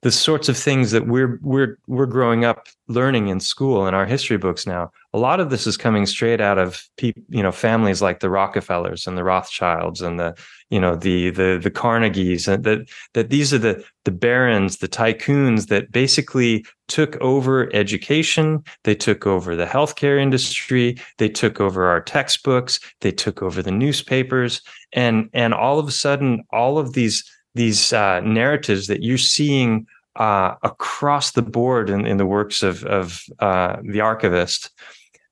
the 0.07 0.12
sorts 0.12 0.48
of 0.48 0.57
things 0.57 0.92
that 0.92 1.09
we're 1.09 1.40
we're 1.42 1.78
we're 1.88 2.07
growing 2.07 2.44
up 2.44 2.68
learning 2.86 3.26
in 3.26 3.40
school 3.40 3.88
in 3.88 3.92
our 3.92 4.07
history 4.07 4.36
books 4.36 4.64
now. 4.64 4.88
A 5.12 5.18
lot 5.18 5.40
of 5.40 5.50
this 5.50 5.66
is 5.66 5.76
coming 5.76 6.07
straight 6.07 6.40
out 6.40 6.59
of 6.59 6.80
people 6.96 7.24
you 7.28 7.42
know 7.42 7.50
families 7.50 8.02
like 8.02 8.20
the 8.20 8.30
rockefellers 8.30 9.09
and 9.09 9.18
the 9.18 9.24
rothschilds 9.24 10.00
and 10.00 10.20
the 10.20 10.32
you 10.70 10.78
know 10.78 10.94
the 10.94 11.30
the 11.30 11.59
the 11.61 11.72
carnegies 11.72 12.46
and 12.46 12.62
that 12.62 12.88
that 13.14 13.30
these 13.30 13.52
are 13.52 13.59
the 13.59 13.84
the 14.04 14.12
barons 14.12 14.76
the 14.76 14.86
tycoons 14.86 15.66
that 15.66 15.90
basically 15.90 16.64
took 16.86 17.16
over 17.16 17.68
education. 17.74 18.62
They 18.84 18.94
took 18.94 19.26
over 19.26 19.57
the 19.57 19.66
healthcare 19.66 20.22
industry. 20.22 20.98
They 21.18 21.28
took 21.28 21.61
over 21.61 21.86
our 21.86 22.00
textbooks. 22.00 22.78
They 23.00 23.11
took 23.11 23.42
over 23.42 23.61
the 23.61 23.72
newspapers. 23.72 24.62
And 24.92 25.28
and 25.32 25.52
all 25.52 25.80
of 25.80 25.88
a 25.88 25.98
sudden 26.04 26.44
all 26.52 26.78
of 26.78 26.92
these 26.92 27.24
these 27.57 27.92
uh, 27.92 28.20
narratives 28.20 28.86
that 28.86 29.02
you're 29.02 29.18
seeing 29.18 29.86
uh, 30.16 30.54
across 30.62 31.32
the 31.32 31.42
board 31.42 31.90
in, 31.90 32.06
in 32.06 32.16
the 32.16 32.26
works 32.26 32.62
of, 32.62 32.84
of 32.84 33.22
uh, 33.40 33.76
the 33.82 34.00
archivist, 34.00 34.70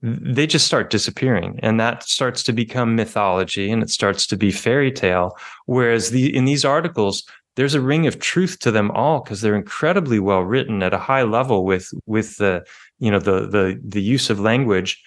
they 0.03 0.47
just 0.47 0.66
start 0.66 0.91
disappearing, 0.91 1.59
and 1.62 1.80
that 1.80 2.03
starts 2.03 2.43
to 2.43 2.53
become 2.53 2.95
mythology, 2.95 3.70
and 3.70 3.82
it 3.82 3.89
starts 3.89 4.26
to 4.26 4.37
be 4.37 4.51
fairy 4.51 4.93
tale. 4.93 5.37
Whereas 5.64 6.11
the 6.11 6.35
in 6.37 6.45
these 6.45 6.64
articles, 6.64 7.24
there's 7.57 7.74
a 7.74 7.80
ring 7.80 8.07
of 8.07 8.18
truth 8.18 8.59
to 8.61 8.70
them 8.70 8.91
all 8.91 9.20
because 9.20 9.41
they're 9.41 9.55
incredibly 9.55 10.18
well 10.18 10.43
written 10.43 10.82
at 10.82 10.93
a 10.93 10.99
high 10.99 11.22
level 11.22 11.64
with 11.64 11.91
with 12.05 12.37
the 12.37 12.66
you 12.99 13.11
know 13.11 13.18
the 13.18 13.47
the 13.47 13.80
the 13.82 14.03
use 14.03 14.28
of 14.28 14.39
language 14.39 15.03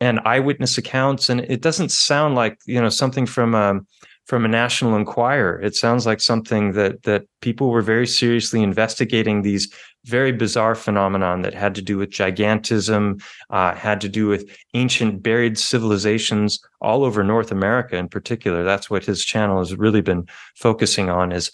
and 0.00 0.20
eyewitness 0.26 0.76
accounts, 0.76 1.30
and 1.30 1.40
it 1.42 1.62
doesn't 1.62 1.90
sound 1.90 2.34
like 2.34 2.58
you 2.66 2.80
know 2.80 2.90
something 2.90 3.24
from 3.24 3.54
um, 3.54 3.86
from 4.26 4.44
a 4.44 4.48
National 4.48 4.96
Enquirer. 4.96 5.60
It 5.60 5.74
sounds 5.74 6.06
like 6.06 6.20
something 6.20 6.72
that 6.72 7.02
that 7.02 7.24
people 7.40 7.70
were 7.70 7.82
very 7.82 8.06
seriously 8.06 8.62
investigating 8.62 9.42
these 9.42 9.72
very 10.04 10.32
bizarre 10.32 10.74
phenomenon 10.74 11.42
that 11.42 11.54
had 11.54 11.74
to 11.76 11.82
do 11.82 11.96
with 11.96 12.10
gigantism, 12.10 13.22
uh, 13.50 13.74
had 13.74 14.00
to 14.00 14.08
do 14.08 14.26
with 14.26 14.50
ancient 14.74 15.22
buried 15.22 15.58
civilizations 15.58 16.60
all 16.80 17.04
over 17.04 17.22
North 17.22 17.52
America 17.52 17.96
in 17.96 18.08
particular. 18.08 18.64
That's 18.64 18.90
what 18.90 19.04
his 19.04 19.24
channel 19.24 19.58
has 19.58 19.76
really 19.76 20.00
been 20.00 20.26
focusing 20.56 21.08
on 21.08 21.32
is 21.32 21.50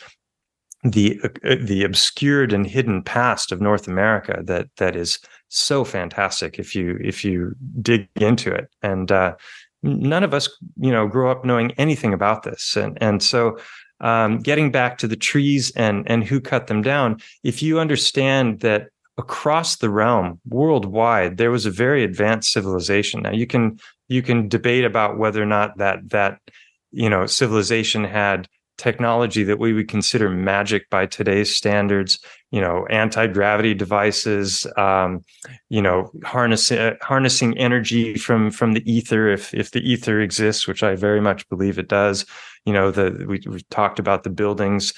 the 0.85 1.21
uh, 1.25 1.57
the 1.61 1.85
obscured 1.85 2.53
and 2.53 2.67
hidden 2.67 3.03
past 3.03 3.51
of 3.51 3.61
North 3.61 3.89
America 3.89 4.41
that 4.45 4.69
that 4.77 4.95
is 4.95 5.19
so 5.49 5.85
fantastic 5.85 6.59
if 6.59 6.75
you 6.75 6.99
if 7.03 7.25
you 7.25 7.55
dig 7.83 8.09
into 8.17 8.53
it 8.53 8.71
and 8.83 9.11
uh, 9.11 9.35
none 9.83 10.25
of 10.25 10.35
us, 10.35 10.49
you 10.79 10.91
know, 10.91 11.07
grew 11.07 11.31
up 11.31 11.45
knowing 11.45 11.73
anything 11.73 12.13
about 12.13 12.43
this. 12.43 12.77
And, 12.77 12.99
and 13.01 13.23
so 13.23 13.59
um, 14.01 14.39
getting 14.39 14.71
back 14.71 14.99
to 14.99 15.09
the 15.09 15.17
trees 15.17 15.73
and, 15.77 16.09
and 16.11 16.25
who 16.25 16.41
cut 16.41 16.67
them 16.67 16.83
down, 16.83 17.21
if 17.43 17.63
you 17.63 17.81
understand 17.81 18.61
that 18.61 18.89
across 19.17 19.77
the 19.77 19.91
realm, 19.91 20.41
worldwide, 20.49 21.37
there 21.37 21.51
was 21.51 21.67
a 21.67 21.71
very 21.71 22.05
advanced 22.05 22.53
civilization. 22.53 23.23
Now 23.23 23.33
you 23.33 23.47
can, 23.47 23.81
you 24.09 24.23
can 24.23 24.49
debate 24.49 24.85
about 24.85 25.19
whether 25.19 25.43
or 25.43 25.47
not 25.47 25.79
that, 25.79 26.09
that, 26.11 26.41
you 26.93 27.11
know, 27.11 27.27
civilization 27.27 28.05
had 28.05 28.49
technology 28.79 29.43
that 29.43 29.59
we 29.59 29.73
would 29.73 29.89
consider 29.89 30.31
magic 30.31 30.89
by 30.89 31.05
today's 31.05 31.55
standards 31.55 32.19
you 32.51 32.61
know 32.61 32.87
anti-gravity 32.89 33.75
devices 33.75 34.67
um, 34.77 35.23
you 35.69 35.83
know 35.83 36.11
harnessing 36.25 36.79
uh, 36.79 36.95
harnessing 37.03 37.59
energy 37.59 38.15
from 38.17 38.51
from 38.51 38.73
the 38.73 38.91
ether 38.91 39.29
if 39.29 39.53
if 39.53 39.73
the 39.73 39.81
ether 39.81 40.21
exists 40.21 40.67
which 40.67 40.83
i 40.83 40.95
very 40.95 41.21
much 41.21 41.49
believe 41.49 41.79
it 41.79 41.89
does. 41.89 42.25
You 42.65 42.73
know 42.73 42.91
the 42.91 43.25
we, 43.27 43.41
we 43.47 43.63
talked 43.71 43.99
about 43.99 44.25
the 44.25 44.31
buildings 44.31 44.93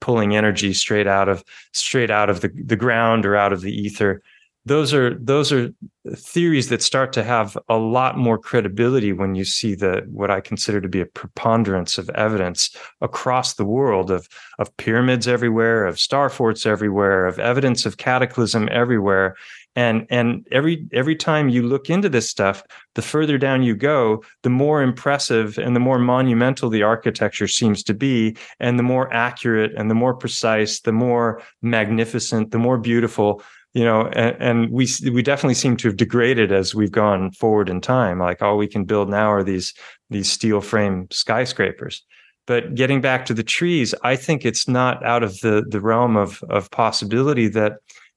pulling 0.00 0.34
energy 0.34 0.72
straight 0.72 1.06
out 1.06 1.28
of 1.28 1.44
straight 1.72 2.10
out 2.10 2.28
of 2.28 2.40
the, 2.40 2.50
the 2.64 2.76
ground 2.76 3.24
or 3.24 3.36
out 3.36 3.52
of 3.52 3.60
the 3.62 3.72
ether 3.72 4.20
those 4.64 4.94
are 4.94 5.18
those 5.18 5.52
are 5.52 5.70
theories 6.14 6.68
that 6.68 6.82
start 6.82 7.12
to 7.12 7.22
have 7.24 7.56
a 7.68 7.76
lot 7.76 8.16
more 8.16 8.38
credibility 8.38 9.12
when 9.12 9.34
you 9.34 9.44
see 9.44 9.74
the 9.74 10.02
what 10.08 10.30
I 10.30 10.40
consider 10.40 10.80
to 10.80 10.88
be 10.88 11.00
a 11.00 11.06
preponderance 11.06 11.98
of 11.98 12.08
evidence 12.10 12.74
across 13.00 13.54
the 13.54 13.64
world 13.64 14.10
of 14.10 14.28
of 14.60 14.76
pyramids 14.76 15.26
everywhere, 15.26 15.84
of 15.84 15.98
star 15.98 16.28
forts 16.28 16.64
everywhere, 16.64 17.26
of 17.26 17.38
evidence 17.40 17.86
of 17.86 17.96
cataclysm 17.96 18.68
everywhere. 18.70 19.34
And 19.74 20.06
and 20.10 20.46
every 20.52 20.86
every 20.92 21.16
time 21.16 21.48
you 21.48 21.62
look 21.62 21.90
into 21.90 22.08
this 22.08 22.30
stuff, 22.30 22.62
the 22.94 23.02
further 23.02 23.38
down 23.38 23.62
you 23.64 23.74
go, 23.74 24.22
the 24.42 24.50
more 24.50 24.82
impressive 24.82 25.58
and 25.58 25.74
the 25.74 25.80
more 25.80 25.98
monumental 25.98 26.68
the 26.68 26.82
architecture 26.82 27.48
seems 27.48 27.82
to 27.84 27.94
be, 27.94 28.36
and 28.60 28.78
the 28.78 28.84
more 28.84 29.12
accurate 29.12 29.72
and 29.76 29.90
the 29.90 29.94
more 29.94 30.14
precise, 30.14 30.80
the 30.80 30.92
more 30.92 31.42
magnificent, 31.62 32.50
the 32.50 32.58
more 32.58 32.76
beautiful 32.76 33.42
you 33.74 33.84
know 33.84 34.06
and, 34.08 34.36
and, 34.40 34.70
we 34.70 34.86
we 35.10 35.22
definitely 35.22 35.54
seem 35.54 35.76
to 35.78 35.88
have 35.88 35.96
degraded 35.96 36.52
as 36.52 36.74
we've 36.74 36.92
gone 36.92 37.30
forward 37.32 37.68
in 37.68 37.80
time. 37.80 38.18
Like 38.18 38.42
all 38.42 38.56
we 38.56 38.68
can 38.68 38.84
build 38.84 39.08
now 39.08 39.32
are 39.32 39.42
these 39.42 39.74
these 40.10 40.30
steel 40.30 40.60
frame 40.60 41.08
skyscrapers. 41.10 42.02
But 42.46 42.74
getting 42.74 43.00
back 43.00 43.24
to 43.26 43.34
the 43.34 43.44
trees 43.44 43.94
i 44.02 44.16
think 44.16 44.44
it's 44.44 44.66
not 44.66 45.04
out 45.04 45.22
of 45.22 45.40
the 45.40 45.64
the 45.68 45.80
realm 45.80 46.16
of 46.16 46.42
of 46.50 46.70
possibility 46.70 47.48
that 47.48 47.74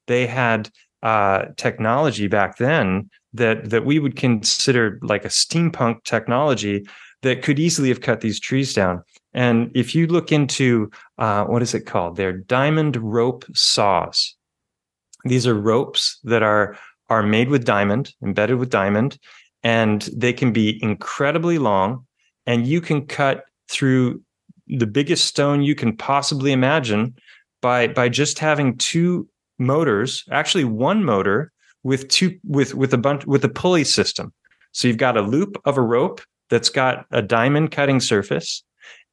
they 0.08 0.26
had 0.26 0.70
uh, 1.04 1.46
technology 1.56 2.28
back 2.28 2.58
then 2.58 3.10
that 3.34 3.70
that 3.70 3.86
we 3.86 4.00
would 4.00 4.16
consider 4.16 4.98
like 5.04 5.24
a 5.24 5.30
steampunk 5.30 6.04
technology 6.04 6.86
that 7.22 7.44
could 7.44 7.60
easily 7.60 7.90
have 7.90 8.02
cut 8.02 8.22
these 8.22 8.40
trees 8.40 8.74
down. 8.74 9.04
And 9.34 9.70
if 9.76 9.94
you 9.94 10.08
look 10.08 10.32
into 10.32 10.90
uh, 11.18 11.46
what 11.46 11.62
is 11.62 11.74
it 11.74 11.82
called? 11.82 12.16
They're 12.16 12.34
diamond 12.34 12.96
rope 12.98 13.46
saws 13.54 14.35
these 15.26 15.48
are 15.48 15.56
ropes 15.56 16.20
that 16.24 16.44
are 16.44 16.78
are 17.10 17.24
made 17.24 17.50
with 17.50 17.66
diamond, 17.66 18.14
embedded 18.24 18.58
with 18.58 18.70
diamond, 18.70 19.20
and 19.64 20.04
they 20.16 20.34
can 20.34 20.52
be 20.52 20.80
incredibly 20.82 21.58
long. 21.58 22.06
And 22.48 22.66
you 22.66 22.82
can 22.82 23.06
cut 23.06 23.44
through 23.70 24.22
the 24.68 24.88
biggest 24.88 25.26
stone 25.26 25.62
you 25.62 25.76
can 25.76 25.96
possibly 25.96 26.52
imagine 26.52 27.16
by 27.62 27.88
by 27.88 28.10
just 28.10 28.40
having 28.40 28.78
two 28.78 29.28
motors, 29.58 30.24
actually 30.32 30.66
one 30.66 31.04
motor 31.04 31.52
with 31.84 32.08
two 32.08 32.38
with 32.44 32.76
with 32.76 32.94
a 32.94 32.98
bunch 32.98 33.26
with 33.26 33.44
a 33.44 33.50
pulley 33.50 33.84
system. 33.84 34.34
So 34.72 34.88
you've 34.88 34.98
got 34.98 35.18
a 35.18 35.22
loop 35.22 35.60
of 35.66 35.78
a 35.78 35.82
rope 35.82 36.22
that's 36.50 36.70
got 36.70 37.06
a 37.12 37.22
diamond 37.22 37.72
cutting 37.72 38.00
surface 38.00 38.64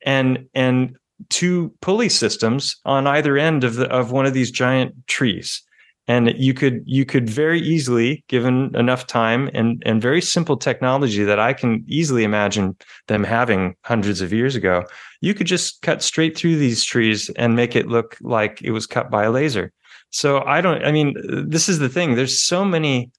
and 0.05 0.47
and 0.55 0.97
two 1.29 1.73
pulley 1.81 2.09
systems 2.09 2.77
on 2.85 3.07
either 3.07 3.39
end 3.39 3.65
of 3.65 3.77
the 3.77 3.89
of 3.89 4.11
one 4.11 4.27
of 4.27 4.35
these 4.35 4.51
giant 4.51 4.95
trees 5.07 5.63
and 6.09 6.34
you 6.36 6.53
could 6.53 6.82
you 6.84 7.05
could 7.05 7.28
very 7.28 7.61
easily 7.61 8.24
given 8.28 8.74
enough 8.74 9.07
time 9.07 9.48
and 9.55 9.82
and 9.86 10.03
very 10.03 10.20
simple 10.20 10.57
technology 10.57 11.22
that 11.22 11.38
i 11.38 11.53
can 11.53 11.84
easily 11.86 12.24
imagine 12.24 12.76
them 13.07 13.22
having 13.22 13.74
hundreds 13.84 14.20
of 14.20 14.32
years 14.32 14.57
ago 14.57 14.84
you 15.22 15.32
could 15.32 15.46
just 15.46 15.80
cut 15.80 16.03
straight 16.03 16.36
through 16.36 16.57
these 16.57 16.84
trees 16.84 17.30
and 17.36 17.57
make 17.57 17.74
it 17.74 17.86
look 17.86 18.18
like 18.20 18.61
it 18.62 18.72
was 18.72 18.86
cut 18.86 19.11
by 19.11 19.24
a 19.24 19.30
laser. 19.30 19.72
So 20.11 20.42
i 20.44 20.61
don't 20.61 20.84
i 20.84 20.92
mean 20.92 21.14
this 21.48 21.70
is 21.70 21.78
the 21.78 21.88
thing. 21.88 22.14
There's 22.16 22.42
so 22.42 22.64
many 22.64 23.11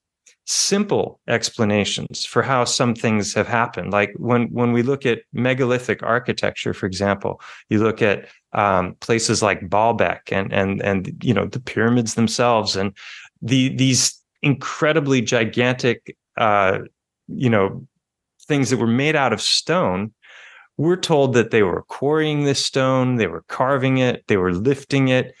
simple 0.46 1.20
explanations 1.26 2.24
for 2.24 2.42
how 2.42 2.64
some 2.64 2.94
things 2.94 3.32
have 3.34 3.48
happened. 3.48 3.92
Like 3.92 4.12
when 4.16 4.48
when 4.48 4.72
we 4.72 4.82
look 4.82 5.06
at 5.06 5.22
megalithic 5.32 6.02
architecture, 6.02 6.74
for 6.74 6.86
example, 6.86 7.40
you 7.68 7.82
look 7.82 8.02
at 8.02 8.28
um, 8.52 8.94
places 9.00 9.42
like 9.42 9.68
Baalbek 9.68 10.32
and 10.32 10.52
and 10.52 10.82
and 10.82 11.24
you 11.24 11.34
know 11.34 11.46
the 11.46 11.60
pyramids 11.60 12.14
themselves 12.14 12.76
and 12.76 12.94
the 13.42 13.74
these 13.76 14.20
incredibly 14.42 15.22
gigantic 15.22 16.16
uh, 16.36 16.80
you 17.28 17.48
know 17.48 17.86
things 18.46 18.70
that 18.70 18.78
were 18.78 18.86
made 18.86 19.16
out 19.16 19.32
of 19.32 19.40
stone. 19.40 20.12
We're 20.76 20.96
told 20.96 21.34
that 21.34 21.52
they 21.52 21.62
were 21.62 21.82
quarrying 21.82 22.44
this 22.44 22.64
stone, 22.64 23.16
they 23.16 23.28
were 23.28 23.44
carving 23.48 23.98
it, 23.98 24.24
they 24.26 24.36
were 24.36 24.52
lifting 24.52 25.06
it, 25.08 25.32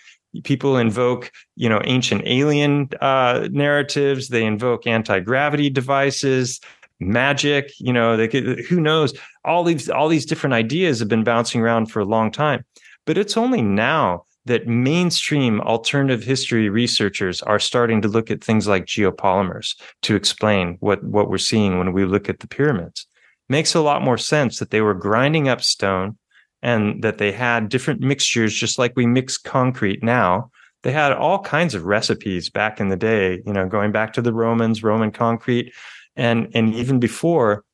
people 0.42 0.76
invoke 0.76 1.30
you 1.56 1.68
know 1.68 1.80
ancient 1.84 2.22
alien 2.26 2.88
uh, 3.00 3.48
narratives. 3.50 4.28
They 4.28 4.44
invoke 4.44 4.86
anti-gravity 4.86 5.70
devices 5.70 6.60
magic 7.00 7.72
you 7.80 7.92
know 7.92 8.16
they 8.16 8.28
could, 8.28 8.60
who 8.60 8.80
knows? 8.80 9.12
All 9.44 9.64
these 9.64 9.90
all 9.90 10.08
these 10.08 10.26
different 10.26 10.54
ideas 10.54 11.00
have 11.00 11.08
been 11.08 11.24
bouncing 11.24 11.60
around 11.60 11.86
for 11.86 12.00
a 12.00 12.04
long 12.04 12.30
time. 12.30 12.64
But 13.04 13.18
it's 13.18 13.36
only 13.36 13.62
now 13.62 14.24
that 14.46 14.66
mainstream 14.66 15.60
alternative 15.62 16.22
history 16.22 16.68
researchers 16.68 17.40
are 17.42 17.58
starting 17.58 18.02
to 18.02 18.08
look 18.08 18.30
at 18.30 18.44
things 18.44 18.68
like 18.68 18.84
geopolymers 18.84 19.74
to 20.02 20.14
explain 20.14 20.76
what, 20.80 21.02
what 21.02 21.30
we're 21.30 21.38
seeing 21.38 21.78
when 21.78 21.92
we 21.92 22.04
look 22.04 22.28
at 22.28 22.40
the 22.40 22.48
pyramids. 22.48 23.06
Makes 23.48 23.74
a 23.74 23.80
lot 23.80 24.02
more 24.02 24.18
sense 24.18 24.58
that 24.58 24.70
they 24.70 24.80
were 24.80 24.94
grinding 24.94 25.48
up 25.48 25.62
stone 25.62 26.18
and 26.64 27.02
that 27.02 27.18
they 27.18 27.30
had 27.30 27.68
different 27.68 28.00
mixtures, 28.00 28.54
just 28.54 28.78
like 28.78 28.94
we 28.96 29.06
mix 29.06 29.36
concrete 29.36 30.02
now. 30.02 30.50
They 30.82 30.92
had 30.92 31.12
all 31.12 31.38
kinds 31.38 31.74
of 31.74 31.84
recipes 31.84 32.50
back 32.50 32.80
in 32.80 32.88
the 32.88 32.96
day, 32.96 33.42
you 33.46 33.52
know, 33.52 33.68
going 33.68 33.92
back 33.92 34.14
to 34.14 34.22
the 34.22 34.32
Romans, 34.32 34.82
Roman 34.82 35.12
concrete, 35.12 35.72
and 36.16 36.48
and 36.54 36.74
even 36.74 36.98
before. 36.98 37.64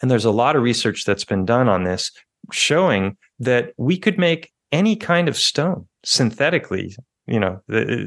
And 0.00 0.10
there's 0.10 0.24
a 0.24 0.30
lot 0.30 0.56
of 0.56 0.62
research 0.62 1.04
that's 1.04 1.24
been 1.24 1.44
done 1.44 1.68
on 1.68 1.84
this, 1.84 2.10
showing 2.50 3.16
that 3.38 3.72
we 3.76 3.96
could 3.96 4.18
make 4.18 4.50
any 4.72 4.96
kind 4.96 5.28
of 5.28 5.36
stone 5.36 5.86
synthetically, 6.04 6.96
you 7.26 7.38
know, 7.38 7.60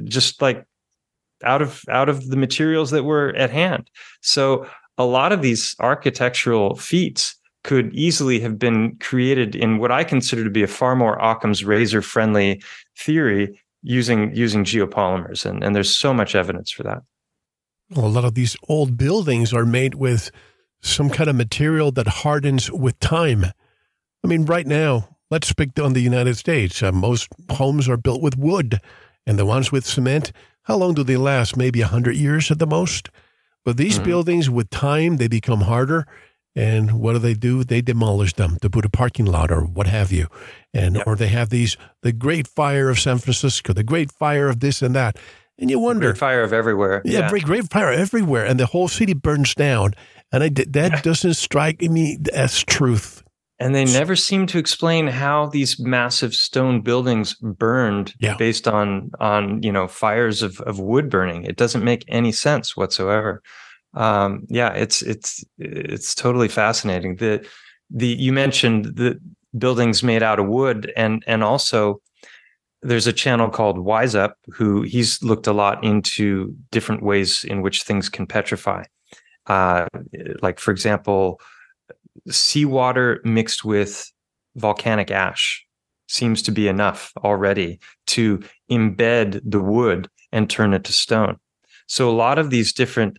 just 0.04 0.42
like 0.42 0.66
out 1.44 1.62
of 1.62 1.84
out 1.90 2.10
of 2.10 2.28
the 2.28 2.38
materials 2.38 2.90
that 2.90 3.04
were 3.04 3.36
at 3.36 3.52
hand. 3.52 3.90
So 4.22 4.68
a 4.98 5.06
lot 5.06 5.32
of 5.32 5.44
these 5.44 5.76
architectural 5.80 6.76
feats 6.76 7.36
could 7.68 7.94
easily 7.94 8.40
have 8.40 8.58
been 8.58 8.96
created 8.96 9.54
in 9.54 9.78
what 9.78 9.92
I 9.92 10.06
consider 10.06 10.46
to 10.46 10.50
be 10.50 10.64
a 10.64 10.68
far 10.68 10.96
more 10.96 11.20
Occam's 11.20 11.66
razor 11.66 12.02
friendly 12.02 12.64
theory 12.98 13.60
using 13.84 14.34
using 14.34 14.64
geopolymers, 14.64 15.46
and, 15.46 15.62
and 15.64 15.76
there's 15.76 15.94
so 15.96 16.14
much 16.14 16.34
evidence 16.34 16.72
for 16.72 16.84
that. 16.84 17.04
Well, 17.92 18.06
a 18.06 18.08
lot 18.08 18.24
of 18.24 18.36
these 18.36 18.56
old 18.70 18.98
buildings 18.98 19.54
are 19.54 19.66
made 19.66 19.96
with 19.96 20.32
some 20.82 21.10
kind 21.10 21.30
of 21.30 21.36
material 21.36 21.92
that 21.92 22.08
hardens 22.08 22.72
with 22.72 22.98
time. 23.00 23.44
I 24.24 24.28
mean, 24.28 24.46
right 24.46 24.66
now, 24.66 25.18
let's 25.30 25.50
speak 25.50 25.78
on 25.78 25.92
the 25.92 26.02
United 26.02 26.38
States. 26.38 26.82
Uh, 26.82 26.94
most 26.94 27.28
homes 27.52 27.90
are 27.90 27.98
built 27.98 28.22
with 28.22 28.38
wood, 28.38 28.80
and 29.26 29.38
the 29.38 29.46
ones 29.46 29.74
with 29.74 29.86
cement, 29.86 30.32
how 30.64 30.78
long 30.78 30.94
do 30.94 31.04
they 31.04 31.18
last? 31.18 31.58
Maybe 31.58 31.82
100 31.82 32.16
years 32.16 32.50
at 32.50 32.60
the 32.60 32.68
most. 32.68 33.10
But 33.66 33.76
these 33.76 33.96
mm-hmm. 33.96 34.06
buildings, 34.06 34.50
with 34.50 34.70
time, 34.70 35.18
they 35.18 35.28
become 35.28 35.62
harder. 35.62 36.08
And 36.58 37.00
what 37.00 37.14
do 37.14 37.20
they 37.20 37.36
do? 37.36 37.64
They 37.64 37.82
demolish 37.82 38.34
them 38.34 38.58
to 38.64 38.70
put 38.70 38.84
a 38.84 38.90
parking 38.90 39.26
lot 39.26 39.52
or 39.52 39.62
what 39.62 39.86
have 39.86 40.12
you. 40.12 40.28
And 40.74 40.96
yep. 40.96 41.06
or 41.06 41.16
they 41.16 41.28
have 41.28 41.50
these 41.50 41.78
the 42.02 42.12
Great 42.12 42.48
Fire 42.48 42.90
of 42.90 43.00
San 43.00 43.20
Francisco, 43.20 43.74
the 43.74 43.84
Great 43.84 44.12
Fire 44.12 44.50
of 44.50 44.60
this 44.60 44.82
and 44.82 44.96
that. 44.96 45.18
And 45.60 45.70
you 45.70 45.80
wonder, 45.80 46.08
great 46.08 46.20
fire 46.20 46.44
of 46.44 46.54
everywhere. 46.54 47.02
Yeah, 47.06 47.20
yeah. 47.20 47.30
Great, 47.30 47.44
great 47.44 47.70
fire 47.72 47.92
everywhere, 47.92 48.46
and 48.46 48.60
the 48.60 48.66
whole 48.68 48.88
city 48.88 49.14
burns 49.14 49.56
down. 49.56 49.94
And 50.32 50.44
I, 50.44 50.50
that 50.50 51.04
doesn't 51.04 51.36
strike 51.36 51.82
me 51.82 52.18
as 52.34 52.64
truth. 52.64 53.24
And 53.60 53.74
they 53.74 53.86
never 53.86 54.16
seem 54.16 54.46
to 54.48 54.60
explain 54.60 55.08
how 55.08 55.48
these 55.48 55.80
massive 55.80 56.36
stone 56.36 56.82
buildings 56.82 57.34
burned 57.36 58.14
yeah. 58.20 58.36
based 58.38 58.68
on 58.68 59.12
on 59.20 59.62
you 59.62 59.72
know 59.72 59.88
fires 59.88 60.42
of 60.42 60.60
of 60.62 60.80
wood 60.80 61.10
burning. 61.10 61.44
It 61.44 61.56
doesn't 61.56 61.84
make 61.84 62.04
any 62.08 62.32
sense 62.32 62.76
whatsoever. 62.76 63.42
Um, 63.98 64.46
yeah, 64.48 64.74
it's 64.74 65.02
it's 65.02 65.44
it's 65.58 66.14
totally 66.14 66.48
fascinating. 66.48 67.16
The 67.16 67.46
the 67.90 68.08
you 68.08 68.32
mentioned 68.32 68.86
the 68.96 69.20
buildings 69.58 70.04
made 70.04 70.22
out 70.22 70.40
of 70.40 70.48
wood, 70.48 70.94
and 70.96 71.24
and 71.26 71.44
also 71.44 72.00
there's 72.84 73.08
a 73.08 73.14
channel 73.14 73.50
called 73.50 73.80
Wise 73.80 74.14
Up 74.14 74.38
who 74.54 74.84
he's 74.84 75.22
looked 75.24 75.48
a 75.48 75.54
lot 75.54 75.84
into 75.84 76.56
different 76.72 77.02
ways 77.02 77.44
in 77.44 77.62
which 77.64 77.84
things 77.84 78.08
can 78.08 78.28
petrify. 78.28 78.84
Uh, 79.48 79.88
like 80.42 80.60
for 80.60 80.72
example 80.72 81.40
seawater 82.30 83.22
mixed 83.24 83.64
with 83.64 84.12
volcanic 84.56 85.10
ash 85.12 85.66
seems 86.08 86.42
to 86.42 86.52
be 86.52 86.68
enough 86.68 87.14
already 87.24 87.80
to 88.08 88.42
embed 88.70 89.42
the 89.46 89.62
wood 89.62 90.10
and 90.32 90.50
turn 90.50 90.74
it 90.74 90.84
to 90.84 90.94
stone. 90.94 91.38
So 91.88 92.10
a 92.10 92.12
lot 92.12 92.38
of 92.38 92.50
these 92.50 92.74
different 92.74 93.18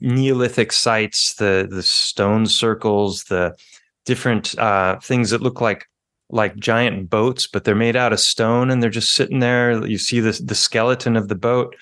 Neolithic 0.00 0.72
sites, 0.72 1.34
the 1.34 1.66
the 1.70 1.82
stone 1.82 2.46
circles, 2.46 3.24
the 3.24 3.56
different 4.04 4.58
uh, 4.58 4.98
things 5.00 5.30
that 5.30 5.42
look 5.42 5.60
like 5.60 5.86
like 6.30 6.56
giant 6.56 7.10
boats, 7.10 7.46
but 7.46 7.64
they're 7.64 7.74
made 7.74 7.96
out 7.96 8.12
of 8.12 8.20
stone 8.20 8.70
and 8.70 8.82
they're 8.82 8.90
just 8.90 9.14
sitting 9.14 9.40
there. 9.40 9.86
You 9.86 9.98
see 9.98 10.20
the 10.20 10.40
the 10.44 10.54
skeleton 10.54 11.16
of 11.16 11.28
the 11.28 11.34
boat 11.34 11.74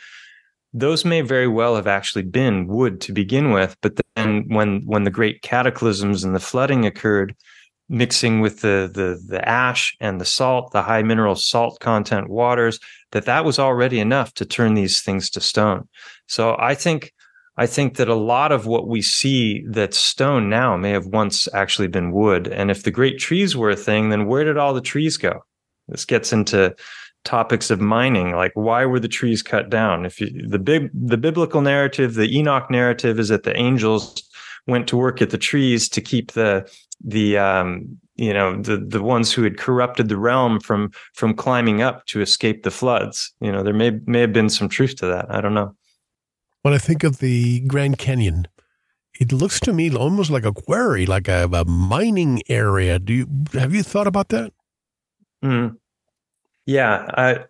those 0.74 1.04
may 1.04 1.20
very 1.20 1.48
well 1.48 1.76
have 1.76 1.86
actually 1.86 2.22
been 2.22 2.66
wood 2.66 3.00
to 3.02 3.12
begin 3.12 3.50
with, 3.50 3.76
but 3.82 3.98
then 4.16 4.44
when 4.48 4.82
when 4.86 5.04
the 5.04 5.10
great 5.10 5.42
cataclysms 5.42 6.24
and 6.24 6.34
the 6.34 6.40
flooding 6.40 6.86
occurred, 6.86 7.36
mixing 7.88 8.40
with 8.40 8.60
the 8.60 8.90
the 8.92 9.22
the 9.28 9.46
ash 9.46 9.94
and 10.00 10.20
the 10.20 10.24
salt, 10.24 10.72
the 10.72 10.82
high 10.82 11.02
mineral 11.02 11.34
salt 11.34 11.78
content 11.80 12.28
waters, 12.30 12.80
that 13.12 13.26
that 13.26 13.44
was 13.44 13.58
already 13.58 14.00
enough 14.00 14.32
to 14.34 14.46
turn 14.46 14.74
these 14.74 15.02
things 15.02 15.28
to 15.30 15.40
stone. 15.40 15.88
So 16.26 16.56
I 16.58 16.74
think 16.74 17.12
I 17.56 17.66
think 17.66 17.96
that 17.96 18.08
a 18.08 18.14
lot 18.14 18.50
of 18.50 18.66
what 18.66 18.88
we 18.88 19.02
see 19.02 19.64
that's 19.68 19.98
stone 19.98 20.48
now 20.48 20.76
may 20.76 20.90
have 20.90 21.06
once 21.06 21.48
actually 21.52 21.88
been 21.88 22.12
wood. 22.12 22.48
And 22.48 22.70
if 22.70 22.82
the 22.82 22.90
great 22.90 23.18
trees 23.18 23.54
were 23.54 23.70
a 23.70 23.76
thing, 23.76 24.08
then 24.08 24.26
where 24.26 24.44
did 24.44 24.56
all 24.56 24.72
the 24.72 24.80
trees 24.80 25.18
go? 25.18 25.44
This 25.88 26.06
gets 26.06 26.32
into 26.32 26.74
topics 27.24 27.70
of 27.70 27.80
mining 27.80 28.34
like 28.34 28.50
why 28.54 28.84
were 28.84 28.98
the 28.98 29.06
trees 29.06 29.42
cut 29.42 29.70
down 29.70 30.04
if 30.04 30.20
you, 30.20 30.28
the 30.48 30.58
big 30.58 30.90
the 30.92 31.16
biblical 31.16 31.60
narrative 31.60 32.14
the 32.14 32.36
enoch 32.36 32.68
narrative 32.68 33.18
is 33.20 33.28
that 33.28 33.44
the 33.44 33.56
angels 33.56 34.28
went 34.66 34.88
to 34.88 34.96
work 34.96 35.22
at 35.22 35.30
the 35.30 35.38
trees 35.38 35.88
to 35.88 36.00
keep 36.00 36.32
the 36.32 36.68
the 37.04 37.38
um 37.38 37.96
you 38.16 38.32
know 38.32 38.60
the 38.60 38.76
the 38.76 39.00
ones 39.00 39.32
who 39.32 39.44
had 39.44 39.56
corrupted 39.56 40.08
the 40.08 40.16
realm 40.16 40.58
from 40.58 40.90
from 41.14 41.32
climbing 41.32 41.80
up 41.80 42.04
to 42.06 42.20
escape 42.20 42.64
the 42.64 42.72
floods 42.72 43.32
you 43.40 43.52
know 43.52 43.62
there 43.62 43.74
may 43.74 43.90
may 44.06 44.20
have 44.20 44.32
been 44.32 44.50
some 44.50 44.68
truth 44.68 44.96
to 44.96 45.06
that 45.06 45.26
i 45.30 45.40
don't 45.40 45.54
know 45.54 45.72
when 46.62 46.74
i 46.74 46.78
think 46.78 47.04
of 47.04 47.18
the 47.18 47.60
grand 47.60 47.98
canyon 47.98 48.46
it 49.20 49.30
looks 49.30 49.60
to 49.60 49.72
me 49.72 49.94
almost 49.94 50.30
like 50.30 50.44
a 50.44 50.52
quarry 50.52 51.06
like 51.06 51.28
a, 51.28 51.48
a 51.52 51.64
mining 51.64 52.42
area 52.48 52.98
do 52.98 53.12
you 53.12 53.26
have 53.52 53.74
you 53.74 53.82
thought 53.82 54.06
about 54.06 54.28
that 54.28 54.52
mm. 55.44 55.76
Yeah, 56.66 57.06
I, 57.14 57.44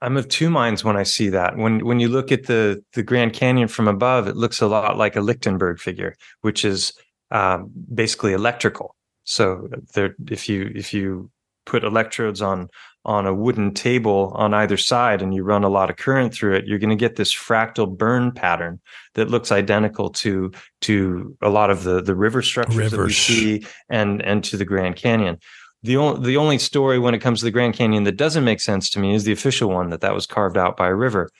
I'm 0.00 0.16
of 0.16 0.28
two 0.28 0.50
minds 0.50 0.82
when 0.82 0.96
I 0.96 1.04
see 1.04 1.28
that. 1.28 1.56
When 1.56 1.84
when 1.84 2.00
you 2.00 2.08
look 2.08 2.32
at 2.32 2.46
the 2.46 2.82
the 2.94 3.02
Grand 3.02 3.34
Canyon 3.34 3.68
from 3.68 3.86
above, 3.86 4.26
it 4.26 4.36
looks 4.36 4.60
a 4.60 4.66
lot 4.66 4.98
like 4.98 5.14
a 5.14 5.20
Lichtenberg 5.20 5.78
figure, 5.78 6.16
which 6.40 6.64
is 6.64 6.92
um, 7.30 7.70
basically 7.94 8.32
electrical. 8.32 8.96
So 9.24 9.68
there, 9.94 10.16
if 10.28 10.48
you 10.48 10.72
if 10.74 10.92
you 10.92 11.30
put 11.66 11.84
electrodes 11.84 12.42
on 12.42 12.68
on 13.04 13.26
a 13.26 13.34
wooden 13.34 13.74
table 13.74 14.32
on 14.36 14.54
either 14.54 14.76
side 14.76 15.22
and 15.22 15.34
you 15.34 15.42
run 15.42 15.64
a 15.64 15.68
lot 15.68 15.90
of 15.90 15.96
current 15.96 16.32
through 16.32 16.54
it, 16.54 16.66
you're 16.66 16.78
going 16.78 16.90
to 16.90 16.96
get 16.96 17.16
this 17.16 17.34
fractal 17.34 17.96
burn 17.96 18.30
pattern 18.30 18.80
that 19.14 19.28
looks 19.28 19.50
identical 19.50 20.08
to 20.10 20.52
to 20.82 21.36
a 21.42 21.48
lot 21.48 21.70
of 21.70 21.82
the 21.82 22.00
the 22.00 22.14
river 22.14 22.42
structures 22.42 22.76
Rivers. 22.76 22.90
that 22.92 23.04
we 23.04 23.12
see 23.12 23.66
and 23.88 24.22
and 24.22 24.44
to 24.44 24.56
the 24.56 24.64
Grand 24.64 24.96
Canyon 24.96 25.38
the 25.82 25.96
only 25.96 26.24
the 26.24 26.36
only 26.36 26.58
story 26.58 26.98
when 26.98 27.14
it 27.14 27.20
comes 27.20 27.40
to 27.40 27.44
the 27.44 27.50
Grand 27.50 27.74
Canyon 27.74 28.04
that 28.04 28.16
doesn't 28.16 28.44
make 28.44 28.60
sense 28.60 28.88
to 28.90 29.00
me 29.00 29.14
is 29.14 29.24
the 29.24 29.32
official 29.32 29.70
one 29.70 29.90
that 29.90 30.00
that 30.00 30.14
was 30.14 30.26
carved 30.26 30.56
out 30.56 30.76
by 30.76 30.88
a 30.88 30.94
river. 30.94 31.30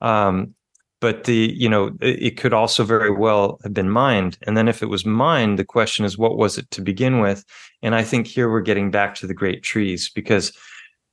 Um, 0.00 0.54
but 1.00 1.24
the 1.24 1.54
you 1.56 1.68
know 1.68 1.88
it, 2.00 2.22
it, 2.22 2.36
could 2.36 2.52
also 2.52 2.84
very 2.84 3.10
well 3.10 3.58
have 3.62 3.74
been 3.74 3.90
mined, 3.90 4.38
and 4.42 4.56
then 4.56 4.68
if 4.68 4.82
it 4.82 4.86
was 4.86 5.04
mined, 5.04 5.58
the 5.58 5.64
question 5.64 6.04
is 6.04 6.18
what 6.18 6.36
was 6.36 6.58
it 6.58 6.70
to 6.72 6.80
begin 6.80 7.20
with? 7.20 7.44
And 7.82 7.94
I 7.94 8.02
think 8.02 8.26
here 8.26 8.50
we're 8.50 8.60
getting 8.60 8.90
back 8.90 9.14
to 9.16 9.26
the 9.26 9.34
great 9.34 9.62
trees 9.62 10.10
because 10.10 10.52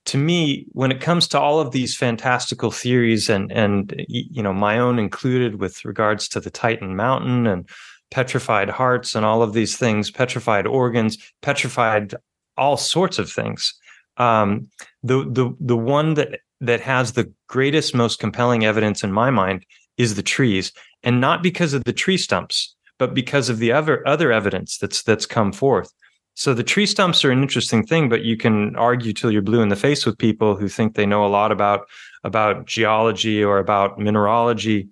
to 0.06 0.18
me, 0.18 0.66
when 0.72 0.92
it 0.92 1.02
comes 1.02 1.28
to 1.30 1.40
all 1.40 1.60
of 1.60 1.72
these 1.72 1.98
fantastical 1.98 2.72
theories 2.72 3.30
and 3.30 3.52
and 3.52 4.06
you 4.08 4.42
know 4.42 4.54
my 4.54 4.78
own 4.78 5.00
included 5.00 5.60
with 5.60 5.84
regards 5.84 6.28
to 6.30 6.40
the 6.40 6.52
Titan 6.52 6.96
Mountain 6.96 7.48
and 7.48 7.68
petrified 8.12 8.70
hearts 8.70 9.16
and 9.16 9.26
all 9.26 9.42
of 9.42 9.54
these 9.54 9.78
things, 9.78 10.12
petrified 10.12 10.68
organs, 10.68 11.18
petrified 11.42 12.14
all 12.58 12.78
sorts 12.78 13.20
of 13.20 13.32
things. 13.32 13.74
Um, 14.18 14.70
the 15.04 15.24
the 15.26 15.56
the 15.60 15.78
one 15.78 16.14
that 16.14 16.40
that 16.62 16.82
has 16.82 17.14
the 17.14 17.32
greatest, 17.48 17.96
most 17.96 18.20
compelling 18.20 18.64
evidence 18.64 19.04
in 19.04 19.12
my 19.12 19.30
mind 19.30 19.66
is 19.98 20.16
the 20.16 20.24
trees, 20.24 20.72
and 21.04 21.20
not 21.20 21.42
because 21.42 21.74
of 21.74 21.84
the 21.84 21.94
tree 21.94 22.18
stumps, 22.18 22.76
but 23.00 23.14
because 23.14 23.50
of 23.50 23.58
the 23.58 23.72
other 23.72 24.08
other 24.08 24.32
evidence 24.32 24.78
that's 24.78 25.02
that's 25.02 25.26
come 25.26 25.52
forth. 25.52 25.92
So 26.36 26.54
the 26.54 26.64
tree 26.64 26.86
stumps 26.86 27.24
are 27.24 27.32
an 27.32 27.42
interesting 27.42 27.86
thing, 27.86 28.10
but 28.10 28.24
you 28.24 28.36
can 28.36 28.76
argue 28.76 29.14
till 29.14 29.32
you're 29.32 29.42
blue 29.42 29.62
in 29.62 29.70
the 29.70 29.76
face 29.76 30.06
with 30.06 30.18
people 30.18 30.56
who 30.56 30.68
think 30.68 30.96
they 30.96 31.06
know 31.06 31.26
a 31.26 31.28
lot 31.28 31.52
about 31.52 31.88
about 32.26 32.66
geology 32.66 33.44
or 33.44 33.58
about 33.58 34.00
mineralogy, 34.00 34.90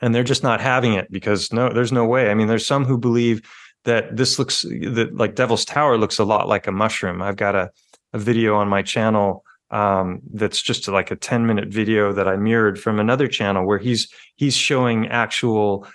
and 0.00 0.14
they're 0.14 0.24
just 0.24 0.42
not 0.42 0.60
having 0.60 0.94
it 0.94 1.10
because 1.12 1.52
no, 1.52 1.72
there's 1.72 1.92
no 1.92 2.04
way. 2.04 2.30
I 2.30 2.34
mean, 2.34 2.48
there's 2.48 2.66
some 2.66 2.84
who 2.84 2.98
believe 2.98 3.42
that 3.84 4.16
this 4.16 4.38
looks 4.38 4.62
that 4.62 5.10
like 5.14 5.36
Devil's 5.36 5.64
Tower 5.64 5.96
looks 5.96 6.18
a 6.18 6.24
lot 6.24 6.48
like 6.48 6.66
a 6.66 6.72
mushroom. 6.72 7.22
I've 7.22 7.36
got 7.36 7.54
a, 7.54 7.70
a 8.12 8.18
video 8.18 8.56
on 8.56 8.68
my 8.68 8.82
channel 8.82 9.44
um, 9.70 10.20
that's 10.32 10.60
just 10.60 10.88
like 10.88 11.10
a 11.10 11.16
10 11.16 11.46
minute 11.46 11.68
video 11.68 12.12
that 12.12 12.26
I 12.26 12.36
mirrored 12.36 12.80
from 12.80 12.98
another 12.98 13.28
channel 13.28 13.64
where 13.64 13.78
he's 13.78 14.08
he's 14.34 14.56
showing 14.56 15.06
actual 15.06 15.86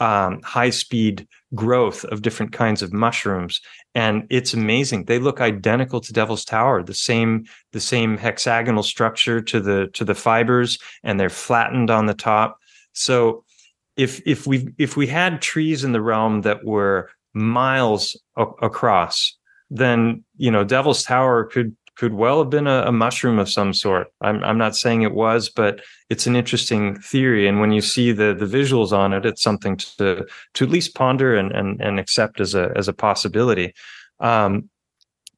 um, 0.00 0.40
high 0.42 0.70
speed 0.70 1.26
growth 1.54 2.04
of 2.04 2.22
different 2.22 2.52
kinds 2.52 2.82
of 2.82 2.92
mushrooms 2.92 3.60
and 3.94 4.26
it's 4.30 4.54
amazing. 4.54 5.04
They 5.04 5.18
look 5.18 5.40
identical 5.40 6.00
to 6.00 6.12
devil's 6.12 6.44
tower 6.44 6.82
the 6.82 6.94
same 6.94 7.46
the 7.72 7.80
same 7.80 8.16
hexagonal 8.16 8.82
structure 8.82 9.40
to 9.40 9.60
the 9.60 9.88
to 9.94 10.04
the 10.04 10.14
fibers 10.14 10.78
and 11.02 11.18
they're 11.18 11.30
flattened 11.30 11.90
on 11.90 12.06
the 12.06 12.14
top. 12.14 12.58
So 12.92 13.44
if 13.96 14.20
if 14.26 14.46
we 14.46 14.68
if 14.78 14.96
we 14.96 15.06
had 15.06 15.42
trees 15.42 15.84
in 15.84 15.92
the 15.92 16.02
realm 16.02 16.42
that 16.42 16.64
were 16.64 17.10
miles 17.34 18.16
a- 18.36 18.44
across 18.62 19.34
then 19.70 20.24
you 20.36 20.50
know 20.50 20.64
devil's 20.64 21.02
tower 21.02 21.44
could 21.44 21.76
could 21.98 22.14
well 22.14 22.38
have 22.38 22.48
been 22.48 22.68
a, 22.68 22.84
a, 22.86 22.92
mushroom 22.92 23.40
of 23.40 23.50
some 23.50 23.74
sort. 23.74 24.12
I'm, 24.20 24.42
I'm 24.44 24.56
not 24.56 24.76
saying 24.76 25.02
it 25.02 25.14
was, 25.14 25.50
but 25.50 25.80
it's 26.08 26.28
an 26.28 26.36
interesting 26.36 26.96
theory. 27.00 27.48
And 27.48 27.60
when 27.60 27.72
you 27.72 27.80
see 27.80 28.12
the 28.12 28.34
the 28.34 28.46
visuals 28.46 28.92
on 28.92 29.12
it, 29.12 29.26
it's 29.26 29.42
something 29.42 29.76
to 29.76 30.24
to 30.54 30.64
at 30.64 30.70
least 30.70 30.94
ponder 30.94 31.36
and 31.36 31.50
and, 31.52 31.80
and 31.82 31.98
accept 31.98 32.40
as 32.40 32.54
a 32.54 32.72
as 32.76 32.86
a 32.86 32.92
possibility. 32.92 33.74
Um, 34.20 34.70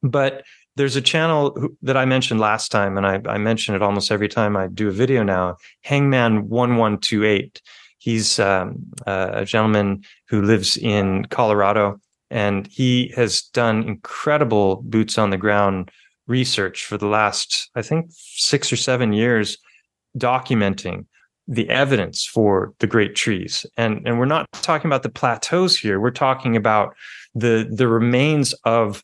but 0.03 0.43
there's 0.75 0.95
a 0.95 1.01
channel 1.01 1.69
that 1.81 1.97
I 1.97 2.05
mentioned 2.05 2.39
last 2.39 2.69
time, 2.71 2.95
and 2.95 3.05
I, 3.05 3.19
I 3.25 3.37
mention 3.37 3.75
it 3.75 3.81
almost 3.81 4.11
every 4.11 4.29
time 4.29 4.55
I 4.55 4.67
do 4.67 4.87
a 4.87 4.91
video 4.91 5.23
now. 5.23 5.57
Hangman 5.81 6.47
one 6.47 6.77
one 6.77 6.99
two 6.99 7.25
eight. 7.25 7.59
He's 7.97 8.39
um, 8.39 8.83
a 9.05 9.45
gentleman 9.45 10.03
who 10.29 10.41
lives 10.43 10.77
in 10.77 11.25
Colorado, 11.25 11.99
and 12.29 12.67
he 12.67 13.13
has 13.15 13.41
done 13.41 13.83
incredible 13.83 14.81
boots 14.83 15.17
on 15.17 15.31
the 15.31 15.37
ground 15.37 15.91
research 16.31 16.85
for 16.85 16.97
the 16.97 17.07
last, 17.07 17.69
I 17.75 17.81
think, 17.81 18.07
six 18.09 18.71
or 18.73 18.77
seven 18.77 19.13
years, 19.13 19.57
documenting 20.17 21.05
the 21.47 21.69
evidence 21.69 22.25
for 22.25 22.73
the 22.79 22.87
great 22.87 23.15
trees. 23.15 23.65
And, 23.77 24.07
and 24.07 24.17
we're 24.17 24.25
not 24.25 24.47
talking 24.61 24.89
about 24.89 25.03
the 25.03 25.09
plateaus 25.09 25.77
here. 25.77 25.99
We're 25.99 26.11
talking 26.11 26.55
about 26.55 26.95
the, 27.35 27.67
the 27.69 27.87
remains 27.87 28.53
of 28.63 29.03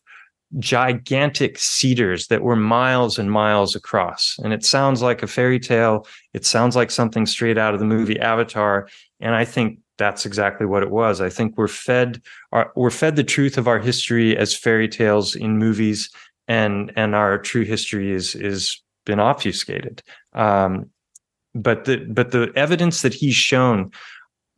gigantic 0.58 1.58
cedars 1.58 2.28
that 2.28 2.42
were 2.42 2.56
miles 2.56 3.18
and 3.18 3.30
miles 3.30 3.76
across. 3.76 4.38
And 4.42 4.52
it 4.52 4.64
sounds 4.64 5.02
like 5.02 5.22
a 5.22 5.26
fairy 5.26 5.60
tale. 5.60 6.06
It 6.32 6.46
sounds 6.46 6.74
like 6.74 6.90
something 6.90 7.26
straight 7.26 7.58
out 7.58 7.74
of 7.74 7.80
the 7.80 7.86
movie 7.86 8.18
Avatar. 8.18 8.88
And 9.20 9.34
I 9.34 9.44
think 9.44 9.80
that's 9.98 10.24
exactly 10.24 10.64
what 10.64 10.82
it 10.82 10.90
was. 10.90 11.20
I 11.20 11.28
think 11.28 11.58
we're 11.58 11.68
fed 11.68 12.22
our, 12.52 12.72
we're 12.76 12.90
fed 12.90 13.16
the 13.16 13.24
truth 13.24 13.58
of 13.58 13.68
our 13.68 13.78
history 13.78 14.36
as 14.36 14.56
fairy 14.56 14.88
tales 14.88 15.34
in 15.34 15.58
movies 15.58 16.08
and 16.48 16.92
and 16.96 17.14
our 17.14 17.38
true 17.38 17.64
history 17.64 18.12
is 18.12 18.34
is 18.34 18.82
been 19.04 19.20
obfuscated. 19.20 20.02
Um, 20.32 20.90
but 21.54 21.84
the 21.84 21.98
but 22.10 22.30
the 22.30 22.52
evidence 22.56 23.02
that 23.02 23.14
he's 23.14 23.34
shown 23.34 23.90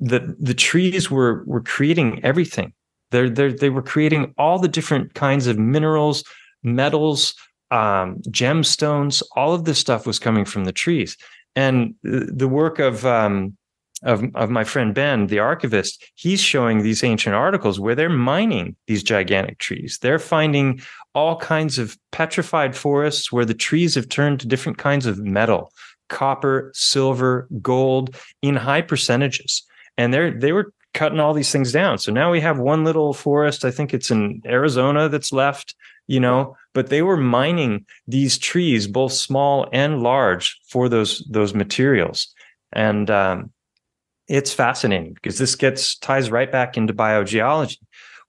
that 0.01 0.23
the 0.43 0.55
trees 0.55 1.11
were 1.11 1.45
were 1.45 1.63
creating 1.63 2.25
everything. 2.25 2.73
They're, 3.11 3.29
they're 3.29 3.53
they 3.53 3.71
were 3.71 3.83
creating 3.83 4.35
all 4.39 4.59
the 4.59 4.69
different 4.69 5.15
kinds 5.15 5.47
of 5.47 5.59
minerals, 5.59 6.25
metals, 6.63 7.35
um, 7.71 8.19
gemstones. 8.29 9.23
All 9.37 9.53
of 9.53 9.65
this 9.65 9.79
stuff 9.79 10.07
was 10.07 10.19
coming 10.19 10.45
from 10.45 10.65
the 10.65 10.73
trees, 10.73 11.17
and 11.57 11.95
the 12.03 12.49
work 12.49 12.79
of 12.79 13.05
um, 13.05 13.57
of, 14.03 14.25
of 14.35 14.51
my 14.51 14.65
friend 14.65 14.95
Ben, 14.95 15.27
the 15.27 15.39
archivist, 15.39 16.05
he's 16.15 16.41
showing 16.41 16.83
these 16.83 17.05
ancient 17.05 17.35
articles 17.35 17.79
where 17.79 17.95
they're 17.95 18.09
mining 18.09 18.77
these 18.87 19.03
gigantic 19.03 19.59
trees. 19.59 19.99
They're 20.01 20.19
finding 20.19 20.81
all 21.15 21.37
kinds 21.37 21.79
of 21.79 21.99
petrified 22.13 22.77
forests 22.77 23.31
where 23.31 23.45
the 23.45 23.55
trees 23.55 23.95
have 23.95 24.09
turned 24.09 24.41
to 24.41 24.47
different 24.47 24.79
kinds 24.79 25.07
of 25.07 25.19
metal, 25.19 25.73
copper, 26.09 26.71
silver, 26.75 27.49
gold 27.61 28.17
in 28.43 28.57
high 28.57 28.83
percentages. 28.83 29.63
And 29.99 30.15
they're 30.15 30.31
they 30.31 30.53
were 30.53 30.73
cutting 30.95 31.21
all 31.21 31.35
these 31.35 31.53
things 31.53 31.73
down. 31.73 31.99
So 31.99 32.13
now 32.13 32.31
we 32.31 32.41
have 32.41 32.59
one 32.59 32.85
little 32.85 33.13
forest, 33.13 33.65
I 33.65 33.71
think 33.71 33.95
it's 33.95 34.11
in 34.11 34.43
Arizona 34.45 35.09
that's 35.09 35.33
left, 35.33 35.75
you 36.07 36.19
know, 36.19 36.57
but 36.75 36.89
they 36.89 37.03
were 37.03 37.17
mining 37.17 37.87
these 38.09 38.39
trees, 38.39 38.87
both 38.87 39.13
small 39.13 39.69
and 39.73 40.03
large, 40.03 40.59
for 40.69 40.89
those 40.89 41.25
those 41.31 41.55
materials. 41.55 42.35
And 42.73 43.11
um, 43.11 43.53
it's 44.31 44.53
fascinating 44.53 45.13
because 45.15 45.39
this 45.39 45.57
gets 45.57 45.97
ties 45.97 46.31
right 46.31 46.51
back 46.51 46.77
into 46.77 46.95
biogeology. 46.95 47.79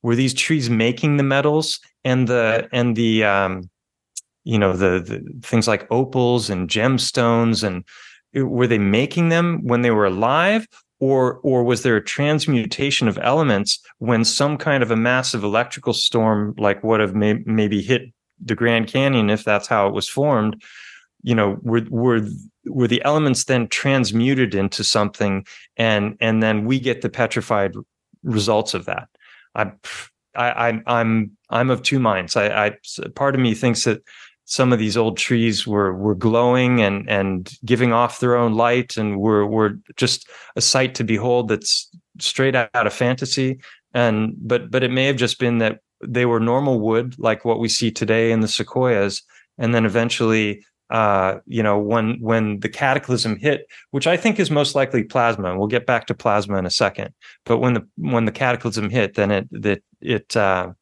Were 0.02 0.16
these 0.16 0.34
trees 0.34 0.68
making 0.68 1.18
the 1.18 1.24
metals 1.24 1.80
and 2.04 2.28
the 2.28 2.68
and 2.74 2.96
the 2.96 3.24
um, 3.24 3.70
you 4.44 4.58
know 4.58 4.74
the, 4.74 5.00
the 5.00 5.24
things 5.44 5.68
like 5.68 5.88
opals 5.92 6.50
and 6.50 6.68
gemstones 6.68 7.64
and 7.64 7.86
were 8.34 8.66
they 8.66 8.80
making 8.80 9.30
them 9.30 9.62
when 9.64 9.84
they 9.84 9.92
were 9.92 10.06
alive 10.06 10.68
or 11.00 11.36
or 11.44 11.64
was 11.64 11.84
there 11.84 11.98
a 11.98 12.04
transmutation 12.04 13.08
of 13.08 13.20
elements 13.22 13.80
when 14.00 14.26
some 14.26 14.58
kind 14.58 14.82
of 14.82 14.90
a 14.90 14.96
massive 14.96 15.44
electrical 15.44 15.94
storm 15.94 16.56
like 16.58 16.84
would 16.84 17.00
have 17.00 17.14
may, 17.14 17.34
maybe 17.46 17.80
hit 17.80 18.12
the 18.44 18.56
Grand 18.56 18.88
Canyon 18.88 19.30
if 19.30 19.44
that's 19.44 19.68
how 19.68 19.88
it 19.88 19.94
was 19.94 20.10
formed 20.10 20.64
you 21.22 21.36
know 21.36 21.58
were 21.62 21.86
were 21.92 22.28
were 22.66 22.88
the 22.88 23.04
elements 23.04 23.46
then 23.46 23.68
transmuted 23.68 24.54
into 24.54 24.84
something 24.84 25.46
and 25.78 26.18
and 26.20 26.44
then 26.44 26.66
we 26.66 26.80
get 26.80 27.02
the 27.02 27.10
petrified 27.10 27.74
results 28.24 28.74
of 28.74 28.86
that. 28.86 29.10
I 29.56 29.72
i 30.36 30.68
i'm 30.68 30.84
i'm, 30.86 31.38
I'm 31.50 31.70
of 31.70 31.82
two 31.82 32.00
minds. 32.00 32.36
I, 32.36 32.68
I 32.68 32.78
part 33.16 33.36
of 33.36 33.42
me 33.42 33.54
thinks 33.54 33.84
that 33.84 34.02
some 34.46 34.74
of 34.74 34.80
these 34.80 34.98
old 34.98 35.18
trees 35.18 35.66
were 35.66 35.94
were 35.94 36.16
glowing 36.16 36.82
and 36.82 37.10
and 37.10 37.52
giving 37.66 37.94
off 37.94 38.20
their 38.20 38.36
own 38.36 38.54
light 38.54 38.98
and 38.98 39.20
were 39.20 39.46
were 39.46 39.80
just 39.96 40.30
a 40.56 40.62
sight 40.62 40.96
to 40.96 41.04
behold 41.04 41.48
that's 41.48 41.90
straight 42.20 42.56
out 42.56 42.70
of 42.74 42.94
fantasy. 42.94 43.60
And 43.94 44.36
but 44.38 44.72
but 44.72 44.84
it 44.84 44.92
may 44.92 45.06
have 45.06 45.16
just 45.16 45.40
been 45.40 45.58
that 45.60 45.80
they 46.04 46.26
were 46.26 46.40
normal 46.40 46.80
wood 46.80 47.16
like 47.18 47.46
what 47.46 47.60
we 47.60 47.70
see 47.70 47.92
today 47.92 48.32
in 48.32 48.40
the 48.40 48.48
sequoias 48.48 49.22
and 49.58 49.76
then 49.76 49.86
eventually 49.86 50.66
uh, 50.92 51.40
you 51.48 51.64
know, 51.64 51.80
when 51.80 52.20
when 52.20 52.60
the 52.60 52.70
cataclysm 52.70 53.38
hit, 53.38 53.66
which 53.92 54.08
I 54.08 54.18
think 54.18 54.40
is 54.40 54.52
most 54.52 54.76
likely 54.76 55.04
plasma, 55.04 55.50
and 55.50 55.58
we'll 55.58 55.70
get 55.70 55.86
back 55.86 56.06
to 56.08 56.14
plasma 56.14 56.58
in 56.58 56.66
a 56.66 56.70
second. 56.70 57.14
But 57.46 57.60
when 57.60 57.74
the 57.74 57.88
when 57.96 58.26
the 58.26 58.32
cataclysm 58.32 58.90
hit, 58.90 59.16
then 59.16 59.32
it 59.32 59.48
that 59.52 59.82
it 60.02 60.36
uh, 60.36 60.74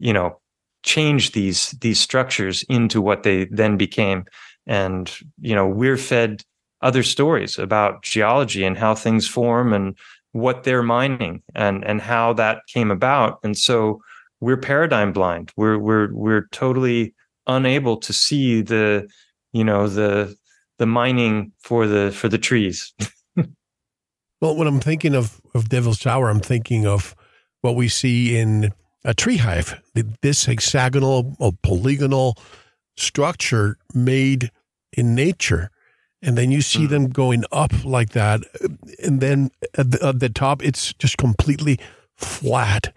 you 0.00 0.12
know 0.12 0.40
changed 0.82 1.32
these 1.32 1.70
these 1.80 2.00
structures 2.00 2.64
into 2.64 3.00
what 3.00 3.22
they 3.22 3.44
then 3.44 3.76
became, 3.76 4.24
and 4.66 5.12
you 5.40 5.54
know 5.54 5.68
we're 5.68 5.96
fed 5.96 6.42
other 6.82 7.04
stories 7.04 7.56
about 7.56 8.02
geology 8.02 8.64
and 8.64 8.76
how 8.76 8.96
things 8.96 9.28
form 9.28 9.72
and 9.72 9.96
what 10.32 10.64
they're 10.64 10.82
mining 10.82 11.40
and 11.54 11.84
and 11.84 12.00
how 12.00 12.32
that 12.32 12.62
came 12.66 12.90
about, 12.90 13.38
and 13.44 13.56
so 13.56 14.00
we're 14.40 14.56
paradigm 14.56 15.12
blind. 15.12 15.52
We're 15.56 15.78
we're 15.78 16.12
we're 16.12 16.48
totally 16.50 17.14
unable 17.46 17.96
to 17.98 18.12
see 18.12 18.60
the 18.60 19.08
you 19.56 19.64
know 19.64 19.88
the 19.88 20.36
the 20.78 20.86
mining 20.86 21.52
for 21.58 21.86
the 21.86 22.12
for 22.12 22.28
the 22.28 22.38
trees. 22.38 22.92
well, 24.40 24.56
when 24.56 24.66
I'm 24.66 24.80
thinking 24.80 25.14
of 25.14 25.40
of 25.54 25.68
Devil's 25.68 25.98
Tower, 25.98 26.28
I'm 26.28 26.40
thinking 26.40 26.86
of 26.86 27.14
what 27.62 27.76
we 27.76 27.88
see 27.88 28.36
in 28.36 28.72
a 29.04 29.14
tree 29.14 29.38
hive. 29.38 29.80
This 30.20 30.44
hexagonal 30.44 31.36
or 31.38 31.52
polygonal 31.62 32.36
structure 32.96 33.78
made 33.94 34.50
in 34.92 35.14
nature. 35.14 35.70
And 36.22 36.36
then 36.36 36.50
you 36.50 36.62
see 36.62 36.86
mm. 36.86 36.88
them 36.88 37.08
going 37.10 37.44
up 37.52 37.84
like 37.84 38.10
that. 38.10 38.40
And 39.04 39.20
then 39.20 39.50
at 39.76 39.90
the, 39.92 40.06
at 40.06 40.20
the 40.20 40.28
top, 40.28 40.64
it's 40.64 40.92
just 40.94 41.18
completely 41.18 41.78
flat. 42.16 42.92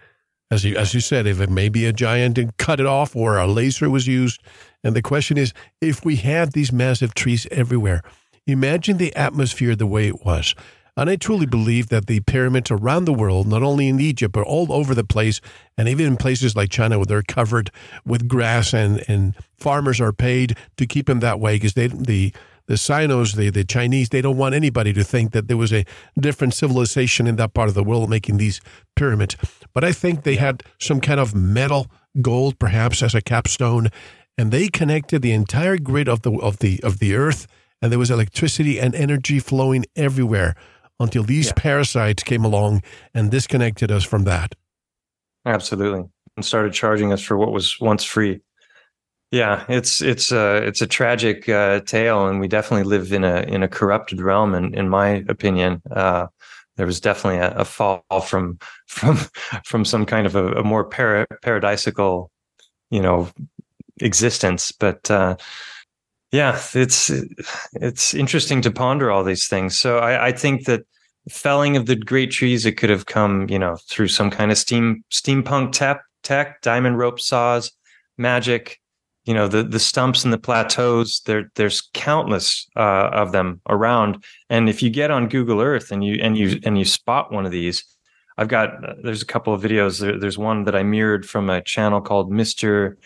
As 0.50 0.64
you, 0.64 0.76
as 0.76 0.94
you 0.94 1.00
said, 1.00 1.26
if 1.26 1.40
it 1.40 1.48
may 1.48 1.68
be 1.68 1.86
a 1.86 1.92
giant 1.92 2.36
and 2.36 2.56
cut 2.56 2.80
it 2.80 2.86
off 2.86 3.14
or 3.14 3.38
a 3.38 3.46
laser 3.46 3.88
was 3.88 4.06
used, 4.08 4.42
and 4.82 4.96
the 4.96 5.02
question 5.02 5.38
is 5.38 5.52
if 5.80 6.04
we 6.04 6.16
had 6.16 6.52
these 6.52 6.72
massive 6.72 7.14
trees 7.14 7.46
everywhere, 7.52 8.02
imagine 8.46 8.96
the 8.96 9.14
atmosphere 9.14 9.76
the 9.76 9.86
way 9.86 10.08
it 10.08 10.24
was. 10.24 10.54
And 10.96 11.08
I 11.08 11.16
truly 11.16 11.46
believe 11.46 11.88
that 11.88 12.06
the 12.06 12.20
pyramids 12.20 12.70
around 12.70 13.04
the 13.04 13.12
world, 13.12 13.46
not 13.46 13.62
only 13.62 13.86
in 13.86 14.00
Egypt, 14.00 14.32
but 14.32 14.42
all 14.42 14.72
over 14.72 14.92
the 14.94 15.04
place, 15.04 15.40
and 15.78 15.88
even 15.88 16.04
in 16.06 16.16
places 16.16 16.56
like 16.56 16.68
China 16.68 16.98
where 16.98 17.06
they're 17.06 17.22
covered 17.22 17.70
with 18.04 18.26
grass 18.26 18.74
and, 18.74 19.04
and 19.08 19.34
farmers 19.56 20.00
are 20.00 20.12
paid 20.12 20.56
to 20.76 20.86
keep 20.86 21.06
them 21.06 21.20
that 21.20 21.38
way 21.38 21.56
because 21.56 21.74
the 21.74 22.32
the 22.66 22.76
Sinos, 22.76 23.32
the, 23.32 23.50
the 23.50 23.64
Chinese, 23.64 24.10
they 24.10 24.22
don't 24.22 24.36
want 24.36 24.54
anybody 24.54 24.92
to 24.92 25.02
think 25.02 25.32
that 25.32 25.48
there 25.48 25.56
was 25.56 25.72
a 25.72 25.84
different 26.16 26.54
civilization 26.54 27.26
in 27.26 27.34
that 27.34 27.52
part 27.52 27.68
of 27.68 27.74
the 27.74 27.82
world 27.82 28.08
making 28.08 28.36
these 28.36 28.60
pyramids. 28.94 29.36
But 29.72 29.84
I 29.84 29.92
think 29.92 30.22
they 30.22 30.36
had 30.36 30.62
some 30.78 31.00
kind 31.00 31.20
of 31.20 31.34
metal, 31.34 31.86
gold 32.20 32.58
perhaps 32.58 33.02
as 33.02 33.14
a 33.14 33.20
capstone, 33.22 33.88
and 34.36 34.50
they 34.50 34.68
connected 34.68 35.22
the 35.22 35.32
entire 35.32 35.78
grid 35.78 36.08
of 36.08 36.22
the 36.22 36.32
of 36.32 36.58
the 36.58 36.80
of 36.82 36.98
the 36.98 37.14
earth 37.14 37.46
and 37.82 37.90
there 37.90 37.98
was 37.98 38.10
electricity 38.10 38.78
and 38.78 38.94
energy 38.94 39.38
flowing 39.38 39.86
everywhere 39.96 40.54
until 40.98 41.22
these 41.22 41.48
yeah. 41.48 41.52
parasites 41.56 42.22
came 42.22 42.44
along 42.44 42.82
and 43.14 43.30
disconnected 43.30 43.90
us 43.90 44.04
from 44.04 44.24
that. 44.24 44.54
Absolutely. 45.46 46.04
And 46.36 46.44
started 46.44 46.72
charging 46.72 47.12
us 47.12 47.22
for 47.22 47.36
what 47.36 47.52
was 47.52 47.80
once 47.80 48.04
free. 48.04 48.40
Yeah 49.30 49.64
it's 49.68 50.00
it's 50.00 50.32
a 50.32 50.56
it's 50.56 50.82
a 50.82 50.88
tragic 50.88 51.48
uh, 51.48 51.80
tale 51.80 52.26
and 52.26 52.40
we 52.40 52.48
definitely 52.48 52.82
live 52.82 53.12
in 53.12 53.22
a 53.22 53.42
in 53.42 53.62
a 53.62 53.68
corrupted 53.68 54.20
realm 54.20 54.54
in, 54.54 54.74
in 54.74 54.88
my 54.88 55.24
opinion. 55.28 55.80
Uh, 55.90 56.26
there 56.80 56.86
was 56.86 56.98
definitely 56.98 57.40
a, 57.40 57.50
a 57.56 57.64
fall 57.66 58.02
from 58.24 58.58
from 58.86 59.18
from 59.66 59.84
some 59.84 60.06
kind 60.06 60.26
of 60.26 60.34
a, 60.34 60.52
a 60.52 60.64
more 60.64 60.82
para, 60.82 61.26
paradisical, 61.44 62.30
you 62.88 63.02
know, 63.02 63.28
existence. 64.00 64.72
But 64.72 65.10
uh, 65.10 65.36
yeah, 66.32 66.58
it's 66.72 67.12
it's 67.74 68.14
interesting 68.14 68.62
to 68.62 68.70
ponder 68.70 69.10
all 69.10 69.22
these 69.22 69.46
things. 69.46 69.78
So 69.78 69.98
I, 69.98 70.28
I 70.28 70.32
think 70.32 70.64
that 70.64 70.86
felling 71.28 71.76
of 71.76 71.84
the 71.84 71.96
great 71.96 72.30
trees 72.30 72.64
it 72.64 72.78
could 72.78 72.88
have 72.88 73.04
come 73.04 73.46
you 73.50 73.58
know 73.58 73.76
through 73.90 74.08
some 74.08 74.30
kind 74.30 74.50
of 74.50 74.56
steam 74.56 75.04
steampunk 75.12 75.72
tech 75.72 76.00
tech 76.22 76.62
diamond 76.62 76.96
rope 76.96 77.20
saws 77.20 77.70
magic 78.16 78.79
you 79.30 79.34
know 79.34 79.46
the 79.46 79.62
the 79.62 79.78
stumps 79.78 80.24
and 80.24 80.32
the 80.32 80.38
plateaus 80.38 81.20
there 81.20 81.52
there's 81.54 81.88
countless 81.94 82.66
uh, 82.74 83.10
of 83.12 83.30
them 83.30 83.60
around. 83.68 84.24
And 84.48 84.68
if 84.68 84.82
you 84.82 84.90
get 84.90 85.12
on 85.12 85.28
google 85.28 85.60
earth 85.60 85.92
and 85.92 86.02
you 86.02 86.18
and 86.20 86.36
you 86.36 86.58
and 86.64 86.76
you 86.76 86.84
spot 86.84 87.30
one 87.30 87.46
of 87.46 87.52
these 87.52 87.84
i've 88.38 88.48
got 88.48 88.70
there's 89.04 89.22
a 89.22 89.26
couple 89.34 89.54
of 89.54 89.62
videos. 89.62 90.00
There, 90.00 90.18
there's 90.18 90.36
one 90.36 90.64
that 90.64 90.74
i 90.74 90.82
mirrored 90.82 91.28
from 91.28 91.48
a 91.48 91.62
channel 91.62 92.00
called 92.00 92.32
mr 92.32 92.96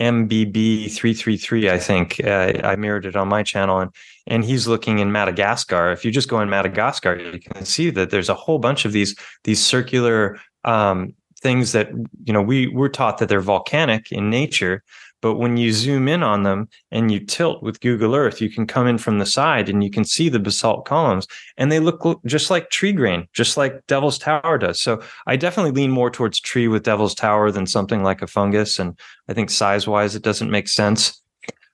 mbb333 0.00 1.68
i 1.68 1.78
think. 1.78 2.24
Uh, 2.24 2.54
i 2.64 2.74
mirrored 2.74 3.04
it 3.04 3.14
on 3.14 3.28
my 3.28 3.42
channel 3.42 3.78
and 3.78 3.90
and 4.26 4.46
he's 4.46 4.66
looking 4.66 4.98
in 4.98 5.12
madagascar. 5.12 5.92
If 5.92 6.06
you 6.06 6.10
just 6.10 6.30
go 6.30 6.40
in 6.40 6.48
madagascar 6.48 7.18
you 7.18 7.38
can 7.38 7.66
see 7.66 7.90
that 7.90 8.08
there's 8.08 8.30
a 8.30 8.34
whole 8.34 8.58
bunch 8.58 8.86
of 8.86 8.92
these 8.92 9.14
these 9.44 9.62
circular 9.62 10.40
um, 10.64 11.12
things 11.42 11.72
that 11.72 11.90
you 12.24 12.32
know 12.32 12.40
we 12.40 12.68
we're 12.68 12.88
taught 12.88 13.18
that 13.18 13.28
they're 13.28 13.50
volcanic 13.54 14.10
in 14.10 14.30
nature 14.30 14.82
but 15.22 15.34
when 15.34 15.56
you 15.56 15.72
zoom 15.72 16.08
in 16.08 16.22
on 16.22 16.42
them 16.42 16.68
and 16.90 17.10
you 17.10 17.20
tilt 17.20 17.62
with 17.62 17.80
Google 17.80 18.14
Earth, 18.14 18.40
you 18.40 18.50
can 18.50 18.66
come 18.66 18.86
in 18.86 18.98
from 18.98 19.18
the 19.18 19.26
side 19.26 19.68
and 19.68 19.82
you 19.82 19.90
can 19.90 20.04
see 20.04 20.28
the 20.28 20.38
basalt 20.38 20.84
columns 20.84 21.26
and 21.56 21.72
they 21.72 21.80
look 21.80 22.20
just 22.26 22.50
like 22.50 22.70
tree 22.70 22.92
grain, 22.92 23.26
just 23.32 23.56
like 23.56 23.86
Devil's 23.86 24.18
Tower 24.18 24.58
does. 24.58 24.80
So 24.80 25.02
I 25.26 25.36
definitely 25.36 25.72
lean 25.72 25.90
more 25.90 26.10
towards 26.10 26.38
tree 26.38 26.68
with 26.68 26.84
Devil's 26.84 27.14
Tower 27.14 27.50
than 27.50 27.66
something 27.66 28.02
like 28.02 28.22
a 28.22 28.26
fungus. 28.26 28.78
And 28.78 28.98
I 29.28 29.32
think 29.32 29.50
size 29.50 29.88
wise, 29.88 30.14
it 30.14 30.22
doesn't 30.22 30.50
make 30.50 30.68
sense. 30.68 31.20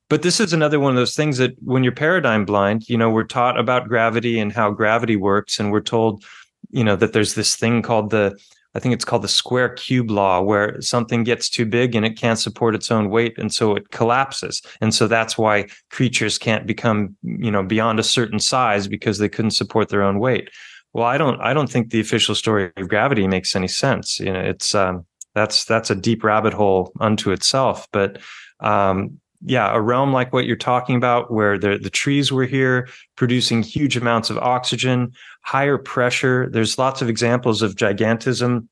But 0.08 0.22
this 0.22 0.40
is 0.40 0.52
another 0.52 0.78
one 0.78 0.92
of 0.92 0.96
those 0.96 1.16
things 1.16 1.38
that 1.38 1.54
when 1.64 1.82
you're 1.82 1.92
paradigm 1.92 2.44
blind, 2.44 2.88
you 2.88 2.98
know, 2.98 3.10
we're 3.10 3.24
taught 3.24 3.58
about 3.58 3.88
gravity 3.88 4.38
and 4.38 4.52
how 4.52 4.70
gravity 4.70 5.16
works. 5.16 5.58
And 5.58 5.72
we're 5.72 5.80
told, 5.80 6.22
you 6.70 6.84
know, 6.84 6.96
that 6.96 7.12
there's 7.12 7.34
this 7.34 7.56
thing 7.56 7.80
called 7.80 8.10
the 8.10 8.38
I 8.74 8.78
think 8.78 8.94
it's 8.94 9.04
called 9.04 9.22
the 9.22 9.28
square 9.28 9.68
cube 9.68 10.10
law, 10.10 10.40
where 10.40 10.80
something 10.80 11.24
gets 11.24 11.50
too 11.50 11.66
big 11.66 11.94
and 11.94 12.06
it 12.06 12.16
can't 12.16 12.38
support 12.38 12.74
its 12.74 12.90
own 12.90 13.10
weight, 13.10 13.36
and 13.38 13.52
so 13.52 13.74
it 13.76 13.90
collapses. 13.90 14.62
And 14.80 14.94
so 14.94 15.06
that's 15.06 15.36
why 15.36 15.68
creatures 15.90 16.38
can't 16.38 16.66
become, 16.66 17.16
you 17.22 17.50
know, 17.50 17.62
beyond 17.62 17.98
a 17.98 18.04
certain 18.04 18.38
size 18.38 18.88
because 18.88 19.18
they 19.18 19.28
couldn't 19.28 19.52
support 19.52 19.88
their 19.88 20.02
own 20.02 20.18
weight. 20.18 20.50
Well, 20.94 21.06
I 21.06 21.18
don't, 21.18 21.40
I 21.40 21.54
don't 21.54 21.70
think 21.70 21.90
the 21.90 22.00
official 22.00 22.34
story 22.34 22.70
of 22.76 22.88
gravity 22.88 23.26
makes 23.26 23.56
any 23.56 23.68
sense. 23.68 24.20
You 24.20 24.32
know, 24.32 24.40
it's 24.40 24.74
um, 24.74 25.06
that's 25.34 25.64
that's 25.64 25.90
a 25.90 25.94
deep 25.94 26.24
rabbit 26.24 26.52
hole 26.52 26.92
unto 27.00 27.30
itself. 27.30 27.86
But 27.92 28.18
um, 28.60 29.20
yeah, 29.44 29.74
a 29.74 29.80
realm 29.80 30.12
like 30.12 30.32
what 30.32 30.46
you're 30.46 30.56
talking 30.56 30.96
about, 30.96 31.32
where 31.32 31.58
the, 31.58 31.78
the 31.78 31.90
trees 31.90 32.30
were 32.30 32.44
here 32.44 32.88
producing 33.16 33.62
huge 33.62 33.96
amounts 33.96 34.30
of 34.30 34.38
oxygen, 34.38 35.12
higher 35.42 35.78
pressure. 35.78 36.48
There's 36.50 36.78
lots 36.78 37.02
of 37.02 37.08
examples 37.08 37.62
of 37.62 37.74
gigantism 37.74 38.68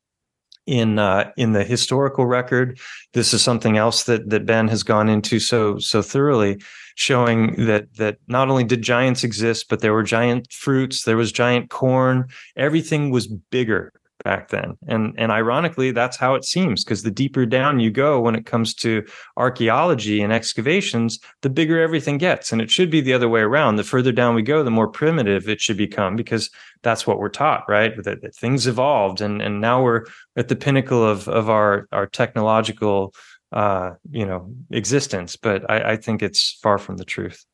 in 0.66 0.98
uh, 0.98 1.32
in 1.36 1.52
the 1.52 1.64
historical 1.64 2.26
record. 2.26 2.78
This 3.14 3.34
is 3.34 3.42
something 3.42 3.76
else 3.76 4.04
that 4.04 4.30
that 4.30 4.46
Ben 4.46 4.68
has 4.68 4.82
gone 4.82 5.08
into 5.08 5.40
so 5.40 5.78
so 5.78 6.02
thoroughly, 6.02 6.60
showing 6.94 7.66
that 7.66 7.94
that 7.96 8.18
not 8.28 8.48
only 8.48 8.64
did 8.64 8.82
giants 8.82 9.24
exist, 9.24 9.66
but 9.68 9.80
there 9.80 9.92
were 9.92 10.04
giant 10.04 10.52
fruits, 10.52 11.04
there 11.04 11.16
was 11.16 11.32
giant 11.32 11.70
corn. 11.70 12.28
Everything 12.56 13.10
was 13.10 13.26
bigger 13.26 13.92
back 14.22 14.48
then. 14.48 14.76
And 14.86 15.14
and 15.18 15.32
ironically, 15.32 15.90
that's 15.92 16.16
how 16.16 16.34
it 16.34 16.44
seems 16.44 16.84
because 16.84 17.02
the 17.02 17.10
deeper 17.10 17.46
down 17.46 17.80
you 17.80 17.90
go 17.90 18.20
when 18.20 18.34
it 18.34 18.46
comes 18.46 18.74
to 18.74 19.04
archaeology 19.36 20.20
and 20.20 20.32
excavations, 20.32 21.18
the 21.42 21.50
bigger 21.50 21.80
everything 21.80 22.18
gets. 22.18 22.52
And 22.52 22.60
it 22.60 22.70
should 22.70 22.90
be 22.90 23.00
the 23.00 23.14
other 23.14 23.28
way 23.28 23.40
around. 23.40 23.76
The 23.76 23.84
further 23.84 24.12
down 24.12 24.34
we 24.34 24.42
go, 24.42 24.62
the 24.62 24.70
more 24.70 24.88
primitive 24.88 25.48
it 25.48 25.60
should 25.60 25.76
become 25.76 26.16
because 26.16 26.50
that's 26.82 27.06
what 27.06 27.18
we're 27.18 27.28
taught, 27.28 27.64
right? 27.68 27.92
That, 28.02 28.22
that 28.22 28.34
things 28.34 28.66
evolved 28.66 29.20
and 29.20 29.42
and 29.42 29.60
now 29.60 29.82
we're 29.82 30.06
at 30.36 30.48
the 30.48 30.56
pinnacle 30.56 31.04
of 31.04 31.28
of 31.28 31.50
our 31.50 31.86
our 31.92 32.06
technological 32.06 33.14
uh, 33.52 33.92
you 34.10 34.24
know, 34.24 34.52
existence. 34.70 35.36
But 35.36 35.68
I, 35.70 35.92
I 35.92 35.96
think 35.96 36.22
it's 36.22 36.58
far 36.62 36.78
from 36.78 36.96
the 36.96 37.04
truth. 37.04 37.44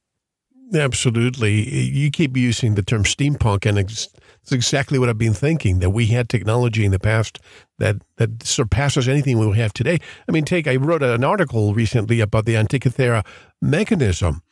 Absolutely. 0.75 1.69
You 1.69 2.11
keep 2.11 2.37
using 2.37 2.75
the 2.75 2.83
term 2.83 3.05
steampunk, 3.05 3.67
and 3.67 3.79
it's, 3.79 4.09
it's, 4.43 4.53
exactly 4.53 4.99
what 4.99 5.09
I've 5.09 5.19
been 5.19 5.35
thinking 5.35 5.79
that 5.79 5.91
we 5.91 6.07
had 6.07 6.29
technology 6.29 6.85
in 6.85 6.91
the 6.91 6.99
past 6.99 7.39
that, 7.79 7.97
that 8.17 8.43
surpasses 8.43 9.07
anything 9.07 9.39
we 9.39 9.57
have 9.59 9.73
today. 9.73 9.99
I 10.29 10.33
mean, 10.33 10.45
take, 10.45 10.67
I 10.67 10.77
wrote 10.77 11.03
an 11.03 11.23
article 11.23 11.73
recently 11.73 12.21
about 12.21 12.47
the 12.47 12.55
Antikythera 12.55 13.25
mechanism. 13.63 14.43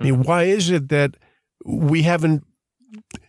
I 0.00 0.04
mean, 0.04 0.14
hmm. 0.14 0.22
why 0.22 0.44
is 0.44 0.70
it 0.70 0.88
that 0.88 1.16
we 1.64 2.02
haven't, 2.02 2.44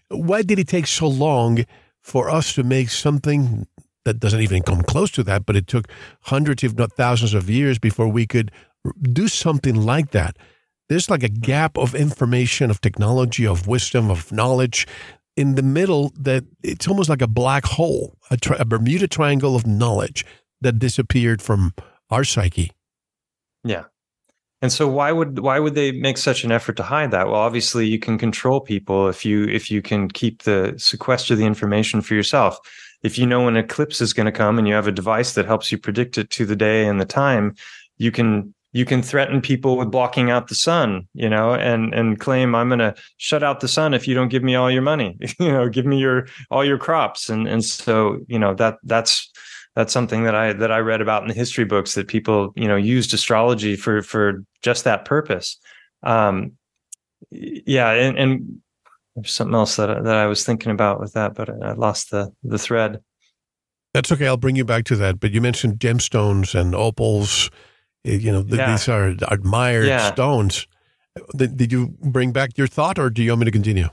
why 0.07 0.41
did 0.41 0.57
it 0.57 0.67
take 0.67 0.87
so 0.87 1.07
long 1.07 1.65
for 2.01 2.29
us 2.29 2.53
to 2.53 2.63
make 2.63 2.89
something 2.89 3.67
that 4.05 4.19
doesn't 4.19 4.41
even 4.41 4.63
come 4.63 4.83
close 4.83 5.11
to 5.11 5.23
that, 5.23 5.45
but 5.45 5.55
it 5.55 5.67
took 5.67 5.87
hundreds, 6.21 6.63
if 6.63 6.75
not 6.75 6.93
thousands 6.93 7.33
of 7.33 7.49
years 7.49 7.77
before 7.77 8.07
we 8.07 8.25
could 8.25 8.51
do 9.11 9.27
something 9.27 9.75
like 9.75 10.11
that? 10.11 10.37
There's 10.91 11.09
like 11.09 11.23
a 11.23 11.29
gap 11.29 11.77
of 11.77 11.95
information, 11.95 12.69
of 12.69 12.81
technology, 12.81 13.47
of 13.47 13.65
wisdom, 13.65 14.11
of 14.11 14.29
knowledge 14.29 14.85
in 15.37 15.55
the 15.55 15.63
middle 15.63 16.11
that 16.19 16.43
it's 16.63 16.85
almost 16.85 17.07
like 17.07 17.21
a 17.21 17.27
black 17.27 17.65
hole, 17.65 18.17
a, 18.29 18.35
tri- 18.35 18.57
a 18.59 18.65
Bermuda 18.65 19.07
Triangle 19.07 19.55
of 19.55 19.65
knowledge 19.65 20.25
that 20.59 20.79
disappeared 20.79 21.41
from 21.41 21.73
our 22.09 22.25
psyche. 22.25 22.71
Yeah. 23.63 23.85
And 24.61 24.69
so 24.69 24.85
why 24.89 25.13
would 25.13 25.39
why 25.39 25.59
would 25.59 25.75
they 25.75 25.93
make 25.93 26.17
such 26.17 26.43
an 26.43 26.51
effort 26.51 26.75
to 26.75 26.83
hide 26.83 27.11
that? 27.11 27.27
Well, 27.27 27.35
obviously 27.35 27.87
you 27.87 27.97
can 27.97 28.17
control 28.17 28.59
people 28.59 29.07
if 29.07 29.23
you 29.23 29.45
if 29.45 29.71
you 29.71 29.81
can 29.81 30.09
keep 30.09 30.43
the 30.43 30.75
sequester 30.77 31.37
the 31.37 31.45
information 31.45 32.01
for 32.01 32.15
yourself. 32.15 32.59
If 33.01 33.17
you 33.17 33.25
know 33.25 33.45
when 33.45 33.55
an 33.55 33.63
eclipse 33.63 34.01
is 34.01 34.11
going 34.11 34.25
to 34.25 34.31
come 34.31 34.59
and 34.59 34.67
you 34.67 34.73
have 34.73 34.87
a 34.87 34.91
device 34.91 35.35
that 35.35 35.45
helps 35.45 35.71
you 35.71 35.77
predict 35.77 36.17
it 36.17 36.29
to 36.31 36.45
the 36.45 36.55
day 36.55 36.85
and 36.85 36.99
the 36.99 37.05
time, 37.05 37.55
you 37.97 38.11
can 38.11 38.53
you 38.73 38.85
can 38.85 39.01
threaten 39.01 39.41
people 39.41 39.77
with 39.77 39.91
blocking 39.91 40.31
out 40.31 40.47
the 40.47 40.55
sun, 40.55 41.07
you 41.13 41.29
know, 41.29 41.53
and 41.53 41.93
and 41.93 42.19
claim 42.19 42.55
I'm 42.55 42.69
going 42.69 42.79
to 42.79 42.95
shut 43.17 43.43
out 43.43 43.59
the 43.59 43.67
sun 43.67 43.93
if 43.93 44.07
you 44.07 44.15
don't 44.15 44.29
give 44.29 44.43
me 44.43 44.55
all 44.55 44.71
your 44.71 44.81
money, 44.81 45.17
you 45.39 45.51
know, 45.51 45.69
give 45.69 45.85
me 45.85 45.97
your 45.99 46.27
all 46.49 46.63
your 46.63 46.77
crops, 46.77 47.29
and 47.29 47.47
and 47.47 47.63
so 47.63 48.19
you 48.27 48.39
know 48.39 48.53
that 48.55 48.77
that's 48.83 49.29
that's 49.75 49.93
something 49.93 50.23
that 50.23 50.35
I 50.35 50.53
that 50.53 50.71
I 50.71 50.79
read 50.79 51.01
about 51.01 51.21
in 51.21 51.27
the 51.27 51.33
history 51.33 51.65
books 51.65 51.95
that 51.95 52.07
people 52.07 52.53
you 52.55 52.67
know 52.67 52.77
used 52.77 53.13
astrology 53.13 53.75
for 53.75 54.01
for 54.01 54.43
just 54.61 54.85
that 54.85 55.05
purpose. 55.05 55.57
Um, 56.03 56.53
yeah, 57.29 57.91
and, 57.91 58.17
and 58.17 58.61
there's 59.15 59.33
something 59.33 59.55
else 59.55 59.75
that 59.75 60.03
that 60.03 60.15
I 60.15 60.27
was 60.27 60.45
thinking 60.45 60.71
about 60.71 60.99
with 60.99 61.13
that, 61.13 61.35
but 61.35 61.49
I 61.49 61.73
lost 61.73 62.11
the 62.11 62.31
the 62.43 62.57
thread. 62.57 63.01
That's 63.93 64.11
okay. 64.13 64.27
I'll 64.27 64.37
bring 64.37 64.55
you 64.55 64.63
back 64.63 64.85
to 64.85 64.95
that. 64.95 65.19
But 65.19 65.31
you 65.31 65.41
mentioned 65.41 65.79
gemstones 65.79 66.57
and 66.57 66.73
opals 66.73 67.49
you 68.03 68.31
know, 68.31 68.43
yeah. 68.47 68.71
these 68.71 68.89
are 68.89 69.15
admired 69.27 69.87
yeah. 69.87 70.11
stones. 70.11 70.67
Did 71.35 71.71
you 71.71 71.93
bring 72.01 72.31
back 72.31 72.57
your 72.57 72.67
thought, 72.67 72.97
or 72.97 73.09
do 73.09 73.21
you 73.21 73.31
want 73.31 73.41
me 73.41 73.45
to 73.45 73.51
continue? 73.51 73.89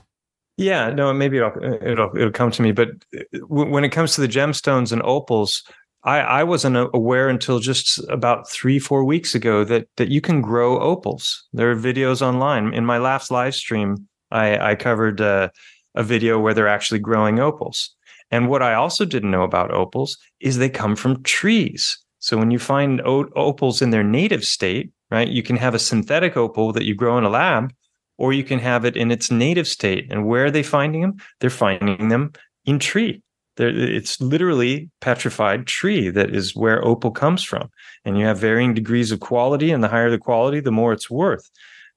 Yeah, 0.57 0.89
no, 0.89 1.13
maybe 1.13 1.37
it'll 1.37 1.51
it'll, 1.81 2.17
it'll 2.17 2.31
come 2.31 2.51
to 2.51 2.61
me. 2.61 2.71
But 2.71 2.89
eh, 3.13 3.23
when 3.47 3.83
it 3.83 3.89
comes 3.89 4.15
to 4.15 4.21
the 4.21 4.27
gemstones 4.27 4.91
and 4.91 5.01
opals, 5.03 5.63
I, 6.03 6.19
I 6.19 6.43
wasn't 6.43 6.77
aware 6.93 7.29
until 7.29 7.59
just 7.59 7.99
about 8.09 8.49
three, 8.49 8.79
four 8.79 9.03
weeks 9.03 9.35
ago 9.35 9.63
that 9.65 9.87
that 9.97 10.09
you 10.09 10.21
can 10.21 10.41
grow 10.41 10.79
opals. 10.79 11.47
There 11.53 11.71
are 11.71 11.75
videos 11.75 12.21
online. 12.21 12.73
In 12.73 12.85
my 12.85 12.97
last 12.97 13.31
live 13.31 13.55
stream, 13.55 14.07
I, 14.31 14.71
I 14.71 14.75
covered 14.75 15.21
uh, 15.21 15.49
a 15.95 16.03
video 16.03 16.39
where 16.39 16.53
they're 16.53 16.67
actually 16.67 16.99
growing 16.99 17.39
opals. 17.39 17.95
And 18.31 18.47
what 18.47 18.61
I 18.61 18.75
also 18.75 19.05
didn't 19.05 19.31
know 19.31 19.43
about 19.43 19.71
opals 19.71 20.17
is 20.39 20.57
they 20.57 20.69
come 20.69 20.95
from 20.95 21.23
trees. 21.23 21.97
So 22.19 22.37
when 22.37 22.51
you 22.51 22.59
find 22.59 23.01
opals 23.01 23.81
in 23.81 23.89
their 23.89 24.03
native 24.03 24.43
state, 24.43 24.91
right, 25.09 25.27
you 25.27 25.41
can 25.41 25.55
have 25.57 25.73
a 25.73 25.79
synthetic 25.79 26.37
opal 26.37 26.71
that 26.73 26.85
you 26.85 26.93
grow 26.93 27.17
in 27.17 27.23
a 27.23 27.29
lab, 27.29 27.73
or 28.17 28.33
you 28.33 28.43
can 28.43 28.59
have 28.59 28.85
it 28.85 28.97
in 28.97 29.11
its 29.11 29.31
native 29.31 29.67
state. 29.67 30.07
And 30.11 30.25
where 30.25 30.45
are 30.45 30.51
they 30.51 30.63
finding 30.63 31.01
them? 31.01 31.17
They're 31.39 31.49
finding 31.49 32.09
them 32.09 32.33
in 32.65 32.77
tree. 32.79 33.23
They're, 33.55 33.69
it's 33.69 34.19
literally 34.19 34.89
petrified 34.99 35.67
tree 35.67 36.09
that 36.09 36.35
is 36.35 36.55
where 36.55 36.85
opal 36.85 37.11
comes 37.11 37.43
from. 37.43 37.69
And 38.03 38.17
you 38.17 38.25
have 38.25 38.37
varying 38.37 38.73
degrees 38.73 39.11
of 39.11 39.21
quality, 39.21 39.71
and 39.71 39.83
the 39.83 39.87
higher 39.87 40.09
the 40.09 40.17
quality, 40.17 40.59
the 40.59 40.71
more 40.71 40.91
it's 40.91 41.09
worth. 41.09 41.49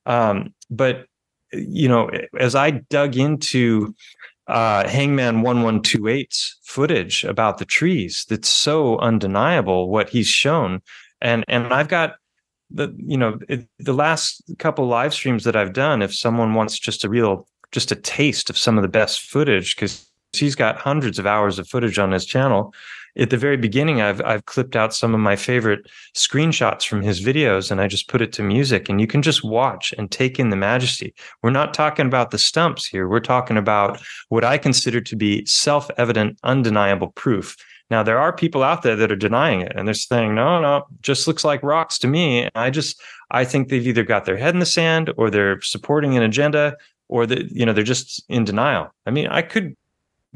Um, 0.07 0.55
but 0.71 1.07
you 1.53 1.89
know, 1.89 2.11
as 2.39 2.55
I 2.55 2.71
dug 2.71 3.17
into 3.17 3.95
uh, 4.53 4.87
Hangman 4.87 5.43
1128's 5.43 6.59
footage 6.63 7.25
about 7.25 7.57
the 7.57 7.65
trees 7.65 8.27
that's 8.29 8.49
so 8.49 8.99
undeniable 8.99 9.89
what 9.89 10.11
he's 10.11 10.29
shown. 10.29 10.83
And 11.21 11.45
and 11.49 11.73
I've 11.73 11.89
got 11.89 12.17
the 12.71 12.95
you 12.99 13.17
know 13.17 13.39
it, 13.49 13.67
the 13.79 13.95
last 13.95 14.43
couple 14.59 14.87
live 14.87 15.15
streams 15.15 15.45
that 15.45 15.57
I've 15.57 15.73
done. 15.73 16.03
If 16.03 16.15
someone 16.15 16.53
wants 16.53 16.79
just 16.79 17.05
a 17.05 17.09
real 17.09 17.49
just 17.71 17.93
a 17.93 17.97
taste 17.97 18.51
of 18.51 18.59
some 18.59 18.77
of 18.77 18.83
the 18.83 18.89
best 18.89 19.21
footage, 19.21 19.75
because 19.75 20.07
he's 20.35 20.55
got 20.55 20.77
hundreds 20.77 21.19
of 21.19 21.27
hours 21.27 21.59
of 21.59 21.67
footage 21.67 21.99
on 21.99 22.13
his 22.13 22.27
channel 22.27 22.75
at 23.19 23.31
the 23.31 23.37
very 23.37 23.57
beginning 23.57 24.01
i've 24.01 24.21
i've 24.23 24.47
clipped 24.47 24.77
out 24.77 24.95
some 24.95 25.15
of 25.15 25.21
my 25.21 25.37
favorite 25.37 25.91
screenshots 26.15 26.87
from 26.87 27.03
his 27.03 27.21
videos 27.21 27.71
and 27.71 27.81
i 27.81 27.87
just 27.87 28.09
put 28.09 28.23
it 28.23 28.33
to 28.33 28.43
music 28.43 28.89
and 28.89 29.01
you 29.01 29.07
can 29.07 29.23
just 29.23 29.45
watch 29.45 29.93
and 29.99 30.11
take 30.11 30.39
in 30.39 30.51
the 30.51 30.57
majesty. 30.57 31.15
We're 31.43 31.51
not 31.51 31.75
talking 31.75 32.07
about 32.07 32.31
the 32.31 32.39
stumps 32.39 32.87
here. 32.87 33.09
We're 33.09 33.21
talking 33.21 33.57
about 33.57 34.01
what 34.29 34.45
i 34.45 34.59
consider 34.59 35.01
to 35.01 35.17
be 35.17 35.45
self-evident 35.47 36.39
undeniable 36.43 37.09
proof. 37.13 37.57
Now 37.91 38.03
there 38.03 38.19
are 38.19 38.33
people 38.33 38.63
out 38.63 38.83
there 38.83 38.97
that 38.97 39.13
are 39.13 39.17
denying 39.17 39.61
it 39.61 39.73
and 39.75 39.87
they're 39.87 39.95
saying 39.95 40.35
no 40.35 40.61
no 40.61 40.85
just 41.01 41.27
looks 41.27 41.45
like 41.45 41.63
rocks 41.63 41.99
to 41.99 42.09
me. 42.09 42.43
And 42.43 42.53
i 42.55 42.71
just 42.71 43.01
i 43.31 43.45
think 43.45 43.69
they've 43.69 43.87
either 43.87 44.05
got 44.05 44.25
their 44.25 44.37
head 44.37 44.55
in 44.55 44.61
the 44.61 44.67
sand 44.67 45.13
or 45.17 45.31
they're 45.31 45.61
supporting 45.61 46.17
an 46.17 46.23
agenda 46.23 46.77
or 47.09 47.27
that 47.27 47.51
you 47.51 47.67
know 47.67 47.73
they're 47.73 47.85
just 47.85 48.25
in 48.29 48.45
denial. 48.45 48.93
I 49.07 49.11
mean 49.11 49.27
i 49.29 49.43
could 49.43 49.77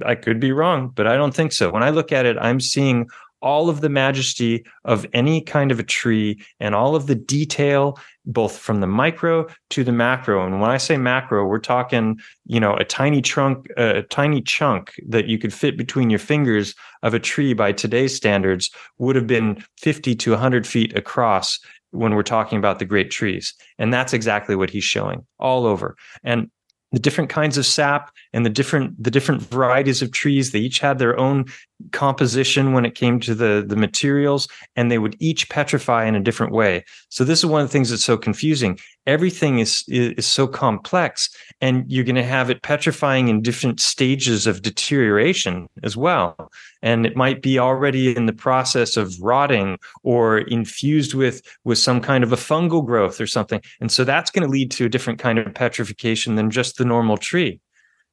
I 0.05 0.15
could 0.15 0.41
be 0.41 0.53
wrong, 0.53 0.93
but 0.95 1.07
I 1.07 1.17
don't 1.17 1.35
think 1.35 1.53
so. 1.53 1.71
When 1.71 1.83
I 1.83 1.91
look 1.91 2.13
at 2.13 2.27
it, 2.27 2.37
I'm 2.41 2.61
seeing 2.61 3.09
all 3.43 3.69
of 3.69 3.81
the 3.81 3.89
majesty 3.89 4.65
of 4.85 5.07
any 5.13 5.41
kind 5.41 5.71
of 5.71 5.79
a 5.79 5.85
tree 5.85 6.43
and 6.59 6.75
all 6.75 6.97
of 6.97 7.07
the 7.07 7.15
detail 7.15 7.99
both 8.25 8.59
from 8.59 8.81
the 8.81 8.87
micro 8.87 9.47
to 9.71 9.85
the 9.85 9.93
macro. 9.93 10.45
And 10.45 10.61
when 10.61 10.71
i 10.71 10.79
say 10.79 10.97
macro 10.97 11.47
we're 11.47 11.59
talking 11.59 12.19
you 12.47 12.59
know 12.59 12.75
a 12.75 12.85
tiny 12.85 13.21
trunk 13.21 13.69
a 13.77 14.03
tiny 14.03 14.41
chunk 14.41 14.95
that 15.07 15.27
you 15.27 15.39
could 15.39 15.53
fit 15.53 15.77
between 15.77 16.11
your 16.11 16.19
fingers 16.19 16.75
of 17.03 17.13
a 17.13 17.21
tree 17.21 17.53
by 17.53 17.73
today's 17.73 18.17
standards 18.17 18.71
would 18.99 19.17
have 19.17 19.27
been 19.27 19.63
50 19.79 20.15
to 20.17 20.31
100 20.31 20.67
feet 20.67 20.97
across 20.97 21.61
when 21.91 22.15
we're 22.15 22.23
talking 22.23 22.59
about 22.59 22.79
the 22.79 22.85
great 22.85 23.11
trees. 23.11 23.55
And 23.79 23.93
that's 23.93 24.13
exactly 24.13 24.57
what 24.57 24.71
he's 24.71 24.85
showing 24.85 25.25
all 25.39 25.67
over. 25.67 25.97
And 26.25 26.51
the 26.97 27.01
different 27.01 27.29
kinds 27.29 27.59
of 27.59 27.67
sap 27.67 28.11
and 28.33 28.47
the 28.47 28.49
different 28.49 29.05
the 29.05 29.11
different 29.11 29.43
varieties 29.43 30.01
of 30.01 30.13
trees 30.13 30.53
they 30.53 30.61
each 30.61 30.79
had 30.79 30.99
their 30.99 31.15
own 31.21 31.45
composition 31.93 32.73
when 32.73 32.87
it 32.87 32.95
came 32.95 33.21
to 33.21 33.35
the 33.35 33.65
the 33.67 33.77
materials 33.77 34.49
and 34.77 34.91
they 34.91 34.99
would 34.99 35.17
each 35.19 35.49
petrify 35.49 36.05
in 36.05 36.15
a 36.15 36.21
different 36.21 36.53
way. 36.53 36.85
So 37.11 37.23
this 37.23 37.41
is 37.41 37.47
one 37.47 37.61
of 37.61 37.69
the 37.69 37.73
things 37.73 37.91
that's 37.91 38.05
so 38.05 38.17
confusing. 38.17 38.79
Everything 39.07 39.59
is 39.59 39.85
is 39.89 40.27
so 40.27 40.47
complex 40.47 41.29
and 41.61 41.85
you're 41.91 42.05
going 42.05 42.17
to 42.17 42.25
have 42.25 42.51
it 42.51 42.63
petrifying 42.63 43.29
in 43.29 43.43
different 43.43 43.81
stages 43.81 44.47
of 44.47 44.63
deterioration 44.63 45.69
as 45.83 45.97
well. 45.97 46.51
And 46.83 47.05
it 47.05 47.17
might 47.17 47.43
be 47.43 47.59
already 47.59 48.17
in 48.17 48.27
the 48.27 48.33
process 48.33 48.97
of 48.97 49.21
rotting 49.21 49.79
or 50.03 50.39
infused 50.39 51.15
with 51.15 51.43
with 51.65 51.79
some 51.79 52.01
kind 52.01 52.25
of 52.25 52.33
a 52.33 52.37
fungal 52.37 52.85
growth 52.85 53.21
or 53.21 53.27
something. 53.27 53.61
And 53.81 53.93
so 53.93 54.03
that's 54.03 54.31
going 54.31 54.47
to 54.47 54.53
lead 54.53 54.71
to 54.73 54.87
a 54.87 54.91
different 54.91 55.19
kind 55.19 55.39
of 55.39 55.55
petrification 55.55 56.37
than 56.37 56.51
just 56.51 56.79
the 56.79 56.85
normal 56.85 57.19
tree. 57.19 57.61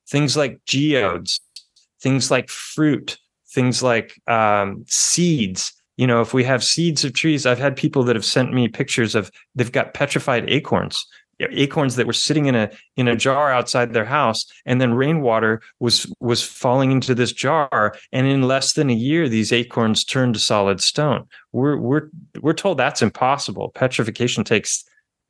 Things 0.06 0.36
like 0.36 0.60
geodes 0.66 1.40
things 2.04 2.30
like 2.30 2.50
fruit 2.50 3.18
things 3.54 3.84
like 3.84 4.22
um, 4.28 4.84
seeds 4.88 5.74
you 5.98 6.08
know, 6.08 6.22
if 6.22 6.34
we 6.34 6.44
have 6.44 6.64
seeds 6.64 7.04
of 7.04 7.14
trees, 7.14 7.46
I've 7.46 7.60
had 7.60 7.76
people 7.76 8.04
that 8.04 8.16
have 8.16 8.26
sent 8.26 8.52
me 8.52 8.68
pictures 8.68 9.14
of 9.14 9.32
they've 9.54 9.72
got 9.72 9.94
petrified 9.94 10.50
acorns, 10.50 11.06
acorns 11.40 11.96
that 11.98 12.08
were 12.08 12.14
sitting 12.14 12.48
in 12.48 12.56
a 12.56 12.72
in 12.98 13.08
a 13.08 13.16
jar 13.16 13.52
outside 13.52 13.94
their 13.94 14.06
house, 14.06 14.46
and 14.66 14.82
then 14.82 14.96
rainwater 14.96 15.62
was 15.80 16.12
was 16.20 16.42
falling 16.42 16.92
into 16.92 17.14
this 17.14 17.32
jar, 17.32 17.96
and 18.12 18.26
in 18.26 18.42
less 18.44 18.74
than 18.74 18.90
a 18.90 18.94
year, 18.94 19.30
these 19.30 19.52
acorns 19.52 20.04
turned 20.04 20.34
to 20.34 20.40
solid 20.40 20.82
stone. 20.82 21.28
We're 21.52 21.78
we're 21.78 22.10
we're 22.42 22.54
told 22.54 22.80
that's 22.80 23.04
impossible. 23.04 23.72
Petrification 23.76 24.44
takes 24.44 24.84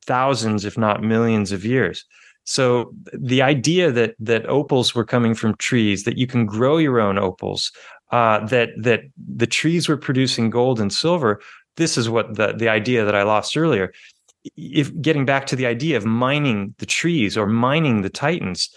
thousands, 0.05 0.63
if 0.63 0.77
not 0.77 1.03
millions, 1.03 1.51
of 1.51 1.65
years. 1.65 2.05
So 2.45 2.93
the 3.13 3.41
idea 3.41 3.91
that 3.91 4.15
that 4.19 4.47
opals 4.47 4.95
were 4.95 5.05
coming 5.05 5.33
from 5.33 5.55
trees, 5.55 6.03
that 6.03 6.17
you 6.17 6.27
can 6.27 6.45
grow 6.45 6.77
your 6.77 6.99
own 6.99 7.17
opals, 7.17 7.71
uh, 8.13 8.45
that 8.45 8.69
that 8.77 9.01
the 9.17 9.47
trees 9.47 9.89
were 9.89 9.97
producing 9.97 10.51
gold 10.51 10.79
and 10.79 10.93
silver. 10.93 11.41
This 11.77 11.97
is 11.97 12.07
what 12.07 12.35
the 12.35 12.53
the 12.53 12.69
idea 12.69 13.03
that 13.05 13.15
I 13.15 13.23
lost 13.23 13.57
earlier. 13.57 13.91
If 14.55 14.93
getting 15.01 15.25
back 15.25 15.47
to 15.47 15.55
the 15.55 15.65
idea 15.65 15.97
of 15.97 16.05
mining 16.05 16.75
the 16.77 16.85
trees 16.85 17.35
or 17.35 17.47
mining 17.47 18.03
the 18.03 18.11
titans, 18.11 18.69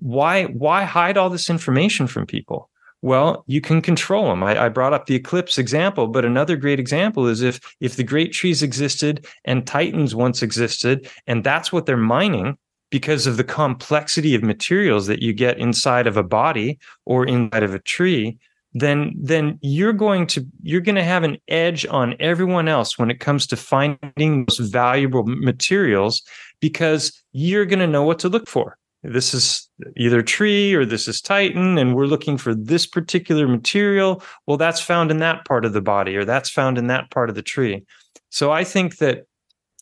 why 0.00 0.44
why 0.44 0.84
hide 0.84 1.18
all 1.18 1.28
this 1.28 1.50
information 1.50 2.06
from 2.06 2.24
people? 2.24 2.70
Well, 3.02 3.44
you 3.46 3.60
can 3.60 3.82
control 3.82 4.28
them. 4.28 4.42
I, 4.42 4.64
I, 4.64 4.68
brought 4.70 4.92
up 4.92 5.06
the 5.06 5.14
eclipse 5.14 5.56
example, 5.56 6.08
but 6.08 6.24
another 6.24 6.56
great 6.56 6.80
example 6.80 7.28
is 7.28 7.42
if 7.42 7.60
if 7.80 7.96
the 7.96 8.04
great 8.04 8.32
trees 8.32 8.62
existed 8.62 9.26
and 9.44 9.66
titans 9.66 10.14
once 10.14 10.42
existed, 10.42 11.10
and 11.26 11.44
that's 11.44 11.70
what 11.72 11.84
they're 11.84 11.98
mining 11.98 12.56
because 12.90 13.26
of 13.26 13.36
the 13.36 13.44
complexity 13.44 14.34
of 14.34 14.42
materials 14.42 15.08
that 15.08 15.20
you 15.20 15.34
get 15.34 15.58
inside 15.58 16.06
of 16.06 16.16
a 16.16 16.22
body 16.22 16.78
or 17.04 17.26
inside 17.26 17.62
of 17.62 17.74
a 17.74 17.80
tree, 17.80 18.38
then 18.74 19.14
then 19.18 19.58
you're 19.62 19.92
going 19.92 20.26
to 20.26 20.46
you're 20.62 20.80
going 20.80 20.96
to 20.96 21.04
have 21.04 21.24
an 21.24 21.38
edge 21.48 21.86
on 21.86 22.14
everyone 22.20 22.68
else 22.68 22.98
when 22.98 23.10
it 23.10 23.20
comes 23.20 23.46
to 23.46 23.56
finding 23.56 24.44
those 24.46 24.58
valuable 24.58 25.24
materials 25.24 26.22
because 26.60 27.12
you're 27.32 27.66
going 27.66 27.78
to 27.78 27.86
know 27.86 28.02
what 28.02 28.18
to 28.18 28.28
look 28.28 28.48
for. 28.48 28.76
This 29.02 29.32
is 29.32 29.68
either 29.96 30.22
tree 30.22 30.74
or 30.74 30.84
this 30.84 31.08
is 31.08 31.20
titan 31.20 31.78
and 31.78 31.94
we're 31.94 32.06
looking 32.06 32.36
for 32.36 32.54
this 32.54 32.86
particular 32.86 33.48
material. 33.48 34.22
Well 34.46 34.58
that's 34.58 34.80
found 34.80 35.10
in 35.10 35.18
that 35.18 35.44
part 35.46 35.64
of 35.64 35.72
the 35.72 35.80
body 35.80 36.16
or 36.16 36.24
that's 36.24 36.50
found 36.50 36.76
in 36.76 36.88
that 36.88 37.10
part 37.10 37.30
of 37.30 37.36
the 37.36 37.42
tree. 37.42 37.84
So 38.30 38.52
i 38.52 38.64
think 38.64 38.98
that 38.98 39.24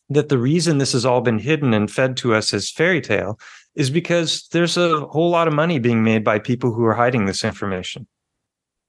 that 0.09 0.29
the 0.29 0.37
reason 0.37 0.77
this 0.77 0.93
has 0.93 1.05
all 1.05 1.19
been 1.19 1.39
hidden 1.39 1.73
and 1.73 1.91
fed 1.91 2.15
to 2.15 2.33
us 2.33 2.53
as 2.53 2.71
fairy 2.71 3.01
tale 3.01 3.37
is 3.75 3.89
because 3.89 4.47
there's 4.53 4.77
a 4.77 5.01
whole 5.07 5.29
lot 5.29 5.49
of 5.49 5.53
money 5.53 5.79
being 5.79 6.01
made 6.01 6.23
by 6.23 6.39
people 6.39 6.73
who 6.73 6.85
are 6.85 6.93
hiding 6.93 7.25
this 7.25 7.43
information 7.43 8.07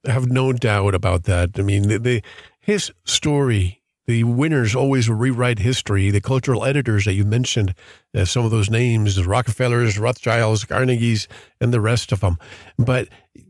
have 0.07 0.31
no 0.31 0.53
doubt 0.53 0.95
about 0.95 1.25
that. 1.25 1.51
I 1.59 1.63
mean, 1.63 1.89
the, 1.89 1.99
the, 1.99 2.23
his 2.61 2.93
story, 3.05 3.83
the 4.07 4.25
winners 4.25 4.75
always 4.75 5.11
rewrite 5.11 5.59
history. 5.59 6.11
The 6.11 6.21
cultural 6.21 6.65
editors 6.65 7.05
that 7.05 7.15
you 7.15 7.25
mentioned, 7.25 7.75
uh, 8.15 8.25
some 8.25 8.45
of 8.45 8.51
those 8.51 8.71
names, 8.71 9.25
Rockefellers, 9.27 9.99
Rothschilds, 9.99 10.65
Carnegies, 10.65 11.29
and 11.61 11.73
the 11.73 11.81
rest 11.81 12.13
of 12.13 12.21
them. 12.21 12.39
But 12.79 13.09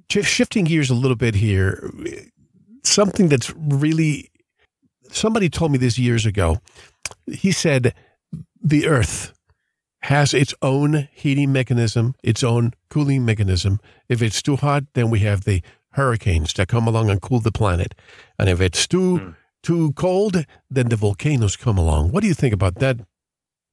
just 0.08 0.28
shifting 0.28 0.64
gears 0.64 0.90
a 0.90 0.94
little 0.94 1.16
bit 1.16 1.34
here, 1.34 1.90
something 2.82 3.28
that's 3.28 3.52
really, 3.56 4.30
somebody 5.10 5.48
told 5.48 5.72
me 5.72 5.78
this 5.78 5.98
years 5.98 6.26
ago. 6.26 6.58
He 7.26 7.52
said, 7.52 7.94
the 8.60 8.88
earth 8.88 9.32
has 10.02 10.32
its 10.32 10.54
own 10.62 11.08
heating 11.12 11.52
mechanism, 11.52 12.14
its 12.22 12.42
own 12.42 12.72
cooling 12.88 13.24
mechanism. 13.24 13.80
If 14.08 14.22
it's 14.22 14.42
too 14.42 14.56
hot, 14.56 14.84
then 14.94 15.10
we 15.10 15.20
have 15.20 15.44
the 15.44 15.62
hurricanes 15.92 16.52
that 16.54 16.68
come 16.68 16.86
along 16.86 17.10
and 17.10 17.20
cool 17.20 17.40
the 17.40 17.52
planet. 17.52 17.94
And 18.38 18.48
if 18.48 18.60
it's 18.60 18.86
too 18.86 19.18
mm. 19.18 19.36
too 19.62 19.92
cold, 19.92 20.44
then 20.70 20.88
the 20.88 20.96
volcanoes 20.96 21.56
come 21.56 21.78
along. 21.78 22.10
What 22.10 22.20
do 22.22 22.28
you 22.28 22.34
think 22.34 22.54
about 22.54 22.76
that 22.76 23.00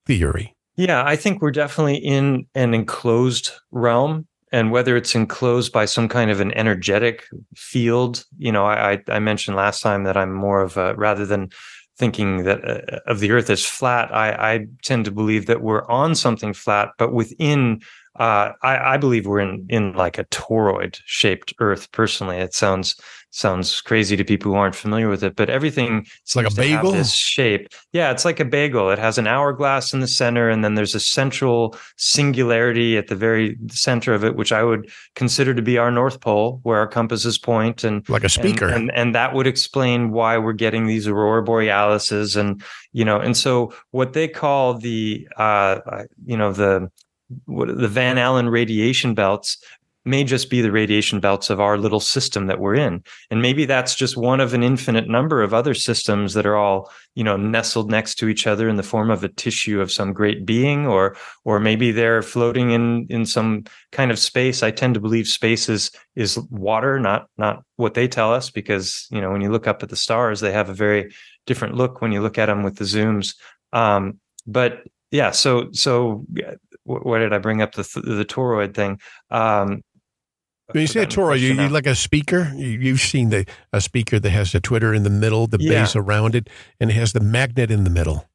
theory? 0.05 0.55
Yeah, 0.75 1.03
I 1.05 1.15
think 1.15 1.41
we're 1.41 1.51
definitely 1.51 1.97
in 1.97 2.47
an 2.53 2.73
enclosed 2.73 3.51
realm. 3.71 4.27
And 4.51 4.71
whether 4.71 4.95
it's 4.95 5.15
enclosed 5.15 5.73
by 5.73 5.85
some 5.85 6.07
kind 6.07 6.31
of 6.31 6.39
an 6.39 6.53
energetic 6.53 7.25
field, 7.55 8.23
you 8.37 8.51
know, 8.51 8.65
I, 8.65 9.01
I 9.09 9.19
mentioned 9.19 9.57
last 9.57 9.81
time 9.81 10.03
that 10.03 10.15
I'm 10.15 10.33
more 10.33 10.61
of 10.61 10.77
a 10.77 10.95
rather 10.95 11.25
than 11.25 11.49
thinking 11.97 12.43
that 12.43 12.63
uh, 12.67 12.99
of 13.07 13.19
the 13.19 13.31
earth 13.31 13.49
as 13.49 13.65
flat, 13.65 14.13
I, 14.13 14.53
I 14.53 14.67
tend 14.83 15.05
to 15.05 15.11
believe 15.11 15.45
that 15.47 15.61
we're 15.61 15.85
on 15.87 16.15
something 16.15 16.53
flat, 16.53 16.89
but 16.97 17.13
within 17.13 17.81
uh, 18.17 18.53
I, 18.61 18.93
I, 18.93 18.97
believe 18.97 19.27
we're 19.27 19.39
in 19.39 19.65
in 19.69 19.93
like 19.93 20.17
a 20.17 20.23
toroid 20.25 20.99
shaped 21.05 21.53
Earth. 21.59 21.91
Personally, 21.91 22.37
it 22.37 22.53
sounds 22.53 22.95
sounds 23.35 23.81
crazy 23.81 24.15
to 24.15 24.23
people 24.23 24.53
who 24.53 24.57
aren't 24.57 24.75
familiar 24.75 25.09
with 25.09 25.21
it, 25.21 25.35
but 25.35 25.49
everything 25.49 26.07
it's 26.21 26.37
like 26.37 26.49
a 26.49 26.55
bagel. 26.55 26.93
this 26.93 27.11
shape, 27.11 27.67
yeah, 27.91 28.11
it's 28.11 28.23
like 28.23 28.39
a 28.39 28.45
bagel. 28.45 28.89
It 28.89 28.99
has 28.99 29.17
an 29.17 29.27
hourglass 29.27 29.93
in 29.93 29.99
the 29.99 30.07
center, 30.07 30.49
and 30.49 30.63
then 30.63 30.75
there's 30.75 30.95
a 30.95 30.99
central 31.01 31.75
singularity 31.97 32.97
at 32.97 33.07
the 33.07 33.15
very 33.15 33.57
center 33.69 34.13
of 34.13 34.23
it, 34.23 34.37
which 34.37 34.53
I 34.53 34.63
would 34.63 34.89
consider 35.15 35.53
to 35.53 35.61
be 35.61 35.77
our 35.77 35.91
North 35.91 36.21
Pole, 36.21 36.61
where 36.63 36.77
our 36.79 36.87
compasses 36.87 37.37
point, 37.37 37.83
and 37.83 38.07
like 38.07 38.23
a 38.23 38.29
speaker, 38.29 38.67
and 38.67 38.75
and, 38.75 38.91
and 38.95 39.15
that 39.15 39.33
would 39.33 39.47
explain 39.47 40.11
why 40.11 40.37
we're 40.37 40.53
getting 40.53 40.87
these 40.87 41.05
aurora 41.05 41.43
borealises, 41.43 42.37
and 42.37 42.63
you 42.93 43.03
know, 43.03 43.19
and 43.19 43.35
so 43.35 43.73
what 43.91 44.13
they 44.13 44.29
call 44.29 44.75
the 44.75 45.27
uh, 45.35 46.05
you 46.25 46.37
know 46.37 46.53
the 46.53 46.89
what 47.45 47.67
the 47.67 47.87
Van 47.87 48.17
Allen 48.17 48.49
radiation 48.49 49.13
belts 49.13 49.57
may 50.05 50.23
just 50.23 50.51
be 50.51 50.61
the 50.61 50.71
radiation 50.71 51.19
belts 51.19 51.49
of 51.49 51.59
our 51.59 51.77
little 51.77 51.99
system 51.99 52.45
that 52.45 52.59
we're 52.59 52.75
in. 52.75 53.03
And 53.31 53.41
maybe 53.41 53.65
that's 53.65 53.95
just 53.95 54.15
one 54.15 54.39
of 54.39 54.53
an 54.53 54.61
infinite 54.61 55.09
number 55.09 55.41
of 55.41 55.53
other 55.53 55.73
systems 55.73 56.35
that 56.35 56.45
are 56.45 56.55
all 56.55 56.91
you 57.15 57.23
know 57.23 57.35
nestled 57.35 57.89
next 57.89 58.15
to 58.15 58.29
each 58.29 58.45
other 58.45 58.69
in 58.69 58.75
the 58.75 58.83
form 58.83 59.09
of 59.09 59.23
a 59.23 59.29
tissue 59.29 59.81
of 59.81 59.91
some 59.91 60.13
great 60.13 60.45
being 60.45 60.85
or 60.85 61.17
or 61.43 61.59
maybe 61.59 61.91
they're 61.91 62.21
floating 62.21 62.71
in 62.71 63.07
in 63.09 63.25
some 63.25 63.63
kind 63.91 64.11
of 64.11 64.19
space. 64.19 64.61
I 64.61 64.71
tend 64.71 64.93
to 64.93 64.99
believe 64.99 65.27
space 65.27 65.67
is 65.67 65.91
is 66.15 66.37
water 66.51 66.99
not 66.99 67.27
not 67.37 67.63
what 67.77 67.95
they 67.95 68.07
tell 68.07 68.31
us 68.31 68.51
because 68.51 69.07
you 69.09 69.19
know 69.19 69.31
when 69.31 69.41
you 69.41 69.51
look 69.51 69.67
up 69.67 69.81
at 69.81 69.89
the 69.89 69.95
stars 69.95 70.39
they 70.39 70.51
have 70.51 70.69
a 70.69 70.73
very 70.73 71.13
different 71.47 71.75
look 71.75 72.01
when 72.01 72.11
you 72.11 72.21
look 72.21 72.37
at 72.37 72.45
them 72.45 72.63
with 72.63 72.77
the 72.77 72.85
zooms. 72.85 73.35
Um, 73.73 74.19
but 74.45 74.83
yeah 75.11 75.31
so 75.31 75.71
so 75.71 76.25
where 76.85 77.19
did 77.19 77.33
I 77.33 77.39
bring 77.39 77.61
up 77.61 77.73
the 77.73 77.83
the 78.03 78.25
toroid 78.25 78.73
thing? 78.73 78.99
Um, 79.29 79.81
When 80.71 80.81
you 80.81 80.87
say 80.87 81.03
a 81.03 81.07
toroid, 81.07 81.39
you, 81.39 81.53
you 81.53 81.69
like 81.69 81.87
a 81.87 81.95
speaker. 81.95 82.51
You, 82.55 82.91
have 82.91 83.01
seen 83.01 83.29
the 83.29 83.45
a 83.73 83.81
speaker 83.81 84.19
that 84.19 84.29
has 84.29 84.51
the 84.51 84.61
tweeter 84.61 84.95
in 84.95 85.03
the 85.03 85.09
middle, 85.09 85.47
the 85.47 85.57
yeah. 85.59 85.81
bass 85.81 85.95
around 85.95 86.35
it, 86.35 86.49
and 86.79 86.89
it 86.89 86.93
has 86.93 87.13
the 87.13 87.19
magnet 87.19 87.71
in 87.71 87.83
the 87.83 87.89
middle. 87.89 88.27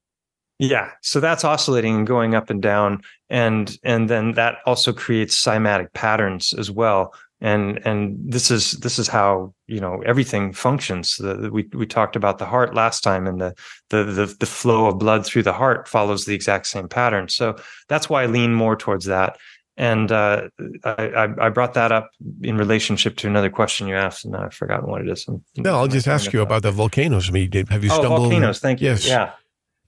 Yeah, 0.59 0.91
so 1.01 1.21
that's 1.21 1.43
oscillating 1.43 1.97
and 1.97 2.07
going 2.07 2.35
up 2.35 2.51
and 2.51 2.61
down, 2.61 3.01
and 3.31 3.77
and 3.83 4.11
then 4.11 4.33
that 4.33 4.57
also 4.67 4.93
creates 4.93 5.43
cymatic 5.43 5.93
patterns 5.95 6.53
as 6.53 6.71
well. 6.71 7.15
And 7.43 7.80
and 7.86 8.18
this 8.20 8.51
is 8.51 8.72
this 8.72 8.99
is 8.99 9.09
how 9.09 9.55
you 9.66 9.80
know 9.80 10.03
everything 10.05 10.53
functions. 10.53 11.16
The, 11.16 11.49
we 11.51 11.68
we 11.72 11.86
talked 11.86 12.14
about 12.14 12.38
the 12.38 12.45
heart 12.45 12.74
last 12.74 13.03
time, 13.03 13.26
and 13.26 13.41
the, 13.41 13.55
the 13.88 14.05
the 14.05 14.26
the 14.38 14.47
flow 14.47 14.86
of 14.86 14.99
blood 14.99 15.24
through 15.24 15.45
the 15.45 15.55
heart 15.55 15.88
follows 15.88 16.26
the 16.26 16.34
exact 16.34 16.66
same 16.66 16.86
pattern. 16.86 17.28
So 17.28 17.57
that's 17.88 18.11
why 18.11 18.24
I 18.24 18.26
lean 18.26 18.55
more 18.55 18.76
towards 18.76 19.07
that. 19.07 19.38
And 19.78 20.12
uh, 20.12 20.49
I, 20.84 21.28
I 21.41 21.49
brought 21.49 21.72
that 21.72 21.91
up 21.91 22.11
in 22.43 22.59
relationship 22.59 23.16
to 23.16 23.26
another 23.26 23.49
question 23.49 23.88
you 23.88 23.97
asked, 23.97 24.26
and 24.26 24.36
I've 24.36 24.53
forgotten 24.53 24.91
what 24.91 25.01
it 25.01 25.09
is. 25.09 25.24
I'm, 25.26 25.43
no, 25.57 25.76
I'll 25.76 25.88
just 25.88 26.07
ask 26.07 26.34
you 26.34 26.43
about 26.43 26.61
the 26.62 26.70
volcanoes. 26.70 27.30
I 27.30 27.32
mean, 27.32 27.51
have 27.70 27.82
you 27.82 27.91
oh, 27.91 27.95
stumbled? 27.95 28.30
volcanoes. 28.30 28.59
Thank 28.59 28.82
you. 28.82 28.88
Yes. 28.88 29.07
Yeah. 29.07 29.32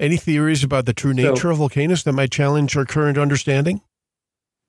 Any 0.01 0.17
theories 0.17 0.65
about 0.65 0.87
the 0.87 0.95
true 0.95 1.13
nature 1.13 1.37
so, 1.37 1.51
of 1.51 1.59
volcanoes 1.59 2.05
that 2.05 2.13
might 2.13 2.31
challenge 2.31 2.75
our 2.75 2.87
current 2.87 3.19
understanding? 3.19 3.83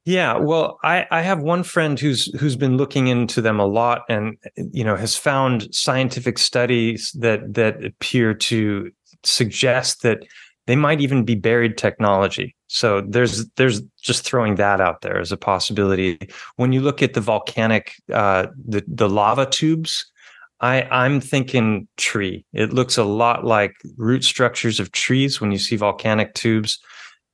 Yeah, 0.06 0.36
well, 0.38 0.80
I, 0.84 1.06
I 1.12 1.22
have 1.22 1.42
one 1.42 1.64
friend 1.64 1.98
who's 1.98 2.26
who's 2.40 2.58
been 2.58 2.76
looking 2.76 3.08
into 3.08 3.42
them 3.42 3.60
a 3.60 3.66
lot, 3.66 4.02
and 4.10 4.38
you 4.58 4.84
know 4.84 4.98
has 4.98 5.16
found 5.16 5.74
scientific 5.74 6.38
studies 6.38 7.16
that 7.20 7.54
that 7.54 7.84
appear 7.86 8.34
to 8.34 8.92
suggest 9.24 10.02
that 10.04 10.20
they 10.68 10.76
might 10.76 11.00
even 11.00 11.24
be 11.24 11.36
buried 11.36 11.78
technology. 11.78 12.54
So 12.68 13.02
there's 13.02 13.46
there's 13.56 13.82
just 14.02 14.26
throwing 14.26 14.56
that 14.56 14.82
out 14.82 15.02
there 15.02 15.20
as 15.20 15.32
a 15.32 15.38
possibility. 15.38 16.20
When 16.58 16.74
you 16.74 16.82
look 16.82 17.02
at 17.02 17.14
the 17.14 17.22
volcanic 17.22 17.94
uh, 18.12 18.48
the 18.68 18.84
the 18.88 19.08
lava 19.10 19.46
tubes, 19.46 20.06
I 20.60 20.82
I'm 20.92 21.22
thinking 21.22 21.88
tree. 21.96 22.44
It 22.52 22.74
looks 22.74 22.98
a 22.98 23.06
lot 23.06 23.46
like 23.46 23.74
root 23.98 24.26
structures 24.26 24.82
of 24.82 24.92
trees 24.92 25.40
when 25.40 25.52
you 25.52 25.58
see 25.60 25.78
volcanic 25.78 26.34
tubes. 26.34 26.78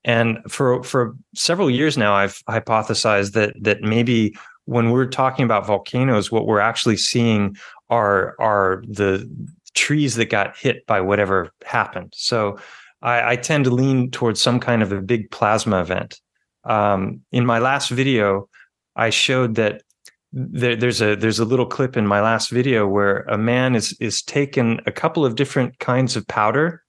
And 0.09 0.39
for 0.47 0.81
for 0.81 1.15
several 1.35 1.69
years 1.69 1.95
now, 1.95 2.15
I've 2.15 2.43
hypothesized 2.49 3.33
that 3.33 3.53
that 3.61 3.83
maybe 3.83 4.35
when 4.65 4.89
we're 4.89 5.05
talking 5.05 5.45
about 5.45 5.67
volcanoes, 5.67 6.31
what 6.31 6.47
we're 6.47 6.59
actually 6.71 6.97
seeing 6.97 7.55
are 7.91 8.35
are 8.39 8.83
the 8.87 9.29
trees 9.75 10.15
that 10.15 10.31
got 10.31 10.57
hit 10.57 10.83
by 10.87 10.99
whatever 10.99 11.51
happened. 11.63 12.11
So 12.15 12.57
I, 13.03 13.33
I 13.33 13.35
tend 13.35 13.65
to 13.65 13.69
lean 13.69 14.09
towards 14.09 14.41
some 14.41 14.59
kind 14.59 14.81
of 14.81 14.91
a 14.91 14.99
big 14.99 15.29
plasma 15.29 15.79
event. 15.79 16.19
Um, 16.63 17.21
in 17.31 17.45
my 17.45 17.59
last 17.59 17.91
video, 17.91 18.49
I 18.95 19.11
showed 19.11 19.53
that 19.55 19.83
there, 20.33 20.75
there's 20.75 21.03
a 21.03 21.15
there's 21.17 21.39
a 21.39 21.45
little 21.45 21.67
clip 21.67 21.95
in 21.95 22.07
my 22.07 22.21
last 22.21 22.49
video 22.49 22.87
where 22.87 23.19
a 23.29 23.37
man 23.37 23.75
is 23.75 23.95
is 23.99 24.23
taken 24.23 24.81
a 24.87 24.91
couple 24.91 25.23
of 25.23 25.35
different 25.35 25.77
kinds 25.77 26.15
of 26.15 26.27
powder 26.27 26.81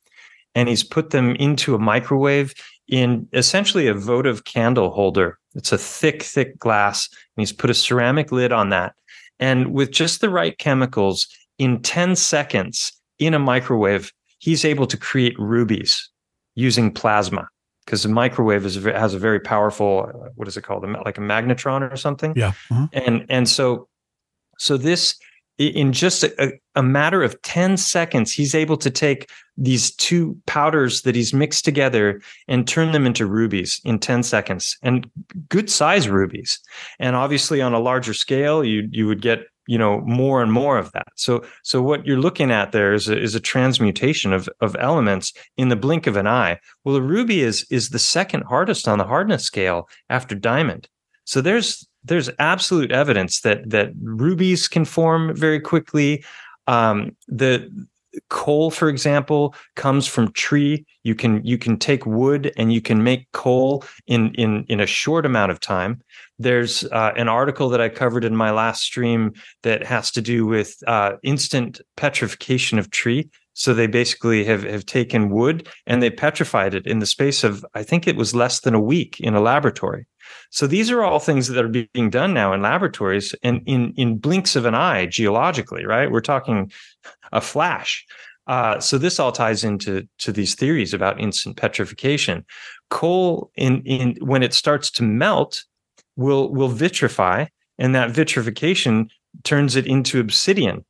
and 0.55 0.69
he's 0.69 0.83
put 0.83 1.11
them 1.11 1.37
into 1.37 1.75
a 1.75 1.79
microwave 1.79 2.55
in 2.91 3.27
essentially 3.33 3.87
a 3.87 3.95
votive 3.95 4.45
candle 4.45 4.91
holder. 4.91 5.39
It's 5.55 5.73
a 5.73 5.79
thick, 5.79 6.23
thick 6.23 6.59
glass, 6.59 7.09
and 7.09 7.43
he's 7.43 7.53
put 7.53 7.71
a 7.71 7.75
ceramic 7.75 8.33
lid 8.33 8.53
on 8.53 8.69
that. 8.71 8.95
And 9.39 9.73
with 9.73 9.91
just 9.91 10.21
the 10.21 10.29
right 10.29 10.59
chemicals, 10.59 11.27
in 11.59 11.81
10 11.83 12.17
seconds 12.17 12.93
in 13.19 13.33
a 13.33 13.39
microwave, 13.39 14.13
he's 14.39 14.65
able 14.65 14.87
to 14.87 14.97
create 14.97 15.39
rubies 15.39 16.11
using 16.57 16.93
plasma 16.93 17.49
because 17.85 18.03
the 18.03 18.09
microwave 18.09 18.67
is 18.67 18.75
has 18.85 19.15
a 19.15 19.19
very 19.19 19.41
powerful 19.41 20.31
what 20.35 20.49
is 20.49 20.57
it 20.57 20.63
called 20.63 20.85
like 21.05 21.17
a 21.17 21.21
magnetron 21.21 21.91
or 21.91 21.97
something 21.97 22.33
yeah 22.37 22.53
mm-hmm. 22.69 22.85
and 22.93 23.25
and 23.29 23.49
so 23.49 23.89
so 24.59 24.77
this 24.77 25.19
in 25.61 25.93
just 25.93 26.25
a, 26.25 26.53
a, 26.75 26.83
matter 26.83 27.23
of 27.23 27.41
10 27.43 27.77
seconds 27.77 28.33
he's 28.33 28.55
able 28.55 28.79
to 28.79 28.91
take 28.91 29.31
these 29.59 29.95
two 29.97 30.37
powders 30.47 31.03
that 31.03 31.15
he's 31.15 31.35
mixed 31.35 31.65
together 31.65 32.21
and 32.49 32.67
turn 32.67 32.93
them 32.93 33.07
into 33.07 33.27
rubies 33.27 33.81
in 33.85 33.99
10 33.99 34.23
seconds 34.23 34.79
and 34.83 35.09
good 35.49 35.71
size 35.71 36.09
rubies. 36.09 36.59
And 36.99 37.15
obviously 37.15 37.61
on 37.61 37.75
a 37.75 37.79
larger 37.79 38.15
scale 38.15 38.65
you 38.65 38.89
you 38.91 39.07
would 39.07 39.21
get 39.21 39.41
you 39.67 39.77
know 39.77 40.01
more 40.01 40.43
and 40.43 40.51
more 40.51 40.79
of 40.79 40.91
that. 40.93 41.09
So 41.17 41.45
so 41.63 41.83
what 41.83 42.07
you're 42.07 42.19
looking 42.19 42.51
at 42.51 42.73
there 42.73 42.95
is 42.95 43.09
a, 43.09 43.21
is 43.21 43.35
a 43.35 43.41
transmutation 43.41 44.33
of 44.33 44.49
of 44.61 44.75
elements 44.81 45.33
in 45.59 45.69
the 45.69 45.77
blink 45.77 46.07
of 46.07 46.17
an 46.17 46.27
eye. 46.27 46.59
Well 46.85 46.97
a 46.97 47.03
ruby 47.03 47.43
is 47.43 47.67
is 47.71 47.91
the 47.91 47.99
second 47.99 48.45
hardest 48.45 48.89
on 48.89 48.99
the 48.99 49.07
hardness 49.07 49.45
scale 49.45 49.89
after 50.09 50.35
diamond. 50.35 50.89
So 51.25 51.43
there's 51.43 51.87
there's 52.05 52.31
absolute 52.39 52.93
evidence 52.93 53.41
that 53.41 53.69
that 53.71 53.91
rubies 54.03 54.69
can 54.69 54.85
form 54.85 55.35
very 55.35 55.61
quickly. 55.61 56.25
Um, 56.67 57.17
the 57.29 57.71
coal 58.29 58.71
for 58.71 58.89
example 58.89 59.55
comes 59.77 60.07
from 60.07 60.33
tree. 60.33 60.85
You 61.05 61.15
can 61.15 61.45
you 61.45 61.59
can 61.59 61.79
take 61.79 62.07
wood 62.07 62.53
and 62.57 62.73
you 62.73 62.81
can 62.81 63.05
make 63.05 63.31
coal 63.33 63.85
in 64.07 64.35
in 64.35 64.65
in 64.69 64.81
a 64.81 64.87
short 64.87 65.27
amount 65.27 65.53
of 65.53 65.61
time. 65.61 66.03
There's 66.39 66.85
uh, 66.85 67.13
an 67.17 67.29
article 67.29 67.69
that 67.69 67.81
i 67.81 67.89
covered 67.89 68.25
in 68.25 68.35
my 68.35 68.51
last 68.51 68.83
stream 68.83 69.35
that 69.63 69.85
has 69.85 70.11
to 70.13 70.23
do 70.23 70.47
with 70.47 70.77
uh, 70.87 71.13
instant 71.23 71.81
petrification 71.97 72.79
of 72.79 72.91
tree 72.91 73.29
so 73.55 73.75
they 73.75 73.87
basically 73.87 74.45
have 74.45 74.63
have 74.63 74.87
taken 74.87 75.31
wood 75.31 75.69
and 75.87 76.03
they 76.03 76.11
petrified 76.11 76.75
it 76.75 76.87
in 76.87 76.99
the 76.99 77.07
space 77.07 77.45
of 77.45 77.65
i 77.75 77.83
think 77.83 78.07
it 78.07 78.17
was 78.17 78.35
less 78.35 78.61
than 78.61 78.75
a 78.75 78.81
week 78.81 79.19
in 79.21 79.35
a 79.35 79.41
laboratory 79.41 80.07
so 80.51 80.67
these 80.67 80.91
are 80.91 81.03
all 81.03 81.19
things 81.19 81.49
that 81.49 81.65
are 81.65 81.87
being 81.93 82.11
done 82.11 82.33
now 82.33 82.53
in 82.53 82.63
laboratories 82.63 83.35
and 83.43 83.63
in 83.67 83.93
in 83.97 84.19
blinks 84.19 84.57
of 84.57 84.65
an 84.67 84.75
eye 84.75 85.07
geologically 85.07 85.85
right 85.85 86.11
we're 86.11 86.21
talking 86.21 86.71
a 87.33 87.41
flash. 87.41 88.07
Uh, 88.47 88.81
so 88.81 88.99
this 88.99 89.21
all 89.21 89.33
ties 89.33 89.63
into 89.63 90.09
to 90.19 90.33
these 90.33 90.55
theories 90.55 90.93
about 90.93 91.21
instant 91.21 91.57
petrification. 91.57 92.45
Coal, 92.89 93.51
in 93.55 93.83
in 93.83 94.17
when 94.21 94.43
it 94.43 94.55
starts 94.55 94.91
to 94.93 95.03
melt, 95.03 95.65
will 96.17 96.53
will 96.53 96.71
vitrify, 96.71 97.47
and 97.79 97.95
that 97.95 98.11
vitrification 98.11 99.09
turns 99.45 99.77
it 99.77 99.87
into 99.87 100.19
obsidian. 100.19 100.85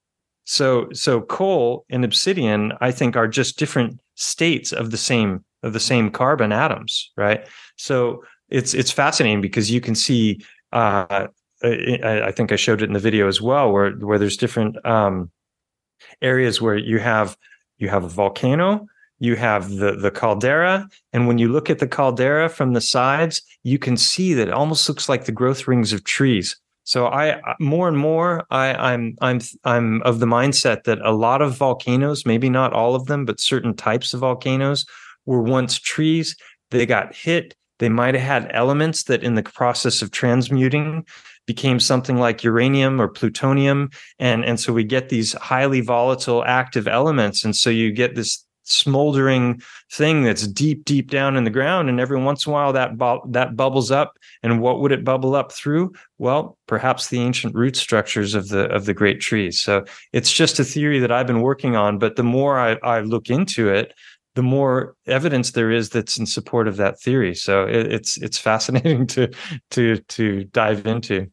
So 0.51 0.89
so 0.93 1.21
coal 1.21 1.85
and 1.91 2.05
obsidian, 2.05 2.73
I 2.81 2.91
think, 2.91 3.15
are 3.17 3.29
just 3.29 3.57
different 3.57 4.01
states 4.17 4.73
of 4.73 4.91
the 4.91 4.97
same 4.97 5.45
of 5.63 5.75
the 5.75 5.79
same 5.79 6.11
carbon 6.11 6.51
atoms, 6.51 7.13
right? 7.17 7.47
So 7.77 8.25
it's 8.49 8.75
it's 8.75 8.91
fascinating 8.91 9.43
because 9.43 9.71
you 9.71 9.81
can 9.81 9.95
see. 9.95 10.45
Uh, 10.73 11.29
I, 11.63 12.23
I 12.25 12.33
think 12.33 12.51
I 12.51 12.57
showed 12.57 12.83
it 12.83 12.87
in 12.87 12.95
the 12.95 12.99
video 12.99 13.29
as 13.29 13.41
well, 13.41 13.71
where 13.71 13.93
where 13.93 14.19
there's 14.19 14.37
different 14.37 14.85
um, 14.85 15.31
areas 16.21 16.61
where 16.61 16.77
you 16.77 16.99
have 16.99 17.37
you 17.79 17.89
have 17.89 18.03
a 18.03 18.09
volcano 18.09 18.89
you 19.21 19.37
have 19.37 19.69
the 19.77 19.93
the 19.95 20.11
caldera 20.11 20.89
and 21.13 21.29
when 21.29 21.39
you 21.39 21.49
look 21.49 21.71
at 21.71 21.79
the 21.79 21.87
caldera 21.87 22.49
from 22.49 22.73
the 22.73 22.81
sides 22.81 23.43
you 23.63 23.79
can 23.79 23.97
see 23.97 24.35
that 24.35 24.49
it 24.49 24.55
almost 24.55 24.89
looks 24.89 25.09
like 25.09 25.27
the 25.27 25.33
growth 25.33 25.69
rings 25.69 25.93
of 25.93 26.03
trees 26.05 26.57
so 26.85 27.07
i 27.07 27.41
more 27.61 27.89
and 27.89 27.99
more 27.99 28.45
i 28.51 28.73
i'm 28.93 29.15
i'm 29.21 29.41
i'm 29.65 30.03
of 30.03 30.19
the 30.19 30.27
mindset 30.27 30.85
that 30.85 30.99
a 31.03 31.13
lot 31.13 31.43
of 31.43 31.57
volcanoes 31.57 32.27
maybe 32.27 32.51
not 32.51 32.73
all 32.73 32.95
of 32.95 33.07
them 33.07 33.25
but 33.25 33.41
certain 33.41 33.75
types 33.75 34.15
of 34.15 34.21
volcanoes 34.21 34.87
were 35.27 35.43
once 35.43 35.79
trees 35.79 36.37
they 36.71 36.87
got 36.87 37.15
hit 37.15 37.55
they 37.81 37.89
might 37.89 38.15
have 38.15 38.45
had 38.45 38.51
elements 38.55 39.05
that 39.05 39.25
in 39.25 39.35
the 39.35 39.43
process 39.43 40.03
of 40.03 40.11
transmuting 40.11 41.05
became 41.47 41.81
something 41.81 42.17
like 42.17 42.45
uranium 42.45 43.01
or 43.01 43.09
plutonium. 43.09 43.91
And, 44.21 44.45
and 44.45 44.61
so 44.61 44.73
we 44.73 44.85
get 44.85 45.09
these 45.09 45.33
highly 45.33 45.81
volatile 45.81 46.45
active 46.45 46.87
elements. 46.87 47.45
And 47.45 47.57
so 47.57 47.71
you 47.71 47.91
get 47.91 48.15
this 48.15 48.45
smoldering 48.71 49.61
thing 49.93 50.23
that's 50.23 50.47
deep, 50.47 50.85
deep 50.85 51.11
down 51.11 51.37
in 51.37 51.45
the 51.45 51.51
ground. 51.51 51.89
And 51.89 52.01
every 52.01 52.21
once 52.21 52.47
in 52.47 52.51
a 52.51 52.53
while 52.53 52.73
that, 52.73 52.97
bu- 52.97 53.21
that 53.31 53.57
bubbles 53.57 53.91
up. 53.91 54.17
And 54.43 54.61
what 54.61 54.81
would 54.81 54.93
it 54.93 55.05
bubble 55.05 55.35
up 55.35 55.53
through? 55.53 55.93
Well, 56.19 56.59
perhaps 56.67 57.09
the 57.09 57.21
ancient 57.21 57.55
root 57.55 57.77
structures 57.77 58.35
of 58.35 58.49
the, 58.49 58.65
of 58.71 58.85
the 58.85 58.95
great 58.95 59.21
trees. 59.21 59.61
So 59.61 59.85
it's 60.13 60.33
just 60.33 60.59
a 60.59 60.65
theory 60.65 60.99
that 60.99 61.13
I've 61.13 61.27
been 61.27 61.43
working 61.43 61.77
on. 61.77 61.99
But 61.99 62.17
the 62.17 62.23
more 62.23 62.59
I, 62.59 62.77
I 62.83 63.01
look 63.01 63.31
into 63.31 63.69
it, 63.69 63.95
the 64.35 64.43
more 64.43 64.95
evidence 65.07 65.53
there 65.53 65.71
is 65.71 65.91
that's 65.91 66.17
in 66.17 66.27
support 66.27 66.69
of 66.69 66.77
that 66.77 67.01
theory. 67.01 67.35
So 67.35 67.65
it, 67.65 67.93
it's 67.93 68.17
it's 68.19 68.39
fascinating 68.49 69.07
to 69.09 69.31
to 69.73 69.97
to 69.97 70.45
dive 70.45 70.87
into. 70.87 71.27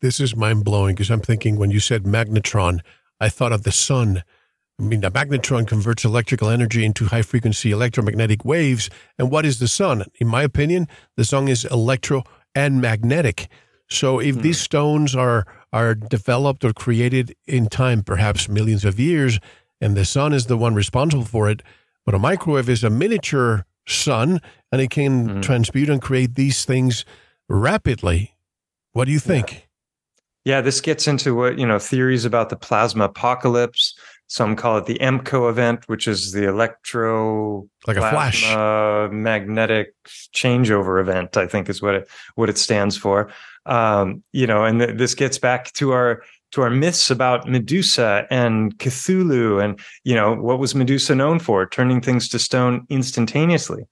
This 0.00 0.20
is 0.20 0.36
mind 0.36 0.64
blowing 0.64 0.94
because 0.94 1.10
I'm 1.10 1.20
thinking 1.20 1.56
when 1.56 1.70
you 1.70 1.80
said 1.80 2.04
magnetron, 2.04 2.80
I 3.20 3.28
thought 3.28 3.52
of 3.52 3.64
the 3.64 3.72
sun. 3.72 4.22
I 4.80 4.84
mean, 4.84 5.00
the 5.00 5.10
magnetron 5.10 5.66
converts 5.66 6.04
electrical 6.04 6.48
energy 6.48 6.84
into 6.84 7.06
high 7.06 7.22
frequency 7.22 7.72
electromagnetic 7.72 8.44
waves. 8.44 8.88
And 9.18 9.30
what 9.30 9.44
is 9.44 9.58
the 9.58 9.66
sun? 9.66 10.04
In 10.20 10.28
my 10.28 10.42
opinion, 10.42 10.86
the 11.16 11.24
sun 11.24 11.48
is 11.48 11.64
electro 11.64 12.22
and 12.54 12.80
magnetic. 12.80 13.48
So 13.90 14.20
if 14.20 14.36
hmm. 14.36 14.42
these 14.42 14.60
stones 14.60 15.16
are 15.16 15.46
are 15.72 15.94
developed 15.94 16.64
or 16.64 16.72
created 16.72 17.34
in 17.46 17.66
time, 17.66 18.02
perhaps 18.02 18.48
millions 18.48 18.84
of 18.84 18.98
years, 18.98 19.38
and 19.80 19.96
the 19.96 20.04
sun 20.04 20.32
is 20.32 20.46
the 20.46 20.56
one 20.56 20.74
responsible 20.74 21.24
for 21.24 21.50
it, 21.50 21.62
but 22.06 22.14
a 22.14 22.18
microwave 22.18 22.70
is 22.70 22.82
a 22.82 22.90
miniature 22.90 23.66
sun 23.86 24.40
and 24.70 24.80
it 24.80 24.90
can 24.90 25.28
hmm. 25.28 25.40
transmute 25.40 25.88
and 25.90 26.00
create 26.00 26.36
these 26.36 26.64
things 26.64 27.04
rapidly. 27.48 28.36
What 28.92 29.06
do 29.06 29.12
you 29.12 29.18
think? 29.20 29.52
Yeah. 29.52 29.60
Yeah, 30.44 30.62
this 30.62 30.80
gets 30.80 31.06
into 31.06 31.34
what, 31.34 31.58
you 31.58 31.66
know, 31.66 31.78
theories 31.78 32.24
about 32.24 32.48
the 32.48 32.56
plasma 32.56 33.04
apocalypse. 33.04 33.94
Some 34.28 34.56
call 34.56 34.76
it 34.76 34.84
the 34.84 34.98
EMCO 34.98 35.48
event, 35.48 35.88
which 35.88 36.06
is 36.06 36.32
the 36.32 36.46
electro 36.46 37.66
like 37.86 37.96
a 37.96 38.00
flash 38.00 38.44
magnetic 39.10 39.94
changeover 40.34 41.00
event. 41.00 41.36
I 41.36 41.46
think 41.46 41.68
is 41.70 41.80
what 41.80 41.94
it 41.94 42.08
what 42.34 42.50
it 42.50 42.58
stands 42.58 42.96
for. 42.96 43.30
Um, 43.64 44.22
you 44.32 44.46
know, 44.46 44.64
and 44.64 44.80
th- 44.80 44.98
this 44.98 45.14
gets 45.14 45.38
back 45.38 45.72
to 45.74 45.92
our 45.92 46.22
to 46.52 46.60
our 46.60 46.70
myths 46.70 47.10
about 47.10 47.48
Medusa 47.48 48.26
and 48.30 48.76
Cthulhu, 48.78 49.64
and 49.64 49.80
you 50.04 50.14
know 50.14 50.34
what 50.34 50.58
was 50.58 50.74
Medusa 50.74 51.14
known 51.14 51.38
for? 51.38 51.66
Turning 51.66 52.02
things 52.02 52.28
to 52.28 52.38
stone 52.38 52.86
instantaneously. 52.90 53.84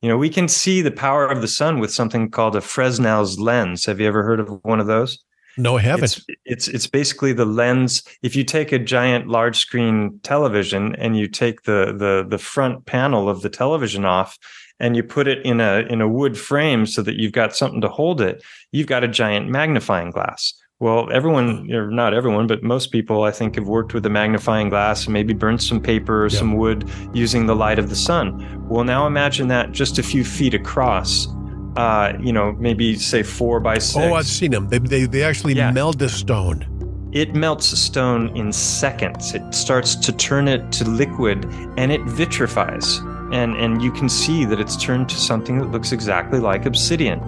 You 0.00 0.08
know, 0.08 0.16
we 0.16 0.30
can 0.30 0.48
see 0.48 0.80
the 0.80 0.90
power 0.90 1.26
of 1.26 1.42
the 1.42 1.48
sun 1.48 1.78
with 1.78 1.92
something 1.92 2.30
called 2.30 2.56
a 2.56 2.60
Fresnel's 2.60 3.38
lens. 3.38 3.84
Have 3.86 4.00
you 4.00 4.08
ever 4.08 4.22
heard 4.22 4.40
of 4.40 4.48
one 4.62 4.80
of 4.80 4.86
those? 4.86 5.22
No, 5.56 5.76
I 5.76 5.82
haven't. 5.82 6.04
It's, 6.04 6.26
it's, 6.44 6.68
it's 6.68 6.86
basically 6.86 7.32
the 7.32 7.44
lens. 7.44 8.02
If 8.22 8.34
you 8.34 8.44
take 8.44 8.72
a 8.72 8.78
giant 8.78 9.28
large 9.28 9.58
screen 9.58 10.18
television 10.22 10.94
and 10.96 11.16
you 11.16 11.28
take 11.28 11.62
the 11.62 11.94
the 11.96 12.24
the 12.26 12.38
front 12.38 12.86
panel 12.86 13.28
of 13.28 13.42
the 13.42 13.50
television 13.50 14.04
off 14.04 14.38
and 14.80 14.96
you 14.96 15.02
put 15.02 15.28
it 15.28 15.44
in 15.44 15.60
a 15.60 15.80
in 15.90 16.00
a 16.00 16.08
wood 16.08 16.38
frame 16.38 16.86
so 16.86 17.02
that 17.02 17.16
you've 17.16 17.32
got 17.32 17.54
something 17.54 17.80
to 17.82 17.88
hold 17.88 18.20
it, 18.20 18.42
you've 18.72 18.86
got 18.86 19.04
a 19.04 19.08
giant 19.08 19.48
magnifying 19.48 20.10
glass. 20.10 20.54
Well, 20.80 21.12
everyone, 21.12 21.70
or 21.72 21.92
not 21.92 22.12
everyone, 22.12 22.48
but 22.48 22.64
most 22.64 22.90
people, 22.90 23.22
I 23.22 23.30
think, 23.30 23.54
have 23.54 23.68
worked 23.68 23.94
with 23.94 24.04
a 24.04 24.10
magnifying 24.10 24.68
glass 24.68 25.04
and 25.04 25.12
maybe 25.12 25.32
burnt 25.32 25.62
some 25.62 25.80
paper 25.80 26.24
or 26.24 26.26
yeah. 26.26 26.36
some 26.36 26.56
wood 26.56 26.90
using 27.14 27.46
the 27.46 27.54
light 27.54 27.78
of 27.78 27.88
the 27.88 27.94
sun. 27.94 28.66
Well, 28.68 28.82
now 28.82 29.06
imagine 29.06 29.46
that 29.46 29.70
just 29.70 30.00
a 30.00 30.02
few 30.02 30.24
feet 30.24 30.54
across 30.54 31.28
uh, 31.76 32.12
you 32.20 32.32
know, 32.32 32.52
maybe 32.58 32.96
say 32.96 33.22
four 33.22 33.60
by 33.60 33.78
six. 33.78 33.96
Oh, 33.96 34.14
I've 34.14 34.26
seen 34.26 34.50
them. 34.50 34.68
They 34.68 34.78
they, 34.78 35.06
they 35.06 35.22
actually 35.22 35.54
yeah. 35.54 35.70
melt 35.70 35.98
the 35.98 36.08
stone. 36.08 36.68
It 37.12 37.34
melts 37.34 37.72
a 37.72 37.76
stone 37.76 38.34
in 38.36 38.52
seconds. 38.52 39.34
It 39.34 39.54
starts 39.54 39.94
to 39.96 40.12
turn 40.12 40.48
it 40.48 40.72
to 40.72 40.88
liquid, 40.88 41.44
and 41.76 41.92
it 41.92 42.00
vitrifies, 42.02 42.98
and 43.32 43.56
and 43.56 43.82
you 43.82 43.92
can 43.92 44.08
see 44.08 44.44
that 44.44 44.60
it's 44.60 44.76
turned 44.76 45.08
to 45.10 45.16
something 45.16 45.58
that 45.58 45.70
looks 45.70 45.92
exactly 45.92 46.40
like 46.40 46.66
obsidian. 46.66 47.20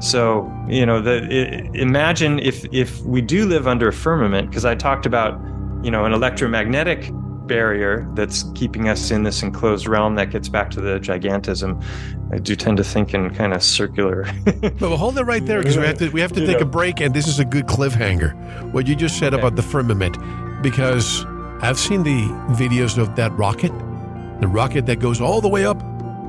So 0.00 0.52
you 0.68 0.84
know, 0.84 1.00
the 1.00 1.24
it, 1.30 1.74
imagine 1.74 2.38
if 2.40 2.64
if 2.72 3.00
we 3.02 3.20
do 3.20 3.46
live 3.46 3.66
under 3.66 3.88
a 3.88 3.92
firmament, 3.92 4.50
because 4.50 4.64
I 4.64 4.74
talked 4.74 5.06
about 5.06 5.40
you 5.84 5.90
know 5.90 6.04
an 6.04 6.12
electromagnetic 6.12 7.10
barrier 7.46 8.08
that's 8.14 8.44
keeping 8.54 8.88
us 8.88 9.10
in 9.10 9.22
this 9.22 9.42
enclosed 9.42 9.86
realm 9.86 10.14
that 10.16 10.30
gets 10.30 10.48
back 10.48 10.70
to 10.70 10.80
the 10.80 10.98
gigantism. 11.00 11.82
I 12.32 12.38
do 12.38 12.56
tend 12.56 12.76
to 12.78 12.84
think 12.84 13.14
in 13.14 13.34
kind 13.34 13.52
of 13.52 13.62
circular. 13.62 14.26
but 14.44 14.80
we'll 14.80 14.96
hold 14.96 15.18
it 15.18 15.24
right 15.24 15.44
there 15.44 15.60
because 15.60 15.76
we 15.76 15.86
have 15.86 15.98
to 15.98 16.08
we 16.10 16.20
have 16.20 16.32
to 16.32 16.46
take 16.46 16.60
a 16.60 16.64
break, 16.64 17.00
and 17.00 17.14
this 17.14 17.28
is 17.28 17.38
a 17.38 17.44
good 17.44 17.66
cliffhanger. 17.66 18.72
What 18.72 18.86
you 18.86 18.96
just 18.96 19.18
said 19.18 19.34
okay. 19.34 19.40
about 19.40 19.56
the 19.56 19.62
firmament, 19.62 20.16
because 20.62 21.24
I've 21.60 21.78
seen 21.78 22.02
the 22.02 22.22
videos 22.54 22.98
of 22.98 23.16
that 23.16 23.32
rocket, 23.32 23.72
the 24.40 24.48
rocket 24.48 24.86
that 24.86 25.00
goes 25.00 25.20
all 25.20 25.40
the 25.40 25.48
way 25.48 25.64
up, 25.64 25.82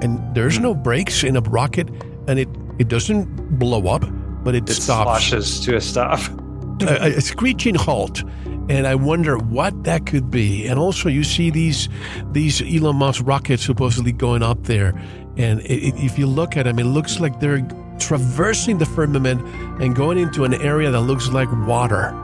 and 0.03 0.19
there's 0.35 0.59
no 0.59 0.73
brakes 0.75 1.23
in 1.23 1.35
a 1.37 1.41
rocket, 1.41 1.89
and 2.27 2.39
it 2.39 2.49
it 2.79 2.87
doesn't 2.87 3.59
blow 3.59 3.87
up, 3.87 4.03
but 4.43 4.55
it, 4.55 4.69
it 4.69 4.73
stops. 4.73 5.25
Sloshes 5.25 5.59
to 5.61 5.75
a 5.75 5.81
stop. 5.81 6.19
a, 6.81 7.17
a 7.17 7.21
screeching 7.21 7.75
halt 7.75 8.23
and 8.69 8.87
I 8.87 8.95
wonder 8.95 9.37
what 9.37 9.83
that 9.83 10.05
could 10.05 10.31
be. 10.31 10.67
And 10.67 10.79
also, 10.79 11.09
you 11.09 11.23
see 11.23 11.49
these 11.49 11.89
these 12.31 12.61
Elon 12.61 12.97
Musk 12.97 13.21
rockets 13.25 13.63
supposedly 13.63 14.11
going 14.11 14.43
up 14.43 14.63
there, 14.63 14.89
and 15.37 15.59
it, 15.61 15.95
if 15.95 16.17
you 16.17 16.27
look 16.27 16.57
at 16.57 16.63
them, 16.63 16.79
it 16.79 16.85
looks 16.85 17.19
like 17.19 17.39
they're 17.39 17.65
traversing 17.99 18.77
the 18.77 18.85
firmament 18.85 19.41
and 19.81 19.95
going 19.95 20.17
into 20.17 20.43
an 20.43 20.53
area 20.55 20.91
that 20.91 21.01
looks 21.01 21.29
like 21.29 21.49
water. 21.67 22.17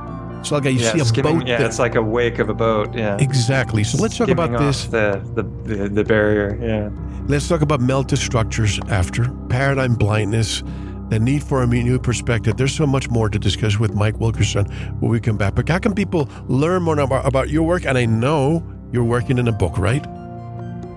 So 0.43 0.55
like 0.55 0.65
you 0.65 0.71
yeah, 0.71 0.91
see 0.93 0.99
a 0.99 1.05
skimming, 1.05 1.39
boat. 1.39 1.47
Yeah, 1.47 1.65
it's 1.65 1.79
like 1.79 1.95
a 1.95 2.01
wake 2.01 2.39
of 2.39 2.49
a 2.49 2.53
boat. 2.53 2.95
Yeah, 2.95 3.17
exactly. 3.19 3.83
So 3.83 3.97
let's 3.97 4.17
talk 4.17 4.29
about 4.29 4.57
this. 4.57 4.85
The, 4.85 5.21
the 5.35 5.43
the 5.43 5.89
the 5.89 6.03
barrier. 6.03 6.57
Yeah. 6.61 6.89
Let's 7.27 7.47
talk 7.47 7.61
about 7.61 7.81
melted 7.81 8.17
structures 8.17 8.79
after 8.87 9.29
paradigm 9.49 9.95
blindness 9.95 10.63
the 11.09 11.19
need 11.19 11.43
for 11.43 11.63
a 11.63 11.67
new 11.67 11.99
perspective. 11.99 12.57
There's 12.57 12.75
so 12.75 12.87
much 12.87 13.09
more 13.09 13.29
to 13.29 13.39
discuss 13.39 13.79
with 13.79 13.93
Mike 13.93 14.19
Wilkerson 14.19 14.65
when 14.99 15.11
we 15.11 15.19
come 15.19 15.37
back. 15.37 15.55
But 15.55 15.67
how 15.67 15.79
can 15.79 15.93
people 15.93 16.29
learn 16.47 16.83
more 16.83 16.99
about, 16.99 17.49
your 17.49 17.63
work? 17.63 17.85
And 17.85 17.97
I 17.97 18.05
know 18.05 18.63
you're 18.91 19.03
working 19.03 19.37
in 19.37 19.47
a 19.47 19.51
book, 19.51 19.77
right? 19.77 20.05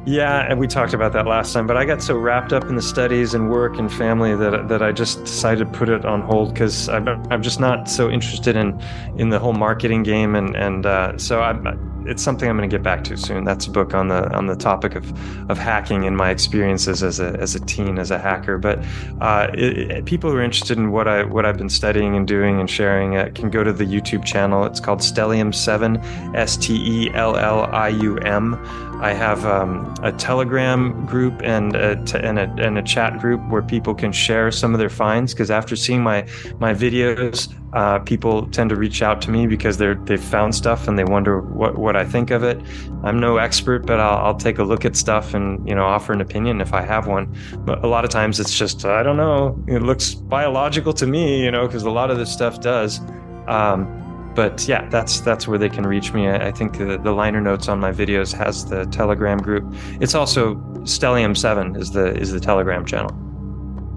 Yeah, 0.05 0.47
and 0.49 0.59
we 0.59 0.67
talked 0.67 0.95
about 0.95 1.13
that 1.13 1.27
last 1.27 1.53
time, 1.53 1.69
but 1.69 1.77
I 1.77 1.85
got 1.85 2.03
so 2.03 2.17
wrapped 2.17 2.53
up 2.53 2.65
in 2.65 2.75
the 2.75 2.83
studies 2.83 3.35
and 3.35 3.49
work 3.49 3.79
and 3.79 3.93
family 3.93 4.35
that 4.35 4.69
that 4.69 4.83
I 4.83 4.91
just 4.91 5.21
decided 5.21 5.59
to 5.61 5.79
put 5.79 5.89
it 5.89 6.05
on 6.05 6.23
hold 6.23 6.53
because 6.53 6.89
I'm, 6.89 7.09
I'm 7.31 7.41
just 7.41 7.61
not 7.61 7.89
so 7.89 8.11
interested 8.11 8.57
in 8.57 8.83
in 9.17 9.29
the 9.31 9.39
whole 9.39 9.53
marketing 9.53 10.03
game 10.03 10.35
and 10.35 10.57
and 10.57 10.87
uh, 10.87 11.17
so 11.19 11.41
I'm 11.41 11.93
it's 12.07 12.23
something 12.23 12.49
I'm 12.49 12.57
going 12.57 12.69
to 12.69 12.75
get 12.75 12.83
back 12.83 13.05
to 13.05 13.17
soon. 13.17 13.45
That's 13.45 13.67
a 13.67 13.71
book 13.71 13.95
on 13.95 14.09
the 14.09 14.29
on 14.35 14.47
the 14.47 14.57
topic 14.57 14.95
of 14.95 15.09
of 15.51 15.59
hacking 15.59 16.05
and 16.05 16.17
my 16.17 16.31
experiences 16.31 17.03
as 17.03 17.21
a 17.21 17.37
as 17.39 17.55
a 17.55 17.61
teen 17.61 17.99
as 17.99 18.11
a 18.11 18.19
hacker. 18.19 18.59
But 18.59 18.85
uh, 19.21 19.49
it, 19.55 19.91
it, 19.91 20.05
people 20.05 20.31
who 20.31 20.37
are 20.37 20.43
interested 20.43 20.79
in 20.79 20.91
what 20.91 21.09
I 21.09 21.25
what 21.25 21.47
I've 21.47 21.59
been 21.59 21.71
studying 21.71 22.17
and 22.17 22.27
doing 22.27 22.61
and 22.61 22.69
sharing 22.69 23.17
uh, 23.17 23.31
can 23.35 23.51
go 23.51 23.63
to 23.63 23.73
the 23.73 23.85
YouTube 23.85 24.25
channel. 24.25 24.65
It's 24.65 24.81
called 24.81 25.01
Stellium 25.01 25.55
Seven, 25.55 25.99
S 26.35 26.57
T 26.57 26.75
E 26.75 27.11
L 27.15 27.37
L 27.37 27.65
I 27.73 27.89
U 27.89 28.19
M. 28.19 28.55
I 29.03 29.15
have 29.15 29.45
um, 29.45 29.93
a 30.05 30.13
Telegram 30.13 31.05
group 31.07 31.43
and 31.43 31.75
a, 31.75 32.01
t- 32.05 32.19
and, 32.19 32.39
a, 32.39 32.45
and 32.59 32.79
a 32.79 32.83
chat 32.83 33.19
group 33.19 33.41
where 33.51 33.61
people 33.61 33.97
can 33.97 34.13
share 34.13 34.53
some 34.53 34.75
of 34.75 34.79
their 34.79 34.89
finds. 34.89 35.35
Because 35.35 35.51
after 35.51 35.75
seeing 35.75 36.05
my 36.05 36.23
my 36.61 36.73
videos, 36.73 37.53
uh, 37.73 37.99
people 37.99 38.47
tend 38.51 38.71
to 38.71 38.77
reach 38.77 39.03
out 39.03 39.21
to 39.23 39.31
me 39.33 39.49
because 39.49 39.77
they're 39.77 39.97
they've 39.97 40.23
found 40.23 40.55
stuff 40.55 40.87
and 40.87 40.97
they 40.97 41.03
wonder 41.03 41.41
what 41.41 41.79
what 41.79 41.97
I 41.97 42.05
think 42.05 42.31
of 42.31 42.45
it. 42.45 42.61
I'm 43.03 43.19
no 43.19 43.39
expert, 43.39 43.87
but 43.87 43.99
I'll, 43.99 44.25
I'll 44.25 44.37
take 44.37 44.59
a 44.59 44.65
look 44.65 44.85
at 44.85 44.95
stuff 44.95 45.35
and 45.35 45.69
you 45.69 45.75
know 45.75 45.85
offer 45.85 46.13
an 46.13 46.21
opinion 46.21 46.61
if 46.61 46.73
I 46.73 46.83
have 46.83 47.09
one. 47.09 47.37
But 47.65 47.85
a 47.85 47.89
lot 47.89 48.05
of 48.05 48.11
times 48.11 48.39
it's 48.39 48.57
just 48.57 48.85
I 48.85 49.03
don't 49.03 49.17
know. 49.17 49.61
It 49.67 49.83
looks 49.83 50.15
biological 50.15 50.93
to 50.93 51.09
me, 51.09 51.43
you 51.43 51.51
know, 51.51 51.67
because 51.67 51.83
a 51.83 51.91
lot 51.91 52.13
of 52.13 52.19
this 52.19 52.33
stuff 52.33 52.61
does. 52.61 53.01
Um, 53.49 53.99
but 54.35 54.67
yeah, 54.67 54.89
that's 54.89 55.21
that's 55.21 55.47
where 55.47 55.59
they 55.59 55.69
can 55.69 55.87
reach 55.87 56.13
me. 56.13 56.29
I, 56.29 56.49
I 56.49 56.53
think 56.53 56.79
the, 56.79 56.99
the, 56.99 57.13
liner 57.13 57.41
notes 57.41 57.69
on 57.69 57.81
my 57.81 57.93
videos 57.93 58.33
has 58.37 58.65
the 58.65 58.87
Telegram 58.87 59.39
group. 59.39 59.65
It's 60.01 60.15
also 60.15 60.55
Stellium 60.85 61.37
Seven 61.37 61.77
is 61.77 61.93
the 61.93 62.15
is 62.17 62.33
the 62.33 62.41
Telegram 62.41 62.85
channel. 62.85 63.17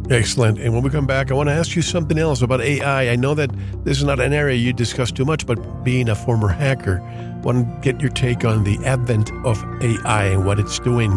Excellent. 0.09 0.59
And 0.59 0.73
when 0.73 0.83
we 0.83 0.89
come 0.91 1.07
back, 1.07 1.31
I 1.31 1.33
want 1.33 1.49
to 1.49 1.53
ask 1.53 1.75
you 1.75 1.81
something 1.81 2.19
else 2.19 2.41
about 2.41 2.61
AI. 2.61 3.09
I 3.09 3.15
know 3.15 3.33
that 3.33 3.49
this 3.83 3.97
is 3.97 4.03
not 4.03 4.19
an 4.19 4.33
area 4.33 4.55
you 4.55 4.71
discuss 4.71 5.11
too 5.11 5.25
much, 5.25 5.47
but 5.47 5.83
being 5.83 6.09
a 6.09 6.15
former 6.15 6.47
hacker, 6.47 7.01
I 7.01 7.39
want 7.41 7.65
to 7.65 7.79
get 7.81 8.01
your 8.01 8.11
take 8.11 8.45
on 8.45 8.63
the 8.63 8.77
advent 8.85 9.31
of 9.43 9.63
AI 9.81 10.25
and 10.25 10.45
what 10.45 10.59
it's 10.59 10.77
doing 10.79 11.11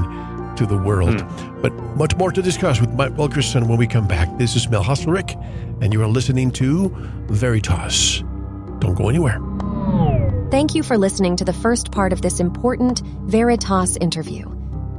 to 0.57 0.65
the 0.65 0.79
world. 0.79 1.17
Mm. 1.17 1.63
But 1.63 1.73
much 1.97 2.17
more 2.17 2.33
to 2.33 2.41
discuss 2.41 2.81
with 2.81 2.91
Mike 2.95 3.17
Wilkerson 3.19 3.69
when 3.69 3.79
we 3.79 3.87
come 3.87 4.09
back. 4.09 4.29
This 4.39 4.57
is 4.57 4.69
Mel 4.69 4.83
Hostelrick, 4.83 5.37
and 5.83 5.93
you 5.93 6.03
are 6.03 6.09
listening 6.09 6.51
to 6.53 6.89
Veritas. 7.29 8.25
Don't 8.89 8.97
go 8.97 9.09
anywhere. 9.11 9.39
Thank 10.51 10.75
you 10.75 10.83
for 10.83 10.97
listening 10.97 11.37
to 11.37 11.45
the 11.45 11.53
first 11.53 11.93
part 11.93 12.15
of 12.15 12.23
this 12.23 12.41
important 12.41 13.03
Veritas 13.27 13.99
interview. 13.99 14.51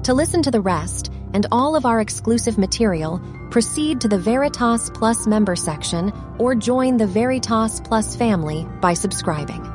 To 0.04 0.14
listen 0.14 0.44
to 0.44 0.52
the 0.52 0.62
rest 0.62 1.12
and 1.34 1.48
all 1.52 1.76
of 1.76 1.88
our 1.88 2.00
exclusive 2.00 2.60
material, 2.60 3.20
proceed 3.50 4.02
to 4.02 4.08
the 4.08 4.20
Veritas 4.20 4.92
Plus 4.94 5.26
member 5.26 5.56
section 5.56 6.14
or 6.38 6.54
join 6.54 6.98
the 6.98 7.08
Veritas 7.08 7.82
Plus 7.84 8.16
family 8.16 8.68
by 8.80 8.94
subscribing. 8.94 9.66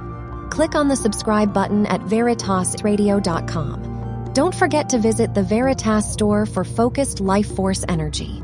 Click 0.48 0.76
on 0.76 0.86
the 0.86 0.94
subscribe 0.94 1.52
button 1.52 1.84
at 1.86 2.00
veritasradio.com. 2.02 4.30
Don't 4.32 4.54
forget 4.54 4.90
to 4.90 4.98
visit 4.98 5.34
the 5.34 5.42
Veritas 5.42 6.12
store 6.12 6.46
for 6.46 6.62
focused 6.62 7.18
life 7.18 7.52
force 7.56 7.84
energy. 7.88 8.40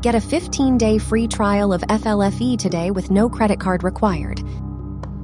Get 0.00 0.16
a 0.16 0.20
15 0.20 0.78
day 0.78 0.98
free 0.98 1.28
trial 1.28 1.72
of 1.72 1.82
FLFE 1.82 2.58
today 2.58 2.90
with 2.90 3.12
no 3.12 3.28
credit 3.28 3.60
card 3.60 3.84
required. 3.84 4.42